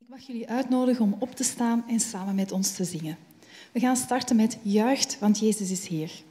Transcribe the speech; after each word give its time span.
Ik 0.00 0.08
mag 0.08 0.20
jullie 0.20 0.48
uitnodigen 0.48 1.04
om 1.04 1.16
op 1.18 1.34
te 1.34 1.44
staan 1.44 1.84
en 1.88 2.00
samen 2.00 2.34
met 2.34 2.52
ons 2.52 2.72
te 2.72 2.84
zingen. 2.84 3.18
We 3.72 3.80
gaan 3.80 3.96
starten 3.96 4.36
met 4.36 4.58
Juicht, 4.62 5.18
want 5.18 5.38
Jezus 5.38 5.70
is 5.70 5.88
Heer. 5.88 6.22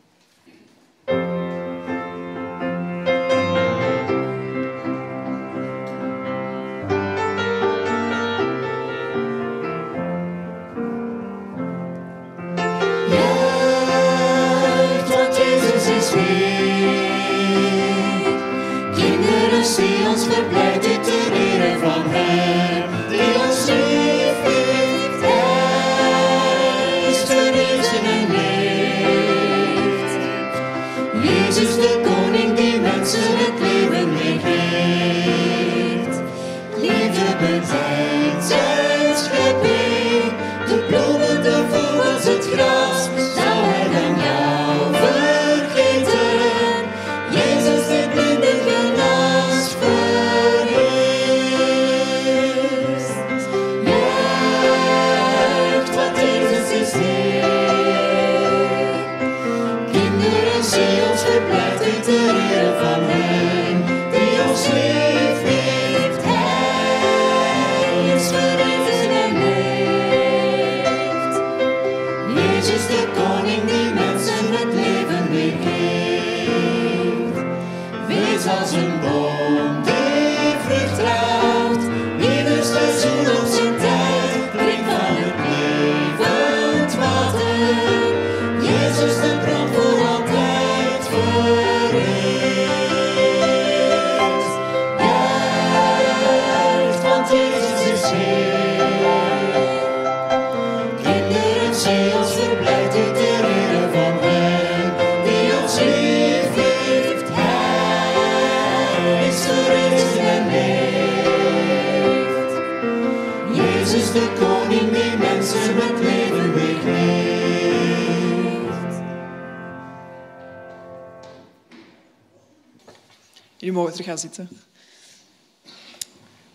Zitten. 124.17 124.49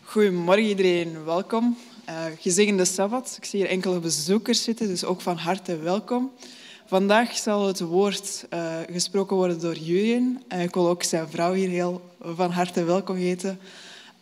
Goedemorgen 0.03 0.65
iedereen, 0.65 1.25
welkom. 1.25 1.77
Uh, 2.09 2.25
gezegende 2.41 2.85
Sabbat. 2.85 3.35
Ik 3.37 3.45
zie 3.45 3.61
hier 3.61 3.69
enkele 3.69 3.99
bezoekers 3.99 4.63
zitten, 4.63 4.87
dus 4.87 5.05
ook 5.05 5.21
van 5.21 5.37
harte 5.37 5.77
welkom. 5.77 6.31
Vandaag 6.87 7.37
zal 7.37 7.67
het 7.67 7.81
woord 7.81 8.47
uh, 8.55 8.77
gesproken 8.91 9.37
worden 9.37 9.61
door 9.61 9.77
Jurien. 9.77 10.43
Uh, 10.53 10.63
ik 10.63 10.75
wil 10.75 10.89
ook 10.89 11.03
zijn 11.03 11.29
vrouw 11.29 11.53
hier 11.53 11.69
heel 11.69 12.11
van 12.21 12.51
harte 12.51 12.85
welkom 12.85 13.17
heten. 13.17 13.59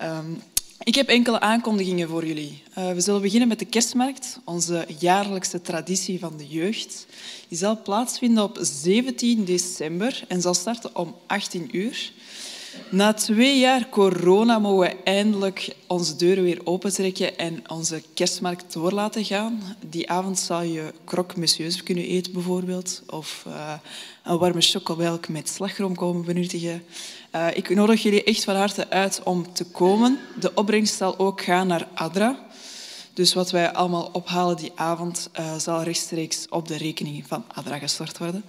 Um, 0.03 0.43
ik 0.83 0.95
heb 0.95 1.09
enkele 1.09 1.41
aankondigingen 1.41 2.09
voor 2.09 2.27
jullie. 2.27 2.63
We 2.75 3.01
zullen 3.01 3.23
beginnen 3.23 3.49
met 3.49 3.59
de 3.59 3.65
kerstmarkt, 3.65 4.39
onze 4.45 4.87
jaarlijkse 4.99 5.61
traditie 5.61 6.19
van 6.19 6.37
de 6.37 6.47
jeugd. 6.47 7.07
Die 7.49 7.59
zal 7.59 7.83
plaatsvinden 7.83 8.45
op 8.45 8.59
17 8.61 9.45
december 9.45 10.25
en 10.29 10.41
zal 10.41 10.55
starten 10.55 10.97
om 10.97 11.15
18 11.27 11.77
uur. 11.77 12.13
Na 12.89 13.13
twee 13.13 13.59
jaar 13.59 13.89
corona 13.89 14.59
mogen 14.59 14.89
we 14.89 14.97
eindelijk 15.05 15.77
onze 15.87 16.17
deuren 16.17 16.45
weer 16.45 16.61
opentrekken 16.65 17.39
en 17.39 17.71
onze 17.71 18.03
kerstmarkt 18.15 18.73
door 18.73 18.93
laten 18.93 19.25
gaan. 19.25 19.63
Die 19.81 20.11
avond 20.11 20.39
zal 20.39 20.63
je 20.63 20.93
croque 21.05 21.39
monsieur 21.39 21.83
kunnen 21.83 22.05
eten 22.05 22.33
bijvoorbeeld, 22.33 23.03
of 23.07 23.45
uh, 23.49 23.73
een 24.25 24.39
warme 24.39 24.61
chocomelk 24.61 25.29
met 25.29 25.49
slagroom 25.49 25.95
komen 25.95 26.25
benuttigen. 26.25 26.85
Uh, 27.35 27.47
ik 27.55 27.75
nodig 27.75 28.03
jullie 28.03 28.25
echt 28.25 28.45
van 28.45 28.57
harte 28.57 28.91
uit 28.91 29.21
om 29.25 29.53
te 29.53 29.65
komen. 29.65 30.19
De 30.41 30.55
opbrengst 30.55 30.97
zal 30.97 31.19
ook 31.19 31.41
gaan 31.41 31.67
naar 31.67 31.89
ADRA. 31.95 32.39
Dus 33.15 33.35
wat 33.35 33.51
wij 33.51 33.73
allemaal 33.73 34.09
ophalen 34.13 34.57
die 34.57 34.73
avond 34.75 35.31
uh, 35.41 35.57
zal 35.57 35.83
rechtstreeks 35.83 36.47
op 36.49 36.69
de 36.69 36.77
rekening 36.77 37.25
van 37.27 37.45
ADRA 37.55 37.79
gestort 37.79 38.19
worden. 38.19 38.45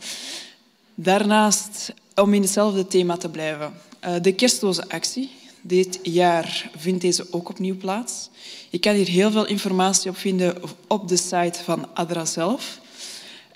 Daarnaast, 0.96 1.94
om 2.16 2.34
in 2.34 2.42
hetzelfde 2.42 2.88
thema 2.88 3.18
te 3.18 3.30
blijven, 3.30 3.74
de 4.22 4.34
kerstloze 4.34 4.90
actie. 4.90 5.30
Dit 5.62 6.00
jaar 6.04 6.70
vindt 6.78 7.02
deze 7.02 7.28
ook 7.32 7.50
opnieuw 7.50 7.78
plaats. 7.78 8.30
Je 8.70 8.80
kan 8.80 8.96
hier 8.96 9.08
heel 9.08 9.32
veel 9.32 9.48
informatie 9.48 10.10
op 10.10 10.18
vinden 10.18 10.62
op 10.88 11.08
de 11.08 11.18
site 11.18 11.60
van 11.64 11.96
ADRA 11.96 12.26
zelf. 12.26 12.80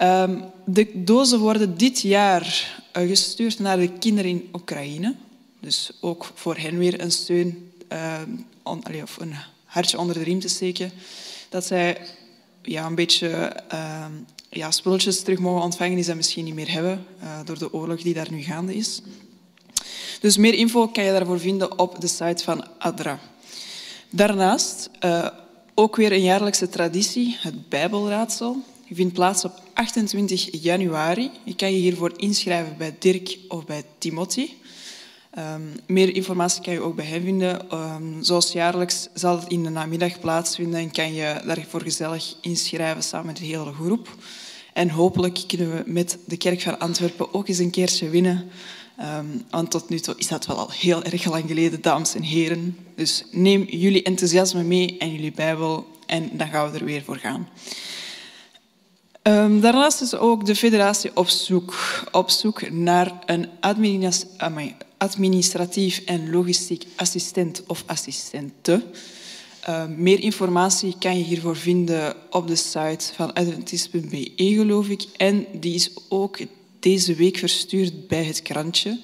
Um, 0.01 0.43
de 0.65 1.03
dozen 1.03 1.39
worden 1.39 1.77
dit 1.77 2.01
jaar 2.01 2.75
uh, 2.97 3.07
gestuurd 3.07 3.59
naar 3.59 3.77
de 3.77 3.89
kinderen 3.89 4.31
in 4.31 4.49
Oekraïne. 4.53 5.15
Dus 5.59 5.91
ook 6.01 6.31
voor 6.35 6.57
hen 6.57 6.77
weer 6.77 7.01
een 7.01 7.11
steun, 7.11 7.71
allee, 8.63 9.01
of 9.03 9.17
een 9.19 9.33
hartje 9.65 9.99
onder 9.99 10.15
de 10.15 10.23
riem 10.23 10.39
te 10.39 10.47
steken. 10.47 10.91
Dat 11.49 11.65
zij 11.65 11.97
ja, 12.61 12.85
een 12.85 12.95
beetje 12.95 13.55
uh, 13.73 14.05
ja, 14.49 14.71
spulletjes 14.71 15.21
terug 15.21 15.39
mogen 15.39 15.63
ontvangen 15.63 15.95
die 15.95 16.03
ze 16.03 16.15
misschien 16.15 16.45
niet 16.45 16.53
meer 16.53 16.71
hebben 16.71 17.05
door 17.45 17.57
de 17.57 17.73
oorlog 17.73 18.01
die 18.01 18.13
daar 18.13 18.31
nu 18.31 18.41
gaande 18.41 18.75
is. 18.75 19.01
Dus 20.19 20.37
meer 20.37 20.53
info 20.53 20.87
kan 20.87 21.03
je 21.03 21.11
daarvoor 21.11 21.39
vinden 21.39 21.79
op 21.79 22.01
de 22.01 22.07
site 22.07 22.43
van 22.43 22.65
ADRA. 22.77 23.19
Daarnaast 24.09 24.89
uh, 25.05 25.27
ook 25.73 25.95
weer 25.95 26.11
een 26.11 26.21
jaarlijkse 26.21 26.69
traditie, 26.69 27.37
het 27.39 27.69
Bijbelraadsel. 27.69 28.57
Die 28.87 28.95
vindt 28.95 29.13
plaats 29.13 29.45
op 29.45 29.61
28 29.73 30.61
januari. 30.63 31.31
Je 31.43 31.55
kan 31.55 31.71
je 31.71 31.77
hiervoor 31.77 32.13
inschrijven 32.15 32.75
bij 32.77 32.95
Dirk 32.99 33.37
of 33.47 33.65
bij 33.65 33.83
Timothy. 33.97 34.49
Um, 35.37 35.73
meer 35.87 36.15
informatie 36.15 36.63
kan 36.63 36.73
je 36.73 36.81
ook 36.81 36.95
bij 36.95 37.05
hen 37.05 37.21
vinden. 37.21 37.73
Um, 37.73 38.23
zoals 38.23 38.51
jaarlijks 38.51 39.07
zal 39.13 39.39
het 39.39 39.49
in 39.49 39.63
de 39.63 39.69
namiddag 39.69 40.19
plaatsvinden 40.19 40.79
en 40.79 40.91
kan 40.91 41.13
je 41.13 41.41
daarvoor 41.45 41.81
gezellig 41.81 42.35
inschrijven 42.41 43.03
samen 43.03 43.25
met 43.25 43.37
de 43.37 43.45
hele 43.45 43.73
groep. 43.73 44.15
En 44.73 44.89
hopelijk 44.89 45.43
kunnen 45.47 45.71
we 45.71 45.83
met 45.85 46.17
de 46.25 46.37
Kerk 46.37 46.61
van 46.61 46.79
Antwerpen 46.79 47.33
ook 47.33 47.47
eens 47.47 47.57
een 47.57 47.71
keertje 47.71 48.09
winnen. 48.09 48.49
Um, 48.99 49.43
want 49.49 49.71
tot 49.71 49.89
nu 49.89 49.99
toe 49.99 50.15
is 50.17 50.27
dat 50.27 50.45
wel 50.45 50.57
al 50.57 50.71
heel 50.71 51.03
erg 51.03 51.25
lang 51.25 51.43
geleden, 51.47 51.81
dames 51.81 52.15
en 52.15 52.21
heren. 52.21 52.77
Dus 52.95 53.23
neem 53.31 53.63
jullie 53.69 54.03
enthousiasme 54.03 54.63
mee 54.63 54.97
en 54.97 55.11
jullie 55.11 55.31
Bijbel 55.31 55.87
en 56.05 56.29
dan 56.33 56.47
gaan 56.47 56.71
we 56.71 56.77
er 56.77 56.85
weer 56.85 57.03
voor 57.03 57.17
gaan. 57.17 57.47
Um, 59.23 59.61
daarnaast 59.61 60.01
is 60.01 60.15
ook 60.15 60.45
de 60.45 60.55
federatie 60.55 61.11
op 61.13 61.27
zoek, 61.27 61.75
op 62.11 62.29
zoek 62.29 62.69
naar 62.69 63.11
een 63.25 63.49
administratief 65.07 66.01
en 66.05 66.29
logistiek 66.29 66.85
assistent 66.95 67.63
of 67.67 67.83
assistente. 67.85 68.83
Uh, 69.69 69.85
meer 69.85 70.19
informatie 70.19 70.95
kan 70.99 71.17
je 71.17 71.23
hiervoor 71.23 71.55
vinden 71.55 72.15
op 72.29 72.47
de 72.47 72.55
site 72.55 73.13
van 73.15 73.33
adventist.be, 73.33 74.31
geloof 74.35 74.87
ik. 74.87 75.05
En 75.17 75.45
die 75.53 75.73
is 75.73 75.89
ook 76.09 76.39
deze 76.89 77.15
week 77.15 77.37
verstuurd 77.37 78.07
bij 78.07 78.23
het 78.23 78.41
krantje. 78.41 78.99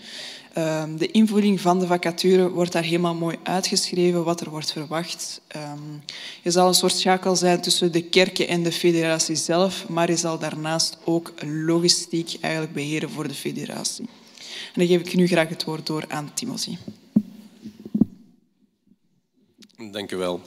Uh, 0.58 0.84
de 0.98 1.12
invulling 1.12 1.62
van 1.62 1.80
de 1.80 1.88
vacature 1.88 2.50
wordt 2.50 2.72
daar 2.72 2.84
helemaal 2.84 3.16
mooi 3.16 3.38
uitgeschreven, 3.44 4.24
wat 4.24 4.42
er 4.42 4.50
wordt 4.50 4.72
verwacht. 4.72 5.42
Um, 5.56 6.04
je 6.42 6.52
zal 6.52 6.68
een 6.68 6.74
soort 6.74 6.98
schakel 6.98 7.36
zijn 7.36 7.62
tussen 7.62 7.92
de 7.92 8.02
kerken 8.02 8.48
en 8.48 8.64
de 8.64 8.72
federatie 8.72 9.36
zelf, 9.36 9.90
maar 9.90 10.10
je 10.10 10.18
zal 10.18 10.40
daarnaast 10.40 10.98
ook 11.04 11.34
logistiek 11.46 12.38
eigenlijk 12.42 12.74
beheren 12.74 13.10
voor 13.10 13.28
de 13.28 13.34
federatie. 13.34 14.06
En 14.74 14.80
dan 14.80 14.88
geef 14.88 15.00
ik 15.00 15.16
nu 15.16 15.28
graag 15.28 15.50
het 15.50 15.64
woord 15.64 15.86
door 15.86 16.06
aan 16.08 16.32
Timothy. 16.34 16.78
Dank 19.92 20.12
u 20.12 20.18
wel. 20.18 20.42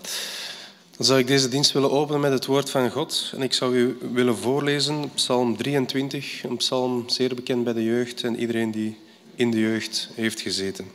Dan 0.96 1.06
zou 1.06 1.19
ik 1.19 1.26
deze 1.26 1.48
dienst 1.48 1.72
willen 1.72 1.90
openen 1.90 2.20
met 2.20 2.32
het 2.32 2.46
woord 2.46 2.70
van 2.70 2.90
God. 2.90 3.32
En 3.34 3.43
ik 3.43 3.52
zou 3.52 3.76
u 3.76 3.98
willen 4.12 4.37
voorlezen 4.37 5.10
Psalm 5.14 5.56
23, 5.56 6.43
een 6.44 6.56
psalm 6.56 7.08
zeer 7.08 7.34
bekend 7.34 7.64
bij 7.64 7.72
de 7.72 7.84
jeugd 7.84 8.22
en 8.22 8.38
iedereen 8.38 8.70
die 8.70 8.98
in 9.34 9.50
de 9.50 9.60
jeugd 9.60 10.08
heeft 10.14 10.40
gezeten. 10.40 10.87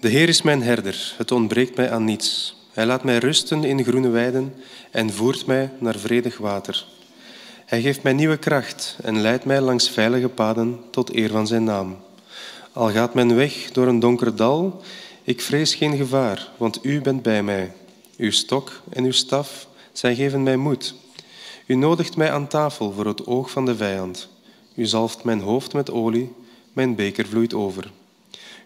De 0.00 0.08
Heer 0.08 0.28
is 0.28 0.42
mijn 0.42 0.62
herder, 0.62 1.14
het 1.16 1.32
ontbreekt 1.32 1.76
mij 1.76 1.90
aan 1.90 2.04
niets. 2.04 2.56
Hij 2.72 2.86
laat 2.86 3.04
mij 3.04 3.18
rusten 3.18 3.64
in 3.64 3.84
groene 3.84 4.08
weiden 4.08 4.54
en 4.90 5.12
voert 5.12 5.46
mij 5.46 5.70
naar 5.78 5.98
vredig 5.98 6.38
water. 6.38 6.86
Hij 7.64 7.80
geeft 7.80 8.02
mij 8.02 8.12
nieuwe 8.12 8.36
kracht 8.36 8.96
en 9.02 9.20
leidt 9.20 9.44
mij 9.44 9.60
langs 9.60 9.90
veilige 9.90 10.28
paden 10.28 10.80
tot 10.90 11.14
eer 11.14 11.30
van 11.30 11.46
zijn 11.46 11.64
naam. 11.64 11.96
Al 12.72 12.90
gaat 12.90 13.14
mijn 13.14 13.34
weg 13.34 13.70
door 13.72 13.86
een 13.86 14.00
donker 14.00 14.36
dal, 14.36 14.82
ik 15.22 15.40
vrees 15.40 15.74
geen 15.74 15.96
gevaar, 15.96 16.48
want 16.56 16.84
u 16.84 17.00
bent 17.00 17.22
bij 17.22 17.42
mij. 17.42 17.72
Uw 18.18 18.30
stok 18.30 18.80
en 18.88 19.04
uw 19.04 19.12
staf, 19.12 19.68
zij 19.92 20.14
geven 20.14 20.42
mij 20.42 20.56
moed. 20.56 20.94
U 21.66 21.74
nodigt 21.74 22.16
mij 22.16 22.32
aan 22.32 22.48
tafel 22.48 22.92
voor 22.92 23.06
het 23.06 23.26
oog 23.26 23.50
van 23.50 23.64
de 23.64 23.76
vijand. 23.76 24.28
U 24.74 24.86
zalft 24.86 25.24
mijn 25.24 25.40
hoofd 25.40 25.72
met 25.72 25.90
olie, 25.90 26.32
mijn 26.72 26.94
beker 26.94 27.26
vloeit 27.26 27.54
over. 27.54 27.90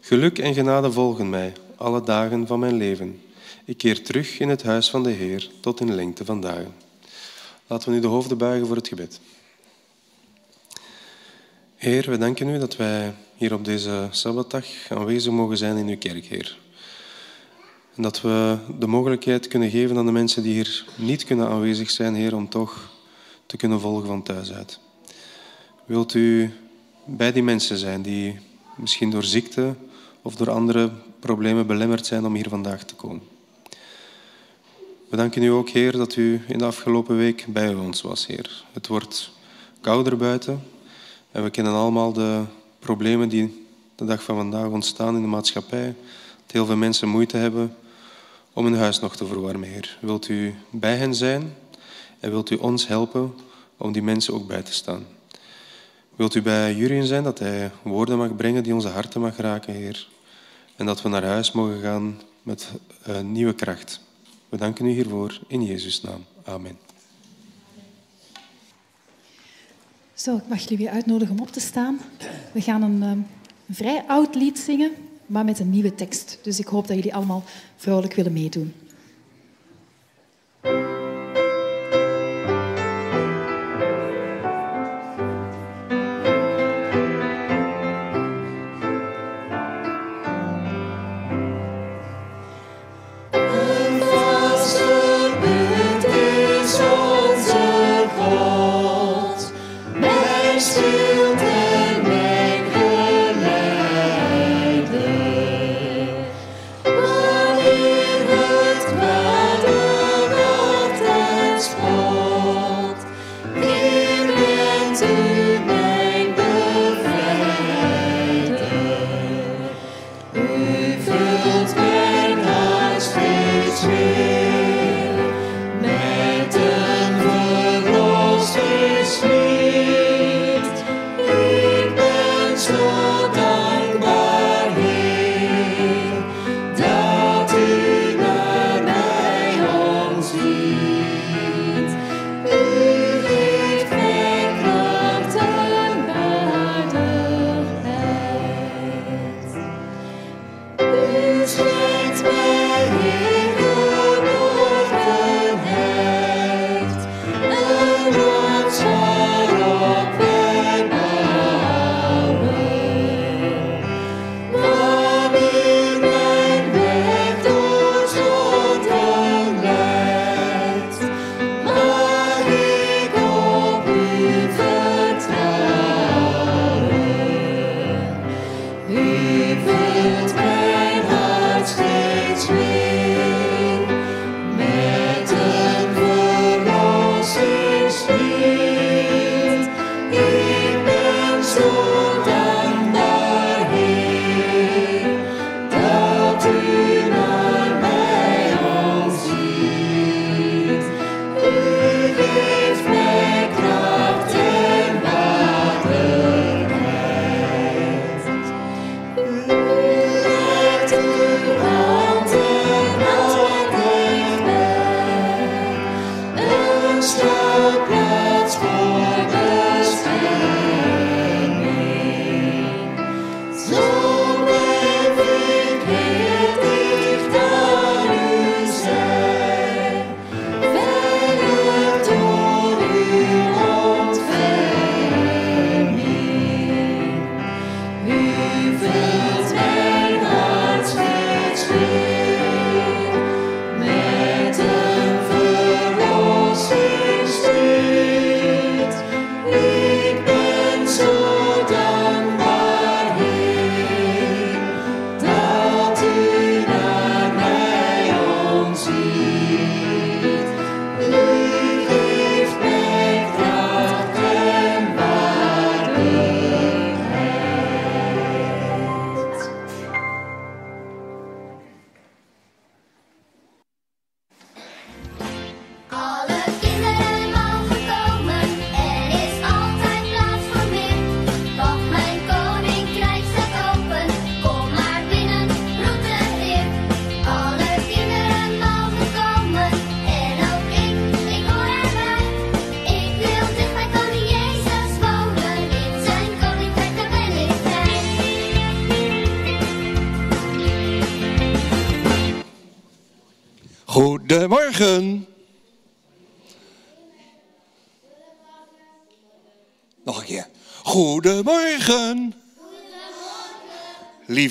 Geluk 0.01 0.39
en 0.39 0.55
genade 0.55 0.93
volgen 0.93 1.31
mij 1.31 1.53
alle 1.77 2.03
dagen 2.03 2.47
van 2.47 2.59
mijn 2.59 2.77
leven. 2.77 3.23
Ik 3.65 3.77
keer 3.77 4.03
terug 4.03 4.39
in 4.39 4.49
het 4.49 4.63
huis 4.63 4.91
van 4.91 5.03
de 5.03 5.11
Heer 5.11 5.51
tot 5.61 5.81
in 5.81 5.95
lengte 5.95 6.25
van 6.25 6.41
dagen. 6.41 6.75
Laten 7.67 7.89
we 7.89 7.95
nu 7.95 8.01
de 8.01 8.07
hoofden 8.07 8.39
buigen 8.39 8.67
voor 8.67 8.77
het 8.77 8.89
gebed. 8.89 9.21
Heer, 11.77 12.11
we 12.11 12.19
danken 12.19 12.49
u 12.49 12.59
dat 12.59 12.77
wij 12.77 13.15
hier 13.37 13.55
op 13.55 13.65
deze 13.65 14.09
Sabbatdag 14.11 14.67
aanwezig 14.89 15.33
mogen 15.33 15.57
zijn 15.57 15.77
in 15.77 15.89
uw 15.89 15.99
kerk, 15.99 16.25
Heer. 16.25 16.62
En 17.97 18.03
dat 18.03 18.21
we 18.21 18.59
de 18.79 18.87
mogelijkheid 18.87 19.49
kunnen 19.49 19.71
geven 19.71 19.97
aan 19.97 20.07
de 20.07 20.13
mensen 20.13 20.43
die 20.43 20.53
hier 20.53 20.85
niet 20.97 21.25
kunnen 21.25 21.49
aanwezig 21.49 21.91
zijn, 21.91 22.15
Heer, 22.15 22.37
om 22.37 22.49
toch 22.49 22.91
te 23.47 23.57
kunnen 23.57 23.81
volgen 23.81 24.07
van 24.07 24.23
thuis 24.23 24.53
uit. 24.53 24.79
Wilt 25.85 26.15
u 26.15 26.53
bij 27.05 27.33
die 27.33 27.43
mensen 27.43 27.79
zijn 27.79 28.03
die 28.03 28.39
misschien 28.77 29.11
door 29.11 29.25
ziekte 29.25 29.75
of 30.23 30.35
door 30.35 30.51
andere 30.51 30.91
problemen 31.21 31.67
belemmerd 31.67 32.07
zijn 32.07 32.27
om 32.27 32.35
hier 32.35 32.49
vandaag 32.49 32.85
te 32.85 32.95
komen? 32.95 33.23
We 35.09 35.17
danken 35.17 35.43
u 35.43 35.49
ook, 35.49 35.69
Heer, 35.69 35.93
dat 35.93 36.17
u 36.17 36.43
in 36.49 36.59
de 36.59 36.65
afgelopen 36.65 37.17
week 37.17 37.45
bij 37.49 37.75
ons 37.75 38.03
was, 38.03 38.27
Heer. 38.27 38.65
Het 38.73 38.87
wordt 38.87 39.31
kouder 39.81 40.17
buiten 40.17 40.63
en 41.33 41.43
we 41.43 41.51
kennen 41.51 41.73
allemaal 41.73 42.13
de 42.13 42.43
problemen 42.79 43.29
die 43.29 43.67
de 43.95 44.05
dag 44.05 44.23
van 44.23 44.37
vandaag 44.37 44.67
ontstaan 44.67 45.17
in 45.17 45.23
de 45.23 45.29
maatschappij. 45.29 45.95
Dat 46.43 46.53
heel 46.53 46.67
veel 46.67 46.77
mensen 46.77 47.09
moeite 47.09 47.37
hebben 47.37 47.77
om 48.53 48.65
hun 48.65 48.77
huis 48.77 49.01
nog 49.01 49.17
te 49.17 49.27
verwarmen, 49.27 49.69
Heer. 49.69 49.99
Wilt 50.01 50.29
u 50.29 50.55
bij 50.71 50.97
hen 50.97 51.15
zijn 51.15 51.55
en 52.21 52.31
wilt 52.31 52.51
u 52.51 52.57
ons 52.57 52.87
helpen 52.87 53.35
om 53.77 53.93
die 53.93 54.03
mensen 54.03 54.35
ook 54.35 54.47
bij 54.47 54.63
te 54.63 54.73
staan? 54.73 55.07
Wilt 56.17 56.35
u 56.35 56.43
bij 56.43 56.75
Jurien 56.75 57.07
zijn, 57.07 57.23
dat 57.23 57.39
hij 57.39 57.71
woorden 57.83 58.19
mag 58.19 58.37
brengen 58.37 58.63
die 58.63 58.75
onze 58.75 58.89
harten 58.89 59.21
mag 59.21 59.37
raken, 59.37 59.75
Heer? 59.75 60.09
En 60.77 60.87
dat 60.87 61.03
we 61.03 61.09
naar 61.09 61.25
huis 61.25 61.53
mogen 61.53 61.81
gaan 61.81 62.21
met 62.43 62.69
uh, 63.09 63.21
nieuwe 63.21 63.55
kracht. 63.55 64.01
We 64.49 64.57
danken 64.57 64.87
u 64.87 64.91
hiervoor 64.91 65.41
in 65.47 65.65
Jezus' 65.65 66.01
naam. 66.01 66.25
Amen. 66.45 66.79
Zo, 70.15 70.37
ik 70.37 70.49
mag 70.49 70.61
jullie 70.61 70.79
weer 70.79 70.91
uitnodigen 70.91 71.35
om 71.35 71.41
op 71.41 71.53
te 71.53 71.61
staan. 71.61 72.01
We 72.53 72.61
gaan 72.61 72.83
een, 72.83 73.03
um, 73.03 73.27
een 73.69 73.75
vrij 73.75 74.05
oud 74.07 74.35
lied 74.35 74.59
zingen, 74.59 74.93
maar 75.27 75.45
met 75.45 75.59
een 75.59 75.71
nieuwe 75.71 75.95
tekst. 75.95 76.39
Dus 76.43 76.59
ik 76.59 76.67
hoop 76.67 76.87
dat 76.87 76.97
jullie 76.97 77.15
allemaal 77.15 77.45
vrolijk 77.77 78.15
willen 78.15 78.33
meedoen. 78.33 78.73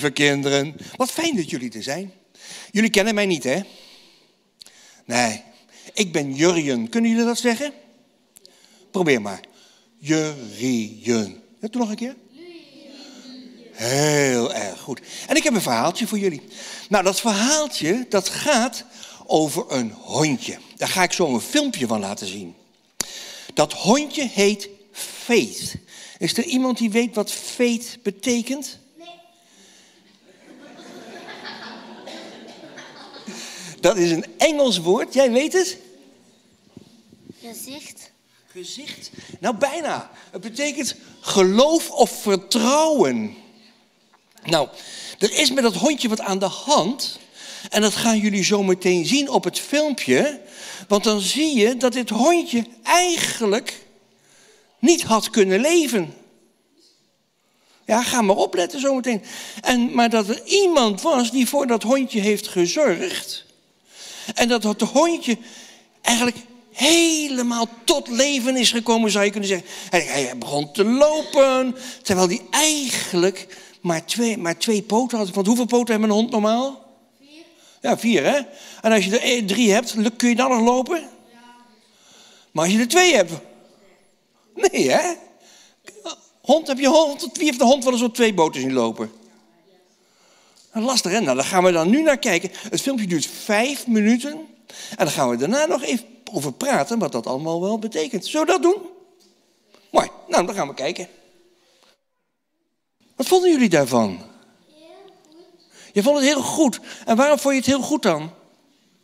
Lieve 0.01 0.15
kinderen, 0.15 0.75
wat 0.95 1.11
fijn 1.11 1.35
dat 1.35 1.49
jullie 1.49 1.71
er 1.71 1.83
zijn. 1.83 2.13
Jullie 2.71 2.89
kennen 2.89 3.15
mij 3.15 3.25
niet, 3.25 3.43
hè? 3.43 3.61
Nee, 5.05 5.43
ik 5.93 6.11
ben 6.11 6.33
Jurjen. 6.33 6.89
Kunnen 6.89 7.11
jullie 7.11 7.25
dat 7.25 7.37
zeggen? 7.37 7.73
Probeer 8.91 9.21
maar. 9.21 9.39
Jurjen. 9.97 11.41
Ja, 11.59 11.67
doe 11.67 11.81
nog 11.81 11.89
een 11.89 11.95
keer. 11.95 12.15
Heel 13.71 14.53
erg 14.53 14.79
goed. 14.79 15.01
En 15.27 15.35
ik 15.35 15.43
heb 15.43 15.53
een 15.53 15.61
verhaaltje 15.61 16.07
voor 16.07 16.19
jullie. 16.19 16.41
Nou, 16.89 17.03
dat 17.03 17.21
verhaaltje, 17.21 18.05
dat 18.09 18.29
gaat 18.29 18.85
over 19.25 19.65
een 19.67 19.91
hondje. 19.91 20.57
Daar 20.77 20.89
ga 20.89 21.03
ik 21.03 21.13
zo 21.13 21.33
een 21.33 21.41
filmpje 21.41 21.87
van 21.87 21.99
laten 21.99 22.27
zien. 22.27 22.55
Dat 23.53 23.73
hondje 23.73 24.27
heet 24.27 24.69
Faith. 24.91 25.75
Is 26.17 26.37
er 26.37 26.43
iemand 26.43 26.77
die 26.77 26.91
weet 26.91 27.15
wat 27.15 27.31
Faith 27.31 27.97
betekent? 28.03 28.79
Dat 33.81 33.97
is 33.97 34.11
een 34.11 34.25
Engels 34.37 34.77
woord. 34.77 35.13
Jij 35.13 35.31
weet 35.31 35.53
het? 35.53 35.77
Gezicht. 37.41 38.11
Gezicht. 38.47 39.11
Nou, 39.39 39.55
bijna. 39.55 40.11
Het 40.31 40.41
betekent 40.41 40.95
geloof 41.19 41.89
of 41.89 42.21
vertrouwen. 42.21 43.35
Nou, 44.43 44.67
er 45.19 45.33
is 45.33 45.51
met 45.51 45.63
dat 45.63 45.75
hondje 45.75 46.09
wat 46.09 46.19
aan 46.19 46.39
de 46.39 46.45
hand. 46.45 47.19
En 47.69 47.81
dat 47.81 47.95
gaan 47.95 48.19
jullie 48.19 48.43
zo 48.43 48.63
meteen 48.63 49.05
zien 49.05 49.29
op 49.29 49.43
het 49.43 49.59
filmpje. 49.59 50.41
Want 50.87 51.03
dan 51.03 51.19
zie 51.19 51.57
je 51.57 51.77
dat 51.77 51.93
dit 51.93 52.09
hondje 52.09 52.65
eigenlijk 52.83 53.85
niet 54.79 55.03
had 55.03 55.29
kunnen 55.29 55.59
leven. 55.59 56.13
Ja, 57.85 58.03
ga 58.03 58.21
maar 58.21 58.35
opletten 58.35 58.79
zometeen. 58.79 59.23
En, 59.61 59.93
maar 59.93 60.09
dat 60.09 60.29
er 60.29 60.45
iemand 60.45 61.01
was 61.01 61.31
die 61.31 61.47
voor 61.47 61.67
dat 61.67 61.83
hondje 61.83 62.19
heeft 62.19 62.47
gezorgd. 62.47 63.45
En 64.33 64.47
dat 64.47 64.63
het 64.63 64.81
hondje 64.81 65.37
eigenlijk 66.01 66.37
helemaal 66.71 67.67
tot 67.83 68.07
leven 68.07 68.57
is 68.57 68.71
gekomen, 68.71 69.11
zou 69.11 69.25
je 69.25 69.31
kunnen 69.31 69.49
zeggen. 69.49 69.67
Hij, 69.89 70.01
hij 70.01 70.37
begon 70.37 70.71
te 70.71 70.83
lopen, 70.83 71.75
terwijl 72.01 72.27
hij 72.27 72.41
eigenlijk 72.49 73.47
maar 73.81 74.05
twee, 74.05 74.37
maar 74.37 74.57
twee 74.57 74.81
poten 74.81 75.17
had. 75.17 75.29
Want 75.29 75.47
hoeveel 75.47 75.65
poten 75.65 75.91
hebben 75.91 76.09
een 76.09 76.15
hond 76.15 76.31
normaal? 76.31 76.85
Vier. 77.19 77.43
Ja, 77.81 77.97
vier 77.97 78.23
hè. 78.23 78.39
En 78.81 78.91
als 78.91 79.05
je 79.05 79.19
er 79.19 79.45
drie 79.45 79.71
hebt, 79.71 79.95
kun 80.17 80.29
je 80.29 80.35
dan 80.35 80.49
nog 80.49 80.61
lopen? 80.61 81.09
Maar 82.51 82.63
als 82.63 82.73
je 82.73 82.79
er 82.79 82.87
twee 82.87 83.15
hebt... 83.15 83.31
Nee 84.55 84.89
hè. 84.89 85.13
Hond, 86.41 86.67
heb 86.67 86.79
je 86.79 86.87
hond? 86.87 87.29
Wie 87.33 87.45
heeft 87.45 87.59
de 87.59 87.65
hond 87.65 87.83
wel 87.83 87.93
eens 87.93 88.01
op 88.01 88.13
twee 88.13 88.33
boten 88.33 88.61
zien 88.61 88.73
lopen? 88.73 89.11
Lastig, 90.71 91.11
hè? 91.11 91.19
Nou, 91.19 91.35
daar 91.35 91.45
gaan 91.45 91.63
we 91.63 91.71
dan 91.71 91.89
nu 91.89 92.01
naar 92.01 92.17
kijken. 92.17 92.51
Het 92.69 92.81
filmpje 92.81 93.07
duurt 93.07 93.25
vijf 93.25 93.87
minuten. 93.87 94.31
En 94.89 95.05
dan 95.05 95.07
gaan 95.07 95.29
we 95.29 95.35
daarna 95.35 95.65
nog 95.65 95.83
even 95.83 96.05
over 96.31 96.53
praten 96.53 96.99
wat 96.99 97.11
dat 97.11 97.27
allemaal 97.27 97.61
wel 97.61 97.79
betekent. 97.79 98.25
Zullen 98.25 98.45
we 98.45 98.51
dat 98.51 98.61
doen? 98.61 98.89
Mooi. 99.89 100.09
Nou, 100.27 100.45
dan 100.45 100.55
gaan 100.55 100.67
we 100.67 100.73
kijken. 100.73 101.07
Wat 103.15 103.27
vonden 103.27 103.51
jullie 103.51 103.69
daarvan? 103.69 104.29
Je 105.93 106.03
vond 106.03 106.17
het 106.17 106.25
heel 106.25 106.41
goed. 106.41 106.79
En 107.05 107.15
waarom 107.15 107.39
vond 107.39 107.53
je 107.53 107.59
het 107.59 107.69
heel 107.69 107.81
goed 107.81 108.03
dan? 108.03 108.33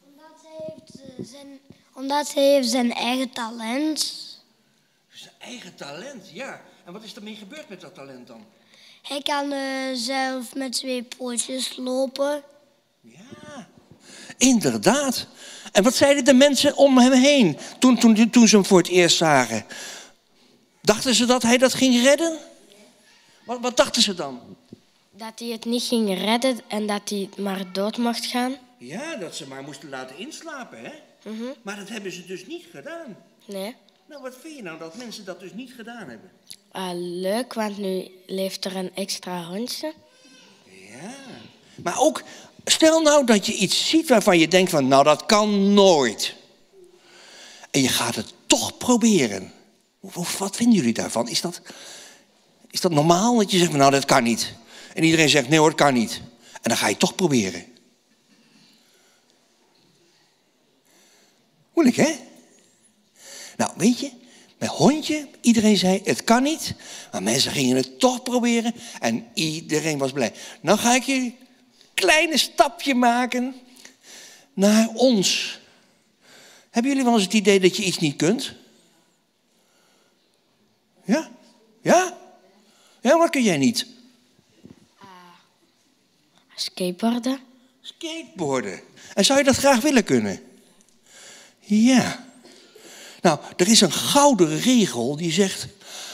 Omdat 0.04 0.42
hij 0.44 0.74
heeft 0.76 1.02
eh, 1.02 1.26
zijn, 1.26 1.60
omdat 1.94 2.34
hij 2.34 2.44
heeft 2.44 2.70
zijn 2.70 2.94
eigen 2.94 3.30
talent. 3.30 4.16
Zijn 5.10 5.34
eigen 5.40 5.76
talent, 5.76 6.30
ja. 6.34 6.62
En 6.86 6.94
wat 6.94 7.04
is 7.04 7.16
ermee 7.16 7.36
gebeurd 7.36 7.70
met 7.70 7.82
dat 7.82 7.96
talent 7.96 8.28
dan? 8.28 8.46
Hij 9.08 9.22
kan 9.22 9.52
eh, 9.52 9.60
zelf 9.94 10.56
met 10.56 10.72
twee 10.72 11.04
pootjes 11.18 11.78
lopen. 11.78 12.44
Ja, 13.02 13.68
inderdaad. 14.38 15.28
En 15.72 15.84
wat 15.84 15.96
zeiden 15.96 16.26
de 16.26 16.34
mensen 16.34 16.78
om 16.78 16.98
hem 16.98 17.12
heen 17.12 17.58
toen, 17.80 17.98
toen, 17.98 18.30
toen 18.30 18.48
ze 18.48 18.56
hem 18.56 18.66
voor 18.66 18.78
het 18.78 18.88
eerst 18.88 19.18
zagen? 19.18 19.66
Dachten 20.82 21.16
ze 21.16 21.26
dat 21.26 21.44
hij 21.44 21.58
dat 21.58 21.74
ging 21.74 22.04
redden? 22.04 22.38
Wat, 23.46 23.60
wat 23.62 23.78
dachten 23.78 24.02
ze 24.02 24.14
dan? 24.14 24.58
Dat 25.12 25.40
hij 25.40 25.48
het 25.48 25.66
niet 25.66 25.84
ging 25.84 26.20
redden 26.20 26.60
en 26.68 26.88
dat 26.88 27.10
hij 27.10 27.30
maar 27.38 27.74
dood 27.74 27.98
mocht 27.98 28.26
gaan. 28.26 28.56
Ja, 28.78 29.16
dat 29.16 29.36
ze 29.36 29.48
maar 29.48 29.64
moesten 29.64 29.90
laten 29.90 30.18
inslapen, 30.18 30.80
hè? 30.84 30.92
Maar 31.62 31.76
dat 31.76 31.90
hebben 31.90 32.12
ze 32.12 32.26
dus 32.26 32.46
niet 32.46 32.66
gedaan. 32.72 33.18
Nee. 33.46 33.76
Nou, 34.06 34.22
wat 34.22 34.36
vind 34.42 34.56
je 34.56 34.64
nou 34.64 34.80
dat 34.80 34.96
mensen 34.96 35.26
dat 35.26 35.40
dus 35.40 35.54
niet 35.54 35.72
gedaan 35.72 36.10
hebben? 36.10 36.32
Ah, 36.72 36.92
leuk, 36.94 37.54
want 37.54 37.78
nu 37.78 38.08
leeft 38.26 38.66
er 38.66 38.76
een 38.76 38.96
extra 38.96 39.44
hondje. 39.44 39.94
Ja. 40.66 41.16
Maar 41.76 42.00
ook, 42.00 42.24
stel 42.66 43.02
nou 43.02 43.26
dat 43.26 43.46
je 43.46 43.54
iets 43.54 43.90
ziet 43.90 44.10
waarvan 44.10 44.40
je 44.40 44.48
denkt 44.48 44.72
van, 44.72 44.88
nou 44.88 45.04
dat 45.04 45.26
kan 45.26 45.74
nooit. 45.74 46.36
En 47.72 47.82
je 47.82 47.90
gaat 47.90 48.16
het 48.16 48.34
toch 48.46 48.78
proberen. 48.78 49.54
Wat 50.38 50.56
vinden 50.56 50.76
jullie 50.76 50.94
daarvan? 50.94 51.30
Is 51.30 51.42
dat, 51.42 51.62
is 52.72 52.82
dat 52.82 52.92
normaal 52.92 53.38
dat 53.38 53.52
je 53.52 53.58
zegt 53.58 53.72
nou 53.72 53.92
dat 53.92 54.06
kan 54.06 54.24
niet. 54.24 54.54
En 54.94 55.04
iedereen 55.04 55.30
zegt, 55.30 55.50
nee 55.50 55.60
hoor, 55.60 55.68
het 55.68 55.78
kan 55.78 55.94
niet. 55.94 56.22
En 56.54 56.70
dan 56.70 56.78
ga 56.78 56.88
je 56.88 56.98
toch 56.98 57.16
proberen. 57.16 57.66
Moeilijk 61.74 61.98
hè? 61.98 62.16
Nou, 63.58 63.72
weet 63.76 64.00
je, 64.00 64.12
met 64.58 64.70
hondje, 64.70 65.28
iedereen 65.42 65.78
zei 65.78 66.02
het 66.04 66.24
kan 66.24 66.44
niet, 66.44 66.76
maar 67.12 67.24
mensen 67.24 67.52
gingen 67.52 67.76
het 67.76 68.00
toch 68.00 68.24
proberen 68.24 68.74
en 69.00 69.28
iedereen 69.34 69.98
was 69.98 70.12
blij. 70.12 70.34
Nou 70.62 70.80
ga 70.80 70.96
ik 70.96 71.04
je 71.04 71.14
een 71.14 71.36
kleine 71.94 72.38
stapje 72.38 72.96
maken 72.96 73.56
naar 74.54 74.88
ons. 74.94 75.60
Hebben 76.70 76.92
jullie 76.92 77.06
wel 77.06 77.14
eens 77.14 77.24
het 77.24 77.34
idee 77.34 77.60
dat 77.60 77.78
je 77.78 77.84
iets 77.84 77.98
niet 77.98 78.16
kunt? 78.16 78.54
Ja? 81.06 81.30
Ja? 81.82 82.18
Ja, 83.02 83.18
wat 83.18 83.30
kun 83.30 83.44
jij 83.44 83.58
niet? 83.58 83.88
Skateboarden. 86.56 87.40
Skateboarden. 87.82 88.82
En 89.14 89.26
zou 89.26 89.40
je 89.40 89.46
dat 89.46 89.56
graag 89.56 89.82
willen 89.82 90.04
kunnen? 90.04 90.42
Ja. 91.60 92.26
Nou, 93.22 93.40
er 93.56 93.68
is 93.68 93.82
een 93.82 93.92
gouden 93.92 94.60
regel 94.60 95.16
die 95.16 95.32
zegt: 95.32 95.68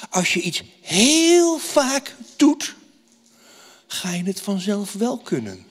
als 0.09 0.33
je 0.33 0.41
iets 0.41 0.63
heel 0.81 1.57
vaak 1.57 2.15
doet, 2.35 2.75
ga 3.87 4.11
je 4.13 4.23
het 4.23 4.41
vanzelf 4.41 4.93
wel 4.93 5.17
kunnen. 5.17 5.65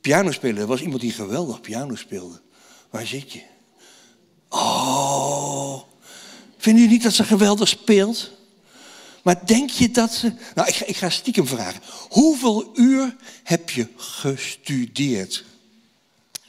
Piano 0.00 0.30
spelen, 0.30 0.60
er 0.60 0.66
was 0.66 0.80
iemand 0.80 1.00
die 1.00 1.12
geweldig 1.12 1.60
piano 1.60 1.94
speelde. 1.94 2.40
Waar 2.90 3.06
zit 3.06 3.32
je? 3.32 3.42
Oh, 4.48 5.82
vinden 6.56 6.82
jullie 6.82 6.96
niet 6.96 7.02
dat 7.02 7.14
ze 7.14 7.24
geweldig 7.24 7.68
speelt? 7.68 8.30
Maar 9.22 9.46
denk 9.46 9.70
je 9.70 9.90
dat 9.90 10.12
ze. 10.12 10.32
Nou, 10.54 10.68
ik 10.68 10.76
ik 10.76 10.96
ga 10.96 11.10
stiekem 11.10 11.46
vragen. 11.46 11.80
Hoeveel 12.08 12.70
uur 12.74 13.16
heb 13.42 13.70
je 13.70 13.88
gestudeerd? 13.96 15.44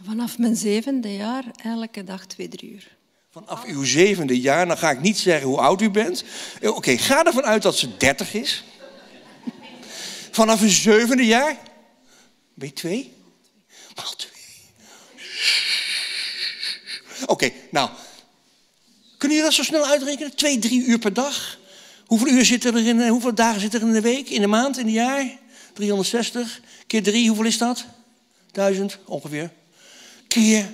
Vanaf 0.05 0.37
mijn 0.37 0.55
zevende 0.55 1.13
jaar 1.15 1.43
elke 1.63 2.03
dag 2.03 2.25
twee, 2.25 2.47
drie 2.47 2.71
uur 2.71 2.97
vanaf 3.45 3.65
uw 3.65 3.83
zevende 3.83 4.39
jaar, 4.39 4.67
dan 4.67 4.77
ga 4.77 4.91
ik 4.91 5.01
niet 5.01 5.17
zeggen 5.17 5.47
hoe 5.47 5.57
oud 5.57 5.81
u 5.81 5.89
bent. 5.89 6.23
Eh, 6.61 6.75
oké, 6.75 6.97
ga 6.97 7.23
ervan 7.23 7.43
uit 7.43 7.61
dat 7.61 7.77
ze 7.77 7.97
30 7.97 8.33
is. 8.33 8.63
Vanaf 10.31 10.61
uw 10.61 10.69
zevende 10.69 11.25
jaar? 11.25 11.57
bij 12.53 12.67
je 12.67 12.73
twee? 12.73 13.13
Maal 13.95 14.15
twee. 14.15 14.31
Oké, 17.25 17.51
nou. 17.71 17.89
Kunnen 19.17 19.37
jullie 19.37 19.51
dat 19.51 19.53
zo 19.53 19.63
snel 19.63 19.85
uitrekenen? 19.85 20.35
Twee, 20.35 20.59
drie 20.59 20.85
uur 20.85 20.99
per 20.99 21.13
dag? 21.13 21.57
Hoeveel 22.05 22.27
uur 22.27 22.45
zit 22.45 22.63
er 22.63 22.77
in, 22.77 23.01
eh, 23.01 23.09
hoeveel 23.09 23.35
dagen 23.35 23.61
zitten 23.61 23.81
er 23.81 23.87
in 23.87 23.93
de 23.93 24.01
week, 24.01 24.29
in 24.29 24.41
de 24.41 24.47
maand, 24.47 24.77
in 24.77 24.85
het 24.85 24.93
jaar? 24.93 25.37
360 25.73 26.61
keer 26.87 27.03
drie. 27.03 27.27
hoeveel 27.27 27.45
is 27.45 27.57
dat? 27.57 27.85
1000 28.51 28.97
ongeveer. 29.05 29.51
Keer 30.27 30.73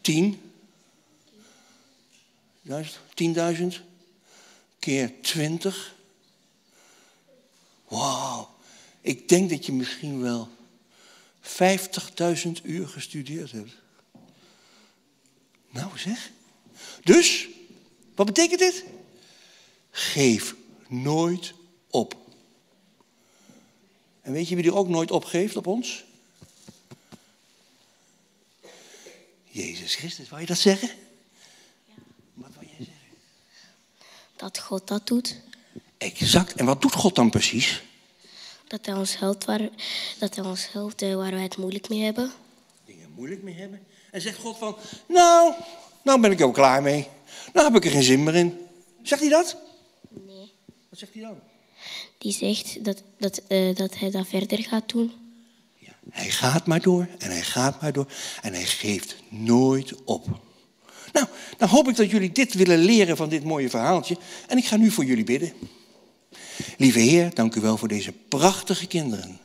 10 0.00 0.49
duizend, 2.70 2.98
tienduizend 3.14 3.80
keer 4.78 5.12
twintig. 5.22 5.94
Wauw, 7.88 8.54
ik 9.00 9.28
denk 9.28 9.50
dat 9.50 9.66
je 9.66 9.72
misschien 9.72 10.20
wel 10.20 10.48
50.000 11.42 12.50
uur 12.62 12.88
gestudeerd 12.88 13.52
hebt. 13.52 13.72
Nou 15.70 15.98
zeg. 15.98 16.30
Dus, 17.04 17.48
wat 18.14 18.26
betekent 18.26 18.58
dit? 18.58 18.84
Geef 19.90 20.54
nooit 20.88 21.54
op. 21.90 22.16
En 24.20 24.32
weet 24.32 24.48
je 24.48 24.54
wie 24.54 24.64
die 24.64 24.74
ook 24.74 24.88
nooit 24.88 25.10
opgeeft 25.10 25.56
op 25.56 25.66
ons? 25.66 26.04
Jezus 29.44 29.94
Christus, 29.94 30.28
wou 30.28 30.40
je 30.40 30.46
dat 30.46 30.58
zeggen? 30.58 30.90
Dat 34.40 34.58
God 34.58 34.88
dat 34.88 35.06
doet. 35.06 35.36
Exact. 35.98 36.54
En 36.54 36.64
wat 36.64 36.82
doet 36.82 36.94
God 36.94 37.14
dan 37.14 37.30
precies? 37.30 37.82
Dat 38.66 38.86
hij 38.86 38.94
ons 38.94 39.18
helpt 39.18 39.44
waar, 39.44 39.68
dat 40.18 40.34
hij 40.34 40.44
ons 40.44 40.72
helpt 40.72 41.02
eh, 41.02 41.14
waar 41.14 41.30
wij 41.30 41.42
het 41.42 41.56
moeilijk 41.56 41.88
mee 41.88 42.02
hebben. 42.02 42.32
Dingen 42.84 43.10
moeilijk 43.14 43.42
mee 43.42 43.54
hebben. 43.54 43.86
En 44.10 44.20
zegt 44.20 44.38
God 44.38 44.58
van, 44.58 44.76
nou, 45.08 45.54
nou 46.02 46.20
ben 46.20 46.30
ik 46.30 46.40
er 46.40 46.46
ook 46.46 46.54
klaar 46.54 46.82
mee. 46.82 47.08
Nou 47.52 47.66
heb 47.66 47.76
ik 47.76 47.84
er 47.84 47.90
geen 47.90 48.02
zin 48.02 48.22
meer 48.22 48.34
in. 48.34 48.58
Zegt 49.02 49.20
hij 49.20 49.30
dat? 49.30 49.56
Nee. 50.08 50.52
Wat 50.88 50.98
zegt 50.98 51.12
hij 51.12 51.22
dan? 51.22 51.38
Die 52.18 52.32
zegt 52.32 52.84
dat, 52.84 53.02
dat, 53.18 53.42
eh, 53.46 53.74
dat 53.74 53.98
hij 53.98 54.10
dat 54.10 54.26
verder 54.26 54.58
gaat 54.58 54.88
doen. 54.88 55.12
Ja, 55.78 55.92
hij 56.10 56.30
gaat 56.30 56.66
maar 56.66 56.80
door 56.80 57.08
en 57.18 57.30
hij 57.30 57.42
gaat 57.42 57.80
maar 57.80 57.92
door 57.92 58.12
en 58.42 58.52
hij 58.52 58.66
geeft 58.66 59.16
nooit 59.28 60.04
op. 60.04 60.40
Nou, 61.12 61.26
dan 61.56 61.68
hoop 61.68 61.88
ik 61.88 61.96
dat 61.96 62.10
jullie 62.10 62.32
dit 62.32 62.54
willen 62.54 62.78
leren 62.78 63.16
van 63.16 63.28
dit 63.28 63.44
mooie 63.44 63.70
verhaaltje. 63.70 64.16
En 64.46 64.58
ik 64.58 64.66
ga 64.66 64.76
nu 64.76 64.90
voor 64.90 65.04
jullie 65.04 65.24
bidden. 65.24 65.52
Lieve 66.78 66.98
Heer, 66.98 67.34
dank 67.34 67.54
u 67.54 67.60
wel 67.60 67.76
voor 67.76 67.88
deze 67.88 68.12
prachtige 68.12 68.86
kinderen. 68.86 69.38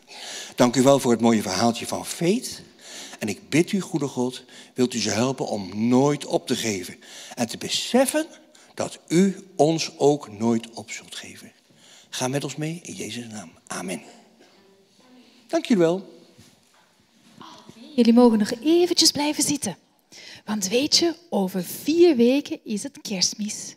Dank 0.55 0.75
u 0.75 0.81
wel 0.81 0.99
voor 0.99 1.11
het 1.11 1.21
mooie 1.21 1.41
verhaaltje 1.41 1.87
van 1.87 2.05
Veet. 2.05 2.61
En 3.19 3.27
ik 3.27 3.49
bid 3.49 3.71
u, 3.71 3.79
goede 3.79 4.07
God, 4.07 4.43
wilt 4.73 4.93
u 4.93 4.99
ze 4.99 5.09
helpen 5.09 5.47
om 5.47 5.87
nooit 5.87 6.25
op 6.25 6.47
te 6.47 6.55
geven. 6.55 6.95
En 7.35 7.47
te 7.47 7.57
beseffen 7.57 8.27
dat 8.73 8.99
u 9.07 9.35
ons 9.55 9.91
ook 9.97 10.31
nooit 10.31 10.69
op 10.69 10.91
zult 10.91 11.15
geven. 11.15 11.51
Ga 12.09 12.27
met 12.27 12.43
ons 12.43 12.55
mee 12.55 12.79
in 12.83 12.93
Jezus' 12.93 13.27
naam. 13.27 13.51
Amen. 13.67 14.01
Dank 15.47 15.65
jullie 15.65 15.83
wel. 15.83 16.13
Jullie 17.95 18.13
mogen 18.13 18.37
nog 18.37 18.51
eventjes 18.63 19.11
blijven 19.11 19.43
zitten. 19.43 19.77
Want 20.45 20.67
weet 20.67 20.97
je, 20.97 21.15
over 21.29 21.63
vier 21.63 22.15
weken 22.15 22.59
is 22.63 22.83
het 22.83 23.01
kerstmis. 23.01 23.75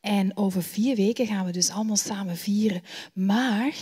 En 0.00 0.36
over 0.36 0.62
vier 0.62 0.96
weken 0.96 1.26
gaan 1.26 1.44
we 1.44 1.52
dus 1.52 1.70
allemaal 1.70 1.96
samen 1.96 2.36
vieren. 2.36 2.82
Maar 3.12 3.74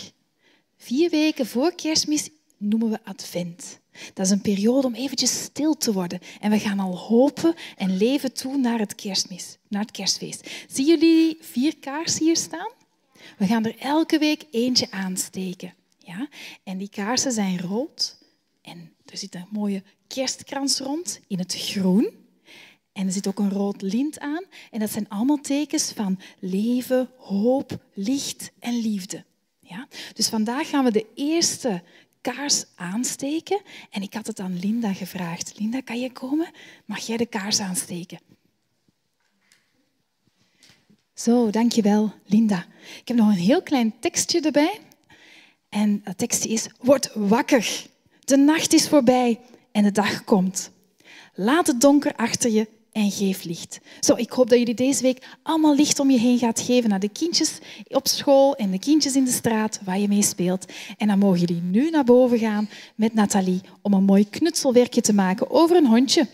vier 0.76 1.10
weken 1.10 1.46
voor 1.46 1.74
kerstmis 1.74 2.30
noemen 2.56 2.90
we 2.90 2.98
advent. 3.04 3.80
Dat 4.14 4.26
is 4.26 4.32
een 4.32 4.40
periode 4.40 4.86
om 4.86 4.94
eventjes 4.94 5.42
stil 5.42 5.76
te 5.76 5.92
worden. 5.92 6.20
En 6.40 6.50
we 6.50 6.58
gaan 6.58 6.80
al 6.80 6.98
hopen 6.98 7.54
en 7.76 7.96
leven 7.96 8.32
toe 8.32 8.56
naar 8.56 8.78
het 8.78 8.94
kerstmis, 8.94 9.58
naar 9.68 9.82
het 9.82 9.90
kerstfeest. 9.90 10.50
Zien 10.68 10.86
jullie 10.86 11.38
vier 11.40 11.78
kaarsen 11.78 12.24
hier 12.24 12.36
staan? 12.36 12.70
We 13.38 13.46
gaan 13.46 13.64
er 13.64 13.78
elke 13.78 14.18
week 14.18 14.44
eentje 14.50 14.90
aansteken. 14.90 15.74
Ja? 15.98 16.28
En 16.62 16.78
die 16.78 16.90
kaarsen 16.90 17.32
zijn 17.32 17.60
rood. 17.60 18.17
Er 19.10 19.18
zit 19.18 19.34
een 19.34 19.46
mooie 19.50 19.82
kerstkrans 20.06 20.78
rond 20.78 21.20
in 21.26 21.38
het 21.38 21.54
groen. 21.54 22.10
En 22.92 23.06
er 23.06 23.12
zit 23.12 23.26
ook 23.26 23.38
een 23.38 23.50
rood 23.50 23.82
lint 23.82 24.18
aan. 24.18 24.44
En 24.70 24.78
dat 24.78 24.90
zijn 24.90 25.08
allemaal 25.08 25.40
tekens 25.40 25.92
van 25.92 26.20
leven, 26.38 27.10
hoop, 27.16 27.84
licht 27.92 28.50
en 28.58 28.80
liefde. 28.80 29.24
Ja? 29.60 29.88
Dus 30.14 30.28
vandaag 30.28 30.68
gaan 30.68 30.84
we 30.84 30.90
de 30.90 31.06
eerste 31.14 31.82
kaars 32.20 32.64
aansteken. 32.74 33.60
En 33.90 34.02
ik 34.02 34.14
had 34.14 34.26
het 34.26 34.40
aan 34.40 34.58
Linda 34.58 34.92
gevraagd. 34.92 35.58
Linda, 35.58 35.80
kan 35.80 36.00
je 36.00 36.12
komen? 36.12 36.50
Mag 36.84 36.98
jij 36.98 37.16
de 37.16 37.26
kaars 37.26 37.60
aansteken? 37.60 38.18
Zo, 41.14 41.50
dankjewel, 41.50 42.12
Linda. 42.24 42.66
Ik 43.00 43.08
heb 43.08 43.16
nog 43.16 43.28
een 43.28 43.32
heel 43.32 43.62
klein 43.62 43.98
tekstje 44.00 44.40
erbij. 44.40 44.80
En 45.68 46.00
dat 46.04 46.18
tekstje 46.18 46.48
is, 46.48 46.68
word 46.78 47.10
wakker. 47.14 47.86
De 48.28 48.36
nacht 48.36 48.72
is 48.72 48.88
voorbij 48.88 49.40
en 49.72 49.82
de 49.82 49.92
dag 49.92 50.24
komt. 50.24 50.70
Laat 51.34 51.66
het 51.66 51.80
donker 51.80 52.14
achter 52.16 52.50
je 52.50 52.68
en 52.92 53.10
geef 53.10 53.44
licht. 53.44 53.80
Zo, 54.00 54.14
ik 54.14 54.30
hoop 54.30 54.48
dat 54.48 54.58
jullie 54.58 54.74
deze 54.74 55.02
week 55.02 55.26
allemaal 55.42 55.74
licht 55.74 55.98
om 55.98 56.10
je 56.10 56.18
heen 56.18 56.38
gaat 56.38 56.60
geven 56.60 56.90
naar 56.90 57.00
de 57.00 57.08
kindjes 57.08 57.58
op 57.88 58.08
school 58.08 58.56
en 58.56 58.70
de 58.70 58.78
kindjes 58.78 59.16
in 59.16 59.24
de 59.24 59.30
straat 59.30 59.80
waar 59.84 59.98
je 59.98 60.08
mee 60.08 60.22
speelt. 60.22 60.72
En 60.96 61.06
dan 61.06 61.18
mogen 61.18 61.38
jullie 61.38 61.62
nu 61.62 61.90
naar 61.90 62.04
boven 62.04 62.38
gaan 62.38 62.68
met 62.94 63.14
Nathalie 63.14 63.60
om 63.82 63.92
een 63.92 64.04
mooi 64.04 64.28
knutselwerkje 64.28 65.00
te 65.00 65.14
maken 65.14 65.50
over 65.50 65.76
een 65.76 65.86
hondje. 65.86 66.26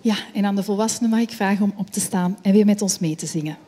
Ja, 0.00 0.16
en 0.34 0.44
aan 0.44 0.56
de 0.56 0.62
volwassenen 0.62 1.10
mag 1.10 1.20
ik 1.20 1.30
vragen 1.30 1.64
om 1.64 1.72
op 1.76 1.90
te 1.90 2.00
staan 2.00 2.38
en 2.42 2.52
weer 2.52 2.66
met 2.66 2.82
ons 2.82 2.98
mee 2.98 3.16
te 3.16 3.26
zingen. 3.26 3.67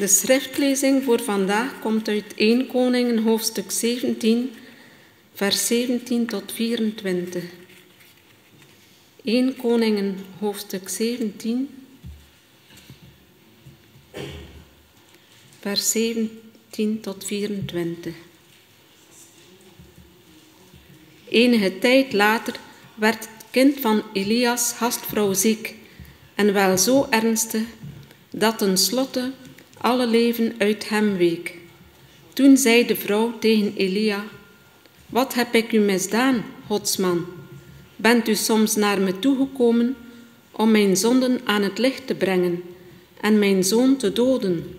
De 0.00 0.06
schriftlezing 0.06 1.04
voor 1.04 1.22
vandaag 1.22 1.80
komt 1.80 2.08
uit 2.08 2.34
1 2.34 2.66
Koningen 2.66 3.18
hoofdstuk 3.18 3.70
17, 3.70 4.50
vers 5.34 5.66
17 5.66 6.26
tot 6.26 6.52
24. 6.52 7.44
1 9.24 9.56
Koningen 9.56 10.16
hoofdstuk 10.38 10.88
17, 10.88 11.68
vers 15.60 15.90
17 15.90 17.00
tot 17.00 17.24
24. 17.24 18.14
Enige 21.28 21.78
tijd 21.78 22.12
later 22.12 22.60
werd 22.94 23.18
het 23.18 23.44
kind 23.50 23.80
van 23.80 24.02
Elias 24.12 24.72
gastvrouw 24.72 25.32
ziek 25.32 25.74
en 26.34 26.52
wel 26.52 26.78
zo 26.78 27.06
ernstig 27.10 27.62
dat 28.30 28.58
tenslotte 28.58 29.32
alle 29.80 30.06
leven 30.06 30.54
uit 30.58 30.88
hem 30.88 31.16
week. 31.16 31.54
Toen 32.32 32.56
zei 32.56 32.86
de 32.86 32.96
vrouw 32.96 33.38
tegen 33.38 33.72
Elia, 33.76 34.24
Wat 35.06 35.34
heb 35.34 35.54
ik 35.54 35.72
u 35.72 35.78
misdaan, 35.78 36.44
godsman? 36.66 37.26
Bent 37.96 38.28
u 38.28 38.34
soms 38.34 38.76
naar 38.76 39.00
me 39.00 39.18
toegekomen 39.18 39.96
om 40.50 40.70
mijn 40.70 40.96
zonden 40.96 41.40
aan 41.44 41.62
het 41.62 41.78
licht 41.78 42.06
te 42.06 42.14
brengen 42.14 42.62
en 43.20 43.38
mijn 43.38 43.64
zoon 43.64 43.96
te 43.96 44.12
doden? 44.12 44.78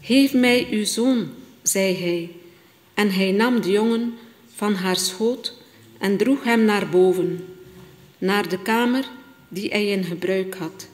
Geef 0.00 0.32
mij 0.32 0.66
uw 0.70 0.84
zoon, 0.84 1.28
zei 1.62 1.94
hij, 1.96 2.30
en 2.94 3.10
hij 3.10 3.32
nam 3.32 3.60
de 3.60 3.70
jongen 3.70 4.14
van 4.54 4.74
haar 4.74 4.96
schoot 4.96 5.54
en 5.98 6.16
droeg 6.16 6.44
hem 6.44 6.64
naar 6.64 6.88
boven, 6.88 7.44
naar 8.18 8.48
de 8.48 8.62
kamer 8.62 9.04
die 9.48 9.68
hij 9.68 9.86
in 9.86 10.04
gebruik 10.04 10.54
had, 10.54 10.88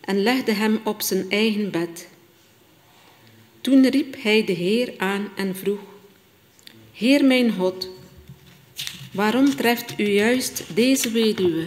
en 0.00 0.22
legde 0.22 0.52
hem 0.52 0.80
op 0.84 1.02
zijn 1.02 1.30
eigen 1.30 1.70
bed. 1.70 2.10
Toen 3.62 3.88
riep 3.88 4.16
hij 4.18 4.44
de 4.44 4.52
Heer 4.52 4.94
aan 4.96 5.28
en 5.36 5.56
vroeg: 5.56 5.80
Heer 6.92 7.24
mijn 7.24 7.52
God, 7.52 7.88
waarom 9.12 9.56
treft 9.56 9.94
u 9.98 10.08
juist 10.08 10.64
deze 10.74 11.10
weduwe, 11.10 11.66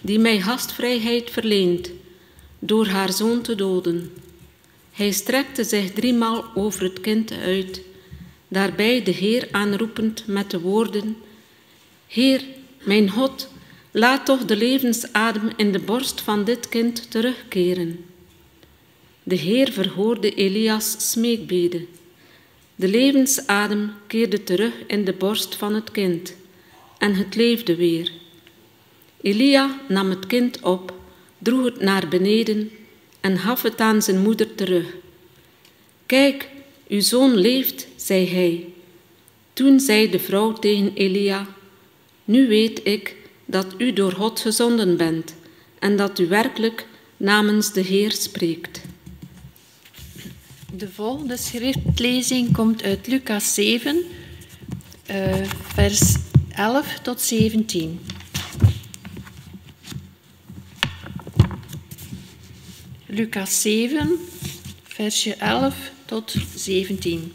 die 0.00 0.18
mij 0.18 0.40
gastvrijheid 0.40 1.30
verleent, 1.30 1.90
door 2.58 2.86
haar 2.86 3.12
zoon 3.12 3.42
te 3.42 3.54
doden? 3.54 4.12
Hij 4.92 5.12
strekte 5.12 5.64
zich 5.64 5.92
driemaal 5.92 6.44
over 6.54 6.82
het 6.82 7.00
kind 7.00 7.32
uit, 7.32 7.80
daarbij 8.48 9.02
de 9.02 9.10
Heer 9.10 9.48
aanroepend 9.50 10.26
met 10.26 10.50
de 10.50 10.60
woorden: 10.60 11.16
Heer, 12.06 12.44
mijn 12.84 13.10
God, 13.10 13.48
laat 13.90 14.24
toch 14.24 14.44
de 14.44 14.56
levensadem 14.56 15.50
in 15.56 15.72
de 15.72 15.80
borst 15.80 16.20
van 16.20 16.44
dit 16.44 16.68
kind 16.68 17.10
terugkeren. 17.10 18.04
De 19.28 19.34
Heer 19.34 19.72
verhoorde 19.72 20.34
Elias 20.34 21.10
smeekbede. 21.10 21.86
De 22.74 22.88
levensadem 22.88 23.92
keerde 24.06 24.42
terug 24.42 24.72
in 24.86 25.04
de 25.04 25.12
borst 25.12 25.54
van 25.54 25.74
het 25.74 25.90
kind 25.90 26.36
en 26.98 27.14
het 27.14 27.34
leefde 27.34 27.76
weer. 27.76 28.12
Elia 29.20 29.80
nam 29.88 30.10
het 30.10 30.26
kind 30.26 30.60
op, 30.62 30.94
droeg 31.38 31.64
het 31.64 31.80
naar 31.80 32.08
beneden 32.08 32.70
en 33.20 33.38
gaf 33.38 33.62
het 33.62 33.80
aan 33.80 34.02
zijn 34.02 34.18
moeder 34.18 34.54
terug. 34.54 34.94
Kijk, 36.06 36.48
uw 36.88 37.00
zoon 37.00 37.36
leeft, 37.36 37.86
zei 37.96 38.28
hij. 38.28 38.68
Toen 39.52 39.80
zei 39.80 40.10
de 40.10 40.18
vrouw 40.18 40.52
tegen 40.52 40.92
Elia: 40.94 41.46
Nu 42.24 42.48
weet 42.48 42.80
ik 42.84 43.16
dat 43.44 43.66
u 43.78 43.92
door 43.92 44.12
God 44.12 44.40
gezonden 44.40 44.96
bent 44.96 45.34
en 45.78 45.96
dat 45.96 46.18
u 46.18 46.26
werkelijk 46.26 46.86
namens 47.16 47.72
de 47.72 47.80
Heer 47.80 48.12
spreekt. 48.12 48.85
De 50.72 50.88
volgende 50.88 51.36
schriftlezing 51.36 52.52
komt 52.52 52.82
uit 52.82 53.06
Lucas 53.06 53.54
7, 53.54 54.02
eh, 55.06 55.34
vers 55.74 56.14
11 56.48 56.98
tot 57.02 57.20
17. 57.20 58.00
Lucas 63.06 63.60
7, 63.60 64.10
versje 64.82 65.34
11 65.34 65.90
tot 66.04 66.34
17. 66.56 67.32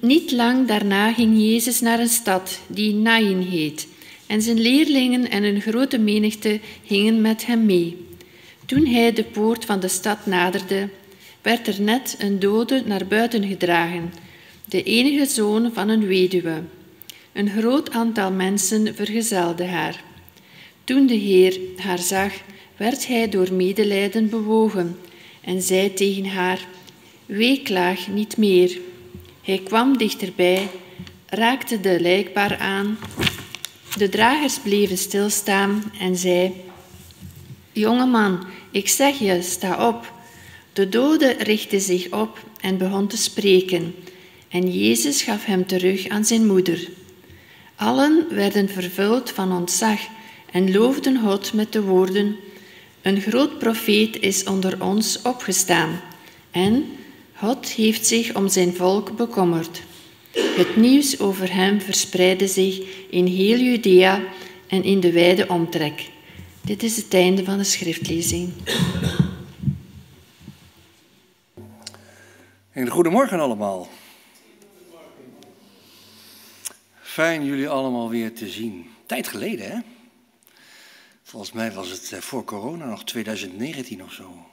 Niet 0.00 0.32
lang 0.32 0.68
daarna 0.68 1.12
ging 1.12 1.38
Jezus 1.38 1.80
naar 1.80 2.00
een 2.00 2.08
stad 2.08 2.60
die 2.66 2.94
Nain 2.94 3.42
heet, 3.42 3.88
en 4.26 4.42
zijn 4.42 4.60
leerlingen 4.60 5.30
en 5.30 5.44
een 5.44 5.60
grote 5.60 5.98
menigte 5.98 6.60
gingen 6.84 7.20
met 7.20 7.46
hem 7.46 7.66
mee. 7.66 8.06
Toen 8.66 8.86
hij 8.86 9.12
de 9.12 9.24
poort 9.24 9.64
van 9.64 9.80
de 9.80 9.88
stad 9.88 10.26
naderde, 10.26 10.88
werd 11.46 11.66
er 11.66 11.80
net 11.80 12.16
een 12.18 12.38
dode 12.38 12.82
naar 12.86 13.06
buiten 13.06 13.46
gedragen, 13.46 14.12
de 14.64 14.82
enige 14.82 15.26
zoon 15.26 15.70
van 15.72 15.88
een 15.88 16.06
weduwe. 16.06 16.62
Een 17.32 17.50
groot 17.50 17.90
aantal 17.90 18.32
mensen 18.32 18.94
vergezelde 18.94 19.64
haar. 19.64 20.02
Toen 20.84 21.06
de 21.06 21.14
Heer 21.14 21.58
haar 21.76 21.98
zag, 21.98 22.32
werd 22.76 23.06
hij 23.06 23.28
door 23.28 23.52
medelijden 23.52 24.28
bewogen 24.28 24.98
en 25.40 25.62
zei 25.62 25.94
tegen 25.94 26.26
haar: 26.26 26.58
Weeklaag 27.26 28.08
niet 28.08 28.36
meer. 28.36 28.78
Hij 29.42 29.60
kwam 29.64 29.98
dichterbij, 29.98 30.68
raakte 31.26 31.80
de 31.80 32.00
lijkbaar 32.00 32.56
aan. 32.56 32.98
De 33.96 34.08
dragers 34.08 34.58
bleven 34.58 34.98
stilstaan 34.98 35.92
en 36.00 36.16
zei: 36.16 36.52
Jonge 37.72 38.06
man, 38.06 38.46
ik 38.70 38.88
zeg 38.88 39.18
je, 39.18 39.42
sta 39.42 39.88
op. 39.88 40.14
De 40.76 40.88
dode 40.88 41.36
richtte 41.38 41.80
zich 41.80 42.10
op 42.10 42.44
en 42.60 42.78
begon 42.78 43.06
te 43.06 43.16
spreken, 43.16 43.94
en 44.48 44.72
Jezus 44.72 45.22
gaf 45.22 45.44
hem 45.44 45.66
terug 45.66 46.08
aan 46.08 46.24
zijn 46.24 46.46
moeder. 46.46 46.88
Allen 47.76 48.26
werden 48.30 48.68
vervuld 48.68 49.30
van 49.30 49.52
ontzag 49.52 50.00
en 50.52 50.72
loofden 50.72 51.20
God 51.20 51.52
met 51.52 51.72
de 51.72 51.82
woorden: 51.82 52.36
Een 53.02 53.20
groot 53.20 53.58
profeet 53.58 54.20
is 54.20 54.44
onder 54.44 54.82
ons 54.84 55.22
opgestaan, 55.22 56.00
en 56.50 56.84
God 57.34 57.68
heeft 57.68 58.06
zich 58.06 58.34
om 58.34 58.48
zijn 58.48 58.74
volk 58.74 59.16
bekommerd. 59.16 59.82
Het 60.32 60.76
nieuws 60.76 61.18
over 61.20 61.54
hem 61.54 61.80
verspreidde 61.80 62.46
zich 62.46 62.80
in 63.10 63.26
heel 63.26 63.58
Judea 63.58 64.22
en 64.66 64.84
in 64.84 65.00
de 65.00 65.12
wijde 65.12 65.48
omtrek. 65.48 66.10
Dit 66.60 66.82
is 66.82 66.96
het 66.96 67.14
einde 67.14 67.44
van 67.44 67.58
de 67.58 67.64
schriftlezing. 67.64 68.52
En 72.76 72.88
goedemorgen 72.88 73.40
allemaal. 73.40 73.88
Fijn 77.00 77.44
jullie 77.44 77.68
allemaal 77.68 78.08
weer 78.08 78.34
te 78.34 78.48
zien. 78.48 78.90
Tijd 79.06 79.28
geleden, 79.28 79.70
hè? 79.70 79.78
Volgens 81.22 81.52
mij 81.52 81.72
was 81.72 81.88
het 81.88 82.12
eh, 82.12 82.20
voor 82.20 82.44
corona 82.44 82.84
nog 82.84 83.04
2019 83.04 84.02
of 84.02 84.12
zo. 84.12 84.46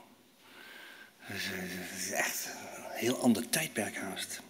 Dus, 1.28 1.44
eh, 1.44 1.50
Het 1.56 2.00
is 2.00 2.10
echt 2.10 2.48
een 2.76 2.82
heel 2.92 3.16
ander 3.16 3.48
tijdperk 3.48 3.96
haast. 3.96 4.40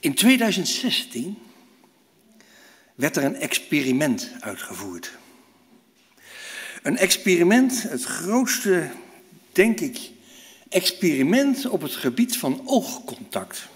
In 0.00 0.14
2016 0.14 1.38
werd 2.94 3.16
er 3.16 3.24
een 3.24 3.36
experiment 3.36 4.32
uitgevoerd. 4.40 5.22
Een 6.84 6.96
experiment, 6.96 7.82
het 7.82 8.04
grootste, 8.04 8.90
denk 9.52 9.80
ik, 9.80 10.10
experiment 10.68 11.66
op 11.66 11.82
het 11.82 11.92
gebied 11.92 12.36
van 12.36 12.62
oogcontact. 12.64 13.68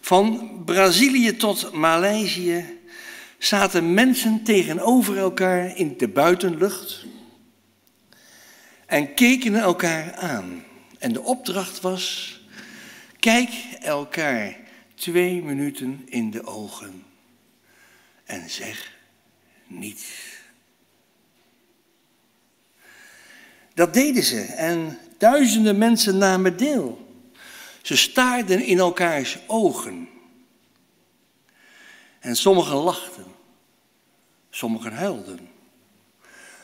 Van 0.00 0.50
Brazilië 0.64 1.36
tot 1.36 1.72
Maleisië 1.72 2.80
zaten 3.38 3.94
mensen 3.94 4.42
tegenover 4.42 5.18
elkaar 5.18 5.76
in 5.76 5.94
de 5.98 6.08
buitenlucht 6.08 7.04
en 8.86 9.14
keken 9.14 9.54
elkaar 9.54 10.14
aan. 10.14 10.64
En 10.98 11.12
de 11.12 11.22
opdracht 11.22 11.80
was: 11.80 12.40
kijk 13.18 13.50
elkaar 13.80 14.56
twee 14.94 15.42
minuten 15.42 16.02
in 16.04 16.30
de 16.30 16.46
ogen 16.46 17.04
en 18.24 18.50
zeg 18.50 18.91
niets. 19.78 20.04
Dat 23.74 23.94
deden 23.94 24.22
ze 24.22 24.40
en 24.40 24.98
duizenden 25.18 25.78
mensen 25.78 26.18
namen 26.18 26.56
deel. 26.56 27.10
Ze 27.82 27.96
staarden 27.96 28.64
in 28.64 28.78
elkaars 28.78 29.38
ogen. 29.46 30.08
En 32.20 32.36
sommigen 32.36 32.76
lachten, 32.76 33.24
sommigen 34.50 34.92
huilden. 34.92 35.48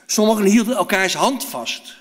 Sommigen 0.06 0.44
hielden 0.44 0.76
elkaars 0.76 1.14
hand 1.14 1.44
vast. 1.44 1.96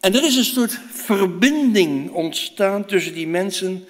En 0.00 0.14
er 0.14 0.24
is 0.24 0.36
een 0.36 0.44
soort 0.44 0.80
verbinding 0.90 2.10
ontstaan 2.10 2.84
tussen 2.84 3.14
die 3.14 3.26
mensen 3.26 3.86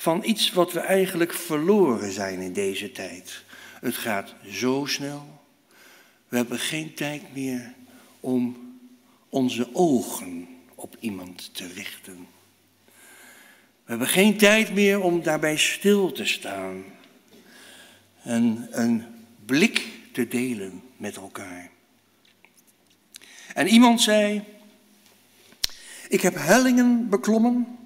van 0.00 0.24
iets 0.24 0.52
wat 0.52 0.72
we 0.72 0.80
eigenlijk 0.80 1.32
verloren 1.32 2.12
zijn 2.12 2.40
in 2.40 2.52
deze 2.52 2.92
tijd. 2.92 3.44
Het 3.80 3.94
gaat 3.94 4.34
zo 4.50 4.84
snel. 4.86 5.40
We 6.28 6.36
hebben 6.36 6.58
geen 6.58 6.94
tijd 6.94 7.22
meer 7.34 7.74
om 8.20 8.56
onze 9.28 9.68
ogen 9.72 10.48
op 10.74 10.96
iemand 11.00 11.54
te 11.54 11.66
richten. 11.66 12.26
We 13.84 13.90
hebben 13.96 14.08
geen 14.08 14.36
tijd 14.36 14.74
meer 14.74 15.00
om 15.00 15.22
daarbij 15.22 15.56
stil 15.56 16.12
te 16.12 16.24
staan 16.24 16.84
en 18.22 18.68
een 18.70 19.04
blik 19.44 19.88
te 20.12 20.28
delen 20.28 20.82
met 20.96 21.16
elkaar. 21.16 21.70
En 23.54 23.66
iemand 23.66 24.00
zei, 24.00 24.42
ik 26.08 26.20
heb 26.20 26.34
hellingen 26.34 27.08
beklommen, 27.08 27.78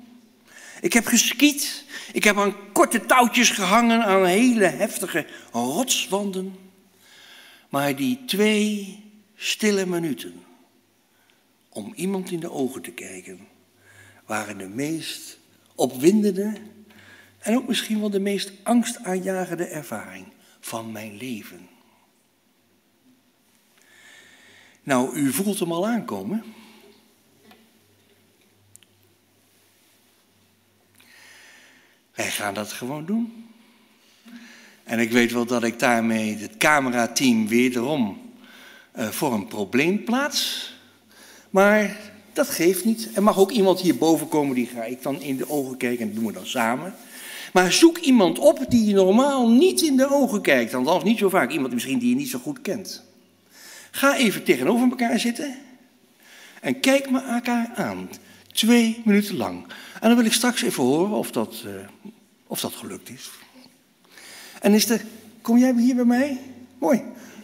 ik 0.85 0.93
heb 0.93 1.07
geskiet, 1.07 1.85
ik 2.13 2.25
heb 2.25 2.39
aan 2.39 2.73
korte 2.73 3.07
touwtjes 3.07 3.51
gehangen 3.51 4.05
aan 4.05 4.25
hele 4.25 4.65
heftige 4.65 5.27
rotswanden, 5.53 6.57
maar 7.69 7.97
die 7.97 8.25
twee 8.25 9.03
stille 9.37 9.87
minuten 9.87 10.45
om 11.69 11.93
iemand 11.97 12.31
in 12.31 12.41
de 12.41 12.51
ogen 12.51 12.83
te 12.83 12.91
kijken 12.91 13.49
waren 14.27 14.59
de 14.59 14.69
meest 14.69 15.39
opwindende 15.75 16.53
en 17.39 17.57
ook 17.57 17.69
misschien 17.69 18.01
wel 18.01 18.11
de 18.11 18.21
meest 18.21 18.53
angstaanjagende 18.63 19.65
ervaring 19.65 20.27
van 20.61 20.93
mijn 20.93 21.17
leven. 21.17 21.69
Nou, 24.83 25.17
u 25.17 25.33
voelt 25.33 25.59
hem 25.59 25.73
al 25.73 25.87
aankomen. 25.87 26.45
Wij 32.15 32.31
gaan 32.31 32.55
dat 32.55 32.73
gewoon 32.73 33.05
doen. 33.05 33.47
En 34.85 34.99
ik 34.99 35.11
weet 35.11 35.33
wel 35.33 35.47
dat 35.47 35.65
ik 35.65 35.79
daarmee 35.79 36.37
het 36.37 36.57
camerateam 36.57 37.49
wederom 37.49 38.19
uh, 38.99 39.09
voor 39.09 39.33
een 39.33 39.47
probleem 39.47 40.05
plaats. 40.05 40.73
Maar 41.51 41.97
dat 42.33 42.49
geeft 42.49 42.85
niet. 42.85 43.11
Er 43.15 43.23
mag 43.23 43.39
ook 43.39 43.51
iemand 43.51 43.81
hierboven 43.81 44.29
komen, 44.29 44.55
die 44.55 44.67
ga 44.67 44.85
ik 44.85 45.03
dan 45.03 45.21
in 45.21 45.37
de 45.37 45.51
ogen 45.51 45.77
kijken 45.77 46.01
en 46.01 46.07
dat 46.07 46.17
doen 46.17 46.27
we 46.27 46.33
dan 46.33 46.47
samen. 46.47 46.95
Maar 47.53 47.73
zoek 47.73 47.99
iemand 47.99 48.39
op 48.39 48.65
die 48.69 48.87
je 48.87 48.95
normaal 48.95 49.51
niet 49.51 49.83
in 49.83 49.97
de 49.97 50.11
ogen 50.11 50.41
kijkt. 50.41 50.75
Althans 50.75 51.05
niet 51.05 51.19
zo 51.19 51.29
vaak. 51.29 51.51
Iemand 51.51 51.73
misschien 51.73 51.99
die 51.99 52.09
je 52.09 52.15
niet 52.15 52.29
zo 52.29 52.39
goed 52.39 52.61
kent. 52.61 53.05
Ga 53.91 54.17
even 54.17 54.45
tegenover 54.45 54.89
elkaar 54.89 55.19
zitten. 55.19 55.57
En 56.61 56.81
kijk 56.81 57.11
me 57.11 57.21
elkaar 57.23 57.71
aan. 57.75 58.09
Twee 58.55 59.03
minuten 59.05 59.37
lang. 59.37 59.65
En 60.01 60.09
dan 60.09 60.17
wil 60.17 60.25
ik 60.25 60.33
straks 60.33 60.63
even 60.63 60.83
horen 60.83 61.17
of 61.17 61.31
dat, 61.31 61.63
uh, 61.67 61.73
of 62.47 62.61
dat 62.61 62.73
gelukt 62.75 63.11
is. 63.11 63.31
En 64.61 64.75
is 64.75 64.91
er, 64.91 65.01
kom 65.43 65.59
jij 65.59 65.75
hier 65.77 65.95
bij 65.95 66.05
mij? 66.05 66.41
Mooi. 66.79 66.99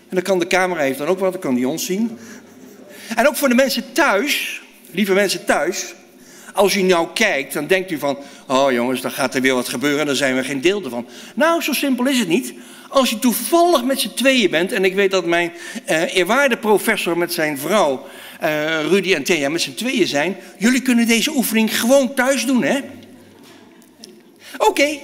En 0.08 0.16
dan 0.16 0.22
kan 0.22 0.38
de 0.38 0.46
camera 0.46 0.80
heeft 0.80 0.98
dan 0.98 1.06
ook 1.06 1.18
wat, 1.18 1.32
dan 1.32 1.40
kan 1.40 1.54
die 1.54 1.68
ons 1.68 1.84
zien. 1.84 2.18
En 3.16 3.28
ook 3.28 3.36
voor 3.36 3.48
de 3.48 3.54
mensen 3.54 3.92
thuis, 3.92 4.62
lieve 4.90 5.12
mensen 5.12 5.44
thuis, 5.44 5.94
als 6.52 6.74
u 6.74 6.82
nou 6.82 7.08
kijkt, 7.14 7.52
dan 7.52 7.66
denkt 7.66 7.90
u 7.90 7.98
van, 7.98 8.18
oh 8.46 8.72
jongens, 8.72 9.00
dan 9.00 9.10
gaat 9.10 9.34
er 9.34 9.40
weer 9.40 9.54
wat 9.54 9.68
gebeuren 9.68 10.00
en 10.00 10.06
dan 10.06 10.16
zijn 10.16 10.36
we 10.36 10.44
geen 10.44 10.60
deel 10.60 10.84
ervan. 10.84 11.06
Nou, 11.34 11.62
zo 11.62 11.72
simpel 11.72 12.06
is 12.06 12.18
het 12.18 12.28
niet. 12.28 12.54
Als 12.88 13.10
je 13.10 13.18
toevallig 13.18 13.84
met 13.84 14.00
z'n 14.00 14.14
tweeën 14.14 14.50
bent, 14.50 14.72
en 14.72 14.84
ik 14.84 14.94
weet 14.94 15.10
dat 15.10 15.26
mijn 15.26 15.52
uh, 15.90 16.16
eerwaarde 16.16 16.56
professor 16.56 17.18
met 17.18 17.32
zijn 17.32 17.58
vrouw, 17.58 18.06
uh, 18.42 18.81
Rudy 18.81 19.14
en 19.14 19.22
Thea, 19.22 19.48
met 19.48 19.61
z'n 19.61 19.74
tweeën 19.74 20.07
zijn, 20.07 20.37
jullie 20.59 20.83
kunnen 20.83 21.07
deze 21.07 21.37
oefening 21.37 21.81
gewoon 21.81 22.14
thuis 22.14 22.46
doen, 22.46 22.62
hè? 22.62 22.79
Oké, 24.57 24.68
okay. 24.68 25.00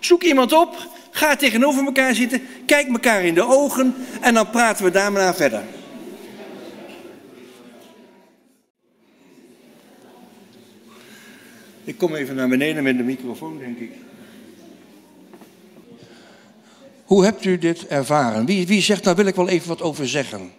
zoek 0.00 0.22
iemand 0.22 0.52
op, 0.52 0.88
ga 1.10 1.36
tegenover 1.36 1.84
elkaar 1.84 2.14
zitten, 2.14 2.42
kijk 2.66 2.88
elkaar 2.88 3.24
in 3.24 3.34
de 3.34 3.46
ogen 3.46 3.94
en 4.20 4.34
dan 4.34 4.50
praten 4.50 4.84
we 4.84 4.90
daarna 4.90 5.34
verder. 5.34 5.62
Ik 11.84 11.98
kom 11.98 12.14
even 12.14 12.34
naar 12.34 12.48
beneden 12.48 12.82
met 12.82 12.96
de 12.96 13.02
microfoon, 13.02 13.58
denk 13.58 13.78
ik. 13.78 13.90
Hoe 17.04 17.24
hebt 17.24 17.44
u 17.44 17.58
dit 17.58 17.86
ervaren? 17.86 18.46
Wie, 18.46 18.66
wie 18.66 18.82
zegt, 18.82 19.04
daar 19.04 19.16
wil 19.16 19.26
ik 19.26 19.34
wel 19.34 19.48
even 19.48 19.68
wat 19.68 19.82
over 19.82 20.08
zeggen? 20.08 20.52